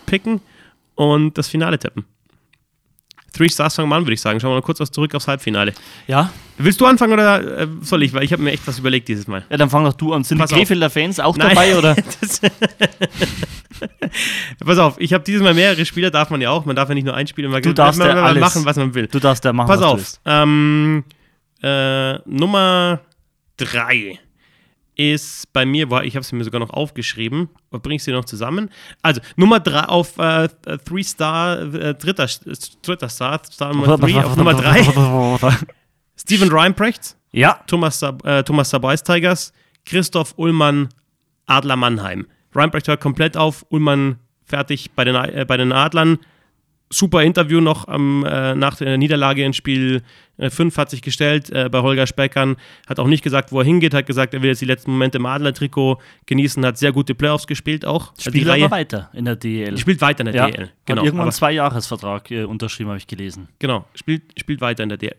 picken 0.06 0.40
und 0.94 1.36
das 1.36 1.48
Finale 1.48 1.76
tippen. 1.76 2.04
Three 3.32 3.48
Stars 3.48 3.74
fangen 3.76 3.88
wir 3.88 3.96
an, 3.96 4.04
würde 4.04 4.14
ich 4.14 4.20
sagen. 4.20 4.40
Schauen 4.40 4.50
wir 4.50 4.56
mal 4.56 4.62
kurz 4.62 4.80
was 4.80 4.90
zurück 4.90 5.14
aufs 5.14 5.28
Halbfinale. 5.28 5.72
Ja? 6.06 6.32
Willst 6.58 6.80
du 6.80 6.86
anfangen 6.86 7.12
oder 7.14 7.60
äh, 7.62 7.66
soll 7.80 8.02
ich? 8.02 8.12
Weil 8.12 8.24
ich 8.24 8.32
habe 8.32 8.42
mir 8.42 8.50
echt 8.52 8.66
was 8.66 8.78
überlegt 8.78 9.08
dieses 9.08 9.26
Mal. 9.26 9.44
Ja, 9.48 9.56
dann 9.56 9.70
fang 9.70 9.84
doch 9.84 9.92
du 9.94 10.12
an. 10.12 10.24
Sind 10.24 10.38
Pass 10.38 10.50
die. 10.50 10.56
Krefelder 10.56 10.90
Fans 10.90 11.20
auch 11.20 11.36
Nein. 11.36 11.50
dabei, 11.50 11.76
oder? 11.78 11.96
Pass 14.64 14.78
auf, 14.78 14.96
ich 14.98 15.12
habe 15.12 15.24
dieses 15.24 15.42
Mal 15.42 15.54
mehrere 15.54 15.84
Spieler, 15.86 16.10
darf 16.10 16.30
man 16.30 16.40
ja 16.40 16.50
auch. 16.50 16.64
Man 16.64 16.76
darf 16.76 16.88
ja 16.88 16.94
nicht 16.94 17.04
nur 17.04 17.14
ein 17.14 17.26
Spiel 17.26 17.44
immer 17.46 17.60
Du 17.60 17.72
darfst 17.72 17.98
man, 17.98 18.08
ja 18.08 18.22
alles. 18.22 18.40
machen, 18.40 18.64
was 18.64 18.76
man 18.76 18.94
will. 18.94 19.06
Du 19.06 19.18
darfst 19.20 19.44
ja 19.44 19.52
machen, 19.52 19.68
Pass 19.68 19.80
was 19.80 19.86
du 19.86 19.92
auf. 19.92 19.98
willst. 19.98 20.20
Ähm, 20.26 21.04
äh, 21.62 22.14
Nummer 22.28 23.00
drei. 23.56 24.18
Ist 25.00 25.52
bei 25.52 25.64
mir, 25.64 25.90
ich 26.02 26.14
habe 26.14 26.20
es 26.20 26.32
mir 26.32 26.44
sogar 26.44 26.60
noch 26.60 26.70
aufgeschrieben, 26.70 27.48
bringe 27.70 27.96
ich 27.96 28.04
sie 28.04 28.12
noch 28.12 28.24
zusammen? 28.24 28.70
Also 29.02 29.20
Nummer 29.36 29.60
3 29.60 29.80
auf 29.84 30.14
3 30.14 30.48
äh, 30.66 31.02
Star, 31.02 31.60
äh, 31.74 31.94
dritter, 31.94 32.28
dritter 32.82 33.08
Star, 33.08 33.40
Star 33.44 33.74
Nummer 33.74 33.96
3 33.96 34.24
auf 34.24 34.36
Nummer 34.36 34.54
3. 34.54 35.56
Steven 36.16 36.50
Reinprecht, 36.50 37.16
Ja, 37.32 37.60
Thomas, 37.66 38.02
äh, 38.02 38.42
Thomas 38.44 38.70
Sabeis-Tigers, 38.70 39.52
Christoph 39.86 40.34
Ullmann, 40.36 40.88
Adler 41.46 41.76
Mannheim. 41.76 42.26
Reinprecht 42.54 42.88
hört 42.88 43.00
komplett 43.00 43.36
auf, 43.36 43.64
Ullmann 43.70 44.18
fertig 44.44 44.90
bei 44.94 45.04
den, 45.04 45.14
äh, 45.14 45.46
bei 45.48 45.56
den 45.56 45.72
Adlern. 45.72 46.18
Super 46.92 47.22
Interview 47.22 47.60
noch 47.60 47.86
am, 47.86 48.24
äh, 48.24 48.54
nach 48.54 48.76
der 48.76 48.98
Niederlage 48.98 49.44
in 49.44 49.52
Spiel 49.52 50.02
5 50.38 50.76
hat 50.76 50.90
sich 50.90 51.02
gestellt 51.02 51.50
äh, 51.50 51.68
bei 51.70 51.82
Holger 51.82 52.06
Speckern. 52.06 52.56
Hat 52.88 52.98
auch 52.98 53.06
nicht 53.06 53.22
gesagt, 53.22 53.52
wo 53.52 53.60
er 53.60 53.64
hingeht, 53.64 53.94
hat 53.94 54.06
gesagt, 54.06 54.34
er 54.34 54.42
will 54.42 54.48
jetzt 54.48 54.62
die 54.62 54.66
letzten 54.66 54.92
Momente 54.92 55.18
im 55.18 55.26
Adler-Trikot 55.26 56.00
genießen, 56.26 56.64
hat 56.64 56.78
sehr 56.78 56.92
gute 56.92 57.14
Playoffs 57.14 57.46
gespielt 57.46 57.84
auch. 57.84 58.10
Also 58.10 58.30
spielt 58.30 58.48
aber 58.48 58.70
weiter 58.70 59.10
in 59.12 59.26
der 59.26 59.36
DL. 59.36 59.76
Spielt 59.76 60.00
weiter 60.00 60.20
in 60.20 60.32
der 60.32 60.34
ja, 60.34 60.50
DL. 60.50 60.70
Genau. 60.86 61.02
Und 61.02 61.06
irgendwann 61.06 61.24
einen 61.24 61.32
Zwei-Jahres-Vertrag 61.32 62.30
äh, 62.30 62.44
unterschrieben, 62.44 62.88
habe 62.88 62.98
ich 62.98 63.06
gelesen. 63.06 63.48
Genau, 63.58 63.84
spielt, 63.94 64.22
spielt 64.38 64.60
weiter 64.60 64.82
in 64.82 64.88
der 64.88 64.98
DL. 64.98 65.16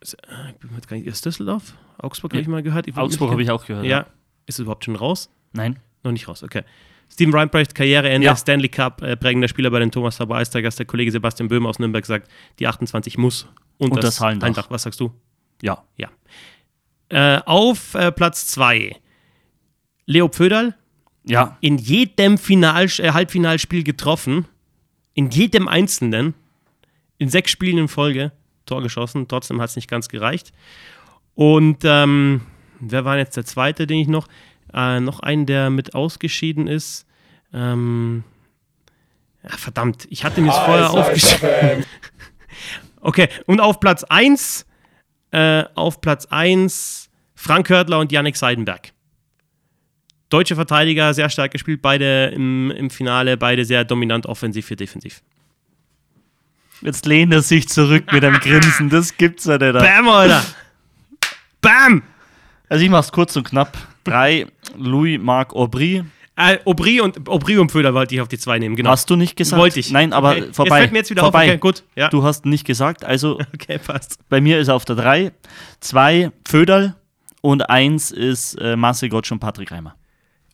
Ist, 0.00 0.14
äh, 0.14 0.50
ich 0.50 0.56
bin 0.56 0.70
jetzt 0.74 0.88
gar 0.88 0.96
nicht, 0.96 1.06
ist 1.06 1.24
Düsseldorf? 1.24 1.74
Augsburg 1.98 2.32
habe 2.32 2.40
ich 2.40 2.48
mal 2.48 2.62
gehört. 2.62 2.86
Ich 2.86 2.96
Augsburg 2.96 3.30
habe 3.30 3.42
ich 3.42 3.50
auch 3.50 3.66
gehört. 3.66 3.86
Ja. 3.86 4.06
Ist 4.46 4.56
es 4.56 4.60
überhaupt 4.60 4.84
schon 4.84 4.96
raus? 4.96 5.30
Nein. 5.52 5.78
Noch 6.02 6.12
nicht 6.12 6.28
raus, 6.28 6.42
okay. 6.42 6.62
Steven 7.10 7.32
Reinprecht, 7.34 7.74
Karriereende, 7.74 8.26
Ja. 8.26 8.36
Stanley 8.36 8.68
Cup, 8.68 9.02
äh, 9.02 9.16
prägender 9.16 9.48
Spieler 9.48 9.70
bei 9.70 9.78
den 9.78 9.90
Thomas 9.90 10.20
Haber 10.20 10.36
Eistigers. 10.36 10.76
Der 10.76 10.86
Kollege 10.86 11.10
Sebastian 11.10 11.48
Böhm 11.48 11.66
aus 11.66 11.78
Nürnberg 11.78 12.04
sagt, 12.04 12.30
die 12.58 12.66
28 12.66 13.16
muss. 13.18 13.46
Und, 13.78 13.92
Und 13.92 14.04
das 14.04 14.20
Hallendach. 14.20 14.70
Was 14.70 14.82
sagst 14.82 15.00
du? 15.00 15.12
Ja. 15.62 15.82
Ja. 15.96 16.08
Äh, 17.08 17.40
auf 17.46 17.94
äh, 17.94 18.10
Platz 18.12 18.46
2 18.48 18.96
Leo 20.06 20.28
Pföderl, 20.28 20.74
Ja. 21.24 21.56
in 21.60 21.78
jedem 21.78 22.38
Final, 22.38 22.84
äh, 22.98 23.12
Halbfinalspiel 23.12 23.82
getroffen, 23.82 24.46
in 25.14 25.30
jedem 25.30 25.68
einzelnen, 25.68 26.34
in 27.18 27.28
sechs 27.28 27.50
Spielen 27.50 27.78
in 27.78 27.88
Folge 27.88 28.32
Tor 28.66 28.82
geschossen, 28.82 29.26
trotzdem 29.28 29.60
hat 29.60 29.70
es 29.70 29.76
nicht 29.76 29.88
ganz 29.88 30.08
gereicht. 30.08 30.52
Und 31.34 31.78
ähm, 31.84 32.42
wer 32.80 33.04
war 33.04 33.16
jetzt 33.18 33.36
der 33.36 33.44
zweite, 33.44 33.86
den 33.86 33.98
ich 34.00 34.08
noch? 34.08 34.26
Äh, 34.76 35.00
noch 35.00 35.20
einen, 35.20 35.46
der 35.46 35.70
mit 35.70 35.94
ausgeschieden 35.94 36.68
ist. 36.68 37.06
Ähm, 37.52 38.22
ja, 39.42 39.56
verdammt, 39.56 40.06
ich 40.10 40.24
hatte 40.24 40.40
mir 40.40 40.50
es 40.50 40.58
vorher 40.58 40.90
aufgeschrieben. 40.90 41.84
Okay, 43.02 43.28
und 43.46 43.60
auf 43.60 43.78
Platz 43.78 44.02
1, 44.02 44.66
äh, 45.30 45.62
auf 45.76 46.00
Platz 46.00 46.26
1 46.26 47.08
Frank 47.36 47.68
Hörtler 47.68 48.00
und 48.00 48.10
Yannick 48.10 48.36
Seidenberg. 48.36 48.92
Deutsche 50.28 50.56
Verteidiger, 50.56 51.14
sehr 51.14 51.30
stark 51.30 51.52
gespielt, 51.52 51.82
beide 51.82 52.32
im, 52.34 52.72
im 52.72 52.90
Finale, 52.90 53.36
beide 53.36 53.64
sehr 53.64 53.84
dominant 53.84 54.26
offensiv 54.26 54.66
für 54.66 54.74
defensiv. 54.74 55.22
Jetzt 56.80 57.06
lehnt 57.06 57.32
er 57.32 57.42
sich 57.42 57.68
zurück 57.68 58.10
mit 58.10 58.24
einem 58.24 58.40
Grinsen. 58.40 58.90
Das 58.90 59.16
gibt's 59.16 59.44
ja 59.44 59.56
nicht. 59.56 59.72
Bam, 59.74 60.08
Alter! 60.08 60.44
Bam! 61.60 62.02
Also 62.68 62.84
ich 62.84 62.90
mach's 62.90 63.12
kurz 63.12 63.36
und 63.36 63.44
knapp. 63.44 63.78
Drei, 64.02 64.46
Louis-Marc 64.78 65.54
Aubry. 65.54 66.04
Äh, 66.36 66.58
Aubry 66.66 67.00
und, 67.00 67.28
Aubry 67.28 67.56
und 67.58 67.72
Föder 67.72 67.94
wollte 67.94 68.14
ich 68.14 68.20
auf 68.20 68.28
die 68.28 68.36
zwei 68.38 68.58
nehmen, 68.58 68.76
genau. 68.76 68.90
Hast 68.90 69.08
du 69.08 69.16
nicht 69.16 69.36
gesagt? 69.36 69.58
Wollte 69.60 69.80
ich. 69.80 69.90
Nein, 69.90 70.12
aber 70.12 70.32
Okay. 70.32 70.40
Jetzt 70.40 70.56
vorbei. 70.56 70.78
fällt 70.80 70.92
mir 70.92 70.98
jetzt 70.98 71.10
wieder 71.10 71.22
vorbei. 71.22 71.44
auf, 71.44 71.48
okay, 71.48 71.58
gut. 71.58 71.84
Ja. 71.94 72.08
Du 72.10 72.22
hast 72.24 72.44
nicht 72.44 72.66
gesagt. 72.66 73.04
Also 73.04 73.38
Okay, 73.54 73.78
passt. 73.78 74.18
bei 74.28 74.40
mir 74.40 74.58
ist 74.60 74.68
er 74.68 74.74
auf 74.74 74.84
der 74.84 74.96
drei. 74.96 75.32
Zwei, 75.80 76.30
Föderl. 76.46 76.94
Und 77.40 77.70
eins 77.70 78.10
ist 78.10 78.54
äh, 78.60 78.76
Marcel 78.76 79.08
Gottsch 79.08 79.32
und 79.32 79.38
Patrick 79.38 79.70
Reimer. 79.72 79.94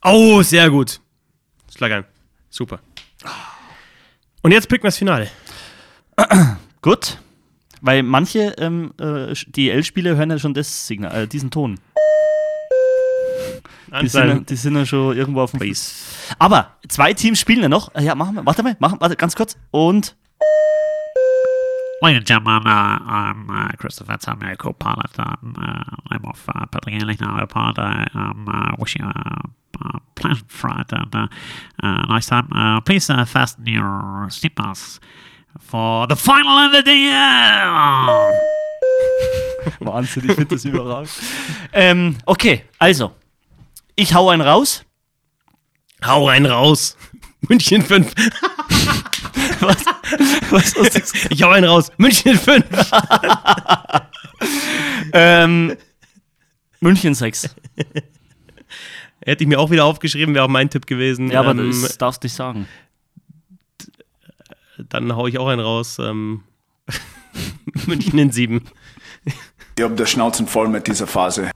Oh, 0.05 0.43
sehr 0.43 0.69
gut. 0.71 1.01
Schlag 1.75 1.91
ein. 1.93 2.05
Super. 2.51 2.81
Und 4.43 4.53
jetzt 4.53 4.69
picken 4.69 4.83
wir 4.85 4.89
das 4.89 4.99
Finale. 4.99 5.29
Gut. 6.83 7.19
Weil 7.81 8.03
manche 8.03 8.55
ähm, 8.59 8.93
äh, 9.01 9.33
DL-Spieler 9.47 10.17
hören 10.17 10.31
ja 10.31 10.39
schon 10.39 10.55
das 10.55 10.87
Signal, 10.87 11.23
äh, 11.23 11.27
diesen 11.27 11.51
Ton. 11.51 11.81
Die 14.01 14.09
sind, 14.09 14.29
ja- 14.29 14.39
die 14.41 14.57
sind 14.57 14.75
ja 14.77 14.87
schon 14.87 15.15
irgendwo 15.17 15.43
auf 15.43 15.51
dem 15.51 15.61
Please. 15.61 15.93
Aber 16.39 16.71
zwei 16.89 17.13
Teams 17.13 17.39
spielen 17.41 17.63
ja 17.63 17.69
noch. 17.69 17.95
Äh, 17.95 18.05
Ja, 18.05 18.15
machen 18.15 18.37
wir. 18.37 18.47
Warte 18.47 18.63
mal, 18.63 18.75
machen, 18.79 18.97
warte, 19.01 19.17
ganz 19.17 19.37
kurz. 19.37 19.57
Und 19.71 20.17
Ladies 22.01 22.19
and 22.19 22.27
gentlemen, 22.27 22.67
uh, 22.67 22.99
I'm 23.07 23.49
uh, 23.49 23.69
Christopher 23.79 24.17
Samuel, 24.19 24.57
co-pilot. 24.57 25.17
Um, 25.19 25.55
uh, 25.57 25.85
I'm 26.11 26.25
off 26.25 26.49
uh, 26.49 26.67
Patrick 26.67 26.97
Ehrlich 27.01 27.21
now, 27.21 27.37
a 27.39 27.47
part. 27.47 27.79
I 27.79 28.07
uh, 28.13 28.75
wishing 28.77 29.03
you 29.03 29.09
a, 29.09 29.43
a 29.85 30.01
pleasant 30.17 30.51
flight 30.51 30.91
and 30.93 31.15
uh, 31.15 31.29
uh, 31.81 32.07
nice 32.09 32.27
time. 32.27 32.49
Uh, 32.53 32.81
please 32.81 33.09
uh, 33.09 33.25
fasten 33.25 33.67
your 33.69 34.27
seatbelts 34.31 34.99
for 35.61 36.09
the 36.09 36.17
final 36.17 36.59
of 36.67 36.73
the 36.73 36.83
day. 36.83 37.13
Wahnsinn, 39.79 40.25
ich 40.29 40.35
finde 40.35 40.57
das 40.57 40.65
überragend. 40.65 41.09
ähm, 41.73 42.17
okay, 42.27 42.65
also. 42.81 43.13
Ich 44.03 44.15
hau 44.15 44.31
einen 44.31 44.43
raus. 44.43 44.85
Hau 46.05 46.27
rein 46.27 46.45
raus. 46.45 46.97
München 47.49 47.83
5. 47.83 48.13
Was? 49.61 49.85
Was 50.51 50.75
du 50.75 50.83
gesagt? 50.83 51.29
Ich 51.31 51.41
hau 51.45 51.51
einen 51.51 51.67
raus. 51.69 51.93
München 51.99 52.37
5. 52.37 52.65
ähm, 55.13 55.77
München 56.81 57.15
6. 57.15 57.55
Hätte 59.25 59.45
ich 59.45 59.49
mir 59.49 59.61
auch 59.61 59.71
wieder 59.71 59.85
aufgeschrieben, 59.85 60.35
wäre 60.35 60.47
auch 60.47 60.51
mein 60.51 60.69
Tipp 60.69 60.89
gewesen. 60.89 61.31
Ja, 61.31 61.39
aber 61.39 61.53
ähm, 61.53 61.71
das 61.71 61.97
darfst 61.97 62.25
du 62.25 62.27
nicht 62.27 62.35
sagen. 62.35 62.67
dann 64.89 65.15
hau 65.15 65.29
ich 65.29 65.39
auch 65.39 65.47
einen 65.47 65.61
raus. 65.61 66.01
Ähm, 66.01 66.43
München 67.87 68.19
in 68.19 68.33
7. 68.33 68.69
Ich 69.77 69.85
habe 69.85 69.95
der 69.95 70.07
Schnauzen 70.07 70.49
voll 70.49 70.67
mit 70.67 70.89
dieser 70.89 71.07
Phase. 71.07 71.53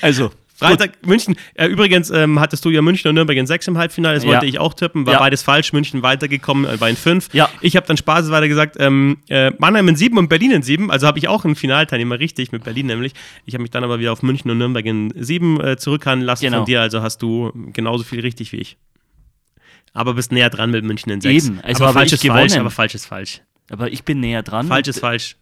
Also, 0.00 0.30
Freitag, 0.60 1.04
München. 1.06 1.36
Äh, 1.54 1.66
übrigens 1.66 2.10
ähm, 2.10 2.38
hattest 2.38 2.64
du 2.64 2.70
ja 2.70 2.82
München 2.82 3.08
und 3.08 3.14
Nürnberg 3.16 3.36
in 3.36 3.46
6 3.46 3.66
im 3.68 3.78
Halbfinale. 3.78 4.14
Das 4.14 4.24
Ja. 4.24 4.30
wollte 4.30 4.46
ich 4.46 4.58
auch 4.58 4.74
tippen. 4.74 5.06
War 5.06 5.14
Ja. 5.14 5.18
beides 5.18 5.42
falsch. 5.42 5.72
München 5.72 6.02
weitergekommen, 6.02 6.64
äh, 6.66 6.80
war 6.80 6.88
in 6.88 6.96
5. 6.96 7.28
Ja. 7.34 7.48
Ich 7.60 7.76
habe 7.76 7.86
dann 7.86 7.96
spaßesweise 7.96 8.48
gesagt, 8.48 8.76
ähm, 8.78 9.18
äh, 9.28 9.50
Mannheim 9.58 9.88
in 9.88 9.96
7 9.96 10.16
und 10.18 10.28
Berlin 10.28 10.50
in 10.52 10.62
7. 10.62 10.90
Also 10.90 11.06
habe 11.06 11.18
ich 11.18 11.28
auch 11.28 11.44
einen 11.44 11.56
Finalteilnehmer 11.56 12.18
richtig, 12.18 12.52
mit 12.52 12.62
Berlin 12.64 12.86
nämlich. 12.86 13.12
Ich 13.46 13.54
habe 13.54 13.62
mich 13.62 13.70
dann 13.70 13.82
aber 13.84 13.98
wieder 13.98 14.12
auf 14.12 14.22
München 14.22 14.50
und 14.50 14.58
Nürnberg 14.58 14.84
in 14.86 15.12
7 15.16 15.60
äh, 15.60 15.76
zurückhandeln 15.76 16.26
lassen 16.26 16.44
Genau. 16.44 16.58
von 16.58 16.66
dir. 16.66 16.80
Also 16.80 17.02
hast 17.02 17.22
du 17.22 17.52
genauso 17.72 18.04
viel 18.04 18.20
richtig 18.20 18.52
wie 18.52 18.58
ich. 18.58 18.76
Aber 19.92 20.14
bist 20.14 20.30
näher 20.30 20.50
dran 20.50 20.70
mit 20.70 20.84
München 20.84 21.10
in 21.10 21.20
6. 21.20 21.46
Eben. 21.46 21.60
Also 21.62 21.84
aber 21.84 21.94
falsch 21.94 22.12
ich 22.12 22.24
ist 22.24 22.26
falsch, 22.26 22.52
gewonnen. 22.52 22.60
aber 22.60 22.70
falsch 22.70 22.94
ist 22.94 23.06
falsch. 23.06 23.40
aber 23.70 23.90
ich 23.92 24.04
bin 24.04 24.20
näher 24.20 24.42
dran. 24.42 24.68
Falsch 24.68 24.88
ist 24.88 25.00
falsch. 25.00 25.36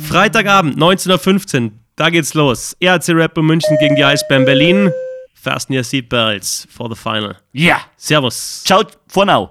Freitagabend, 0.00 0.76
19.15 0.76 1.62
Uhr, 1.66 1.70
da 1.96 2.10
geht's 2.10 2.34
los. 2.34 2.76
ERC 2.80 3.08
Rap 3.10 3.36
in 3.38 3.44
München 3.46 3.76
gegen 3.80 3.96
die 3.96 4.04
Eisbären 4.04 4.44
Berlin. 4.44 4.90
Fasten 5.34 5.74
your 5.74 5.82
seatbelts 5.84 6.66
for 6.70 6.88
the 6.88 6.94
final. 6.96 7.36
Ja. 7.52 7.80
Servus. 7.96 8.62
Ciao, 8.64 8.84
for 9.08 9.24
now. 9.24 9.50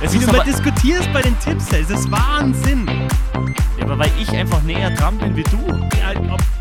Es 0.00 0.14
ist 0.14 0.28
aber, 0.28 0.44
diskutierst 0.44 1.12
bei 1.12 1.22
den 1.22 1.38
Tipps, 1.40 1.66
das 1.68 1.90
ist 1.90 2.10
Wahnsinn. 2.10 2.86
Ja, 3.76 3.84
aber 3.84 3.98
weil 3.98 4.10
ich 4.20 4.30
einfach 4.30 4.62
näher 4.62 4.90
dran 4.90 5.18
bin 5.18 5.34
wie 5.36 5.42
du. 5.42 5.58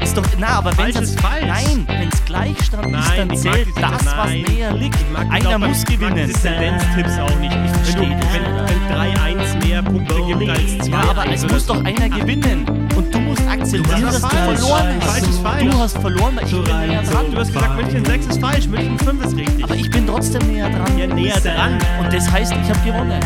Ist 0.04 0.18
doch, 0.18 0.24
na, 0.40 0.48
aber 0.58 0.72
wenn 0.72 0.92
Falsch 0.92 0.96
ist 1.02 1.20
falsch. 1.22 1.46
Nein, 1.46 1.86
wenn 1.88 2.10
es 2.10 2.26
Gleichstand 2.26 2.92
Nein, 2.92 3.02
ist, 3.02 3.18
dann 3.18 3.30
ich 3.32 3.40
zählt 3.40 3.68
das, 3.80 4.06
was 4.06 4.16
nein. 4.16 4.42
näher 4.42 4.74
liegt. 4.74 4.96
Ich 5.00 5.18
Einer 5.46 5.60
muss 5.60 5.84
ich 5.84 5.90
mag 5.90 6.00
gewinnen. 6.00 6.28
diese 6.28 6.42
Tendenztipps 6.42 7.18
auch 7.20 7.40
nicht. 7.40 7.54
Du, 7.56 7.68
verstehe 7.74 8.18
das. 8.20 8.34
wenn, 8.34 8.44
wenn 8.68 8.77
3-1 8.92 9.68
mehr 9.68 9.82
Punkte 9.84 10.16
gibt 10.28 10.50
als 10.50 10.78
2 10.80 10.90
Ja, 10.90 11.02
aber 11.10 11.32
es 11.32 11.48
muss 11.48 11.66
doch 11.66 11.84
einer 11.84 12.10
gewinnen. 12.10 12.66
Und 12.96 13.14
du 13.14 13.20
musst 13.20 13.48
akzeptieren, 13.48 14.02
dass 14.02 14.22
du 14.22 14.28
verloren 14.28 14.88
hast. 15.02 15.10
Falsch 15.10 15.30
ist 15.30 15.42
falsch. 15.42 15.64
Du 15.72 15.80
hast 15.80 15.98
verloren, 16.00 16.36
weil 16.36 16.46
ich 16.46 16.52
bin 16.52 16.88
näher 16.88 17.04
dran. 17.04 17.26
Du 17.32 17.38
hast 17.38 17.54
gesagt, 17.54 17.76
München 17.76 18.06
6 18.06 18.26
ist 18.26 18.42
falsch, 18.42 18.68
München 18.68 18.98
5 19.00 19.26
ist 19.26 19.36
richtig. 19.38 19.64
Aber 19.64 19.76
ich 19.76 19.90
bin 19.92 20.08
trotzdem 20.08 20.52
näher 20.52 20.70
dran. 20.70 20.98
Ja, 20.98 21.08
näher 21.08 21.40
dran. 21.40 21.78
Und 22.00 22.12
das 22.14 22.32
heißt, 22.32 22.52
ich 22.54 22.70
habe 22.70 22.80
gewonnen. 22.86 23.20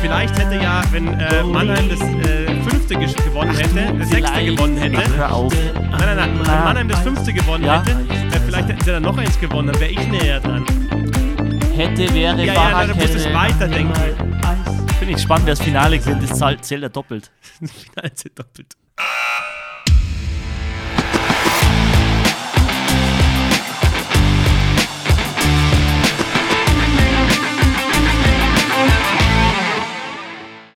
Vielleicht 0.00 0.38
hätte 0.38 0.62
ja, 0.62 0.82
wenn 0.92 1.08
äh, 1.18 1.42
Mannheim 1.42 1.88
das 1.88 2.00
äh, 2.00 2.54
fünfte 2.68 2.94
gewonnen 2.94 3.56
hätte, 3.56 3.94
das 3.98 4.08
sechste 4.10 4.44
gewonnen 4.44 4.76
hätte. 4.76 4.98
Ach, 5.04 5.16
hör 5.16 5.34
auf. 5.34 5.52
Nein, 5.74 5.90
nein, 5.90 6.16
nein. 6.16 6.30
Wenn 6.38 6.64
Mannheim 6.64 6.88
das 6.88 7.00
fünfte 7.00 7.32
gewonnen 7.32 7.64
Ja. 7.64 7.80
hätte, 7.82 7.90
äh, 7.90 8.40
vielleicht 8.46 8.68
hätten 8.68 8.84
sie 8.84 8.90
dann 8.92 9.02
noch 9.02 9.18
eins 9.18 9.38
gewonnen, 9.40 9.68
dann 9.72 9.80
wäre 9.80 9.90
ich 9.90 10.08
näher 10.08 10.38
dran. 10.40 10.64
Hätte, 11.78 12.12
wäre, 12.12 12.44
Ja, 12.44 12.52
ja, 12.52 12.54
Fahrradkette. 12.54 12.88
dann 12.88 12.98
musst 12.98 13.14
du 13.14 13.28
es 13.28 13.34
weiterdenken. 13.34 13.94
Finde 14.98 15.14
ich 15.14 15.22
spannend, 15.22 15.46
wer 15.46 15.54
das 15.54 15.62
Finale 15.62 15.98
gewinnt. 16.00 16.28
Das 16.28 16.66
zählt 16.66 16.82
er 16.82 16.88
doppelt. 16.88 17.30
Finale 17.94 18.10
doppelt. 18.34 18.76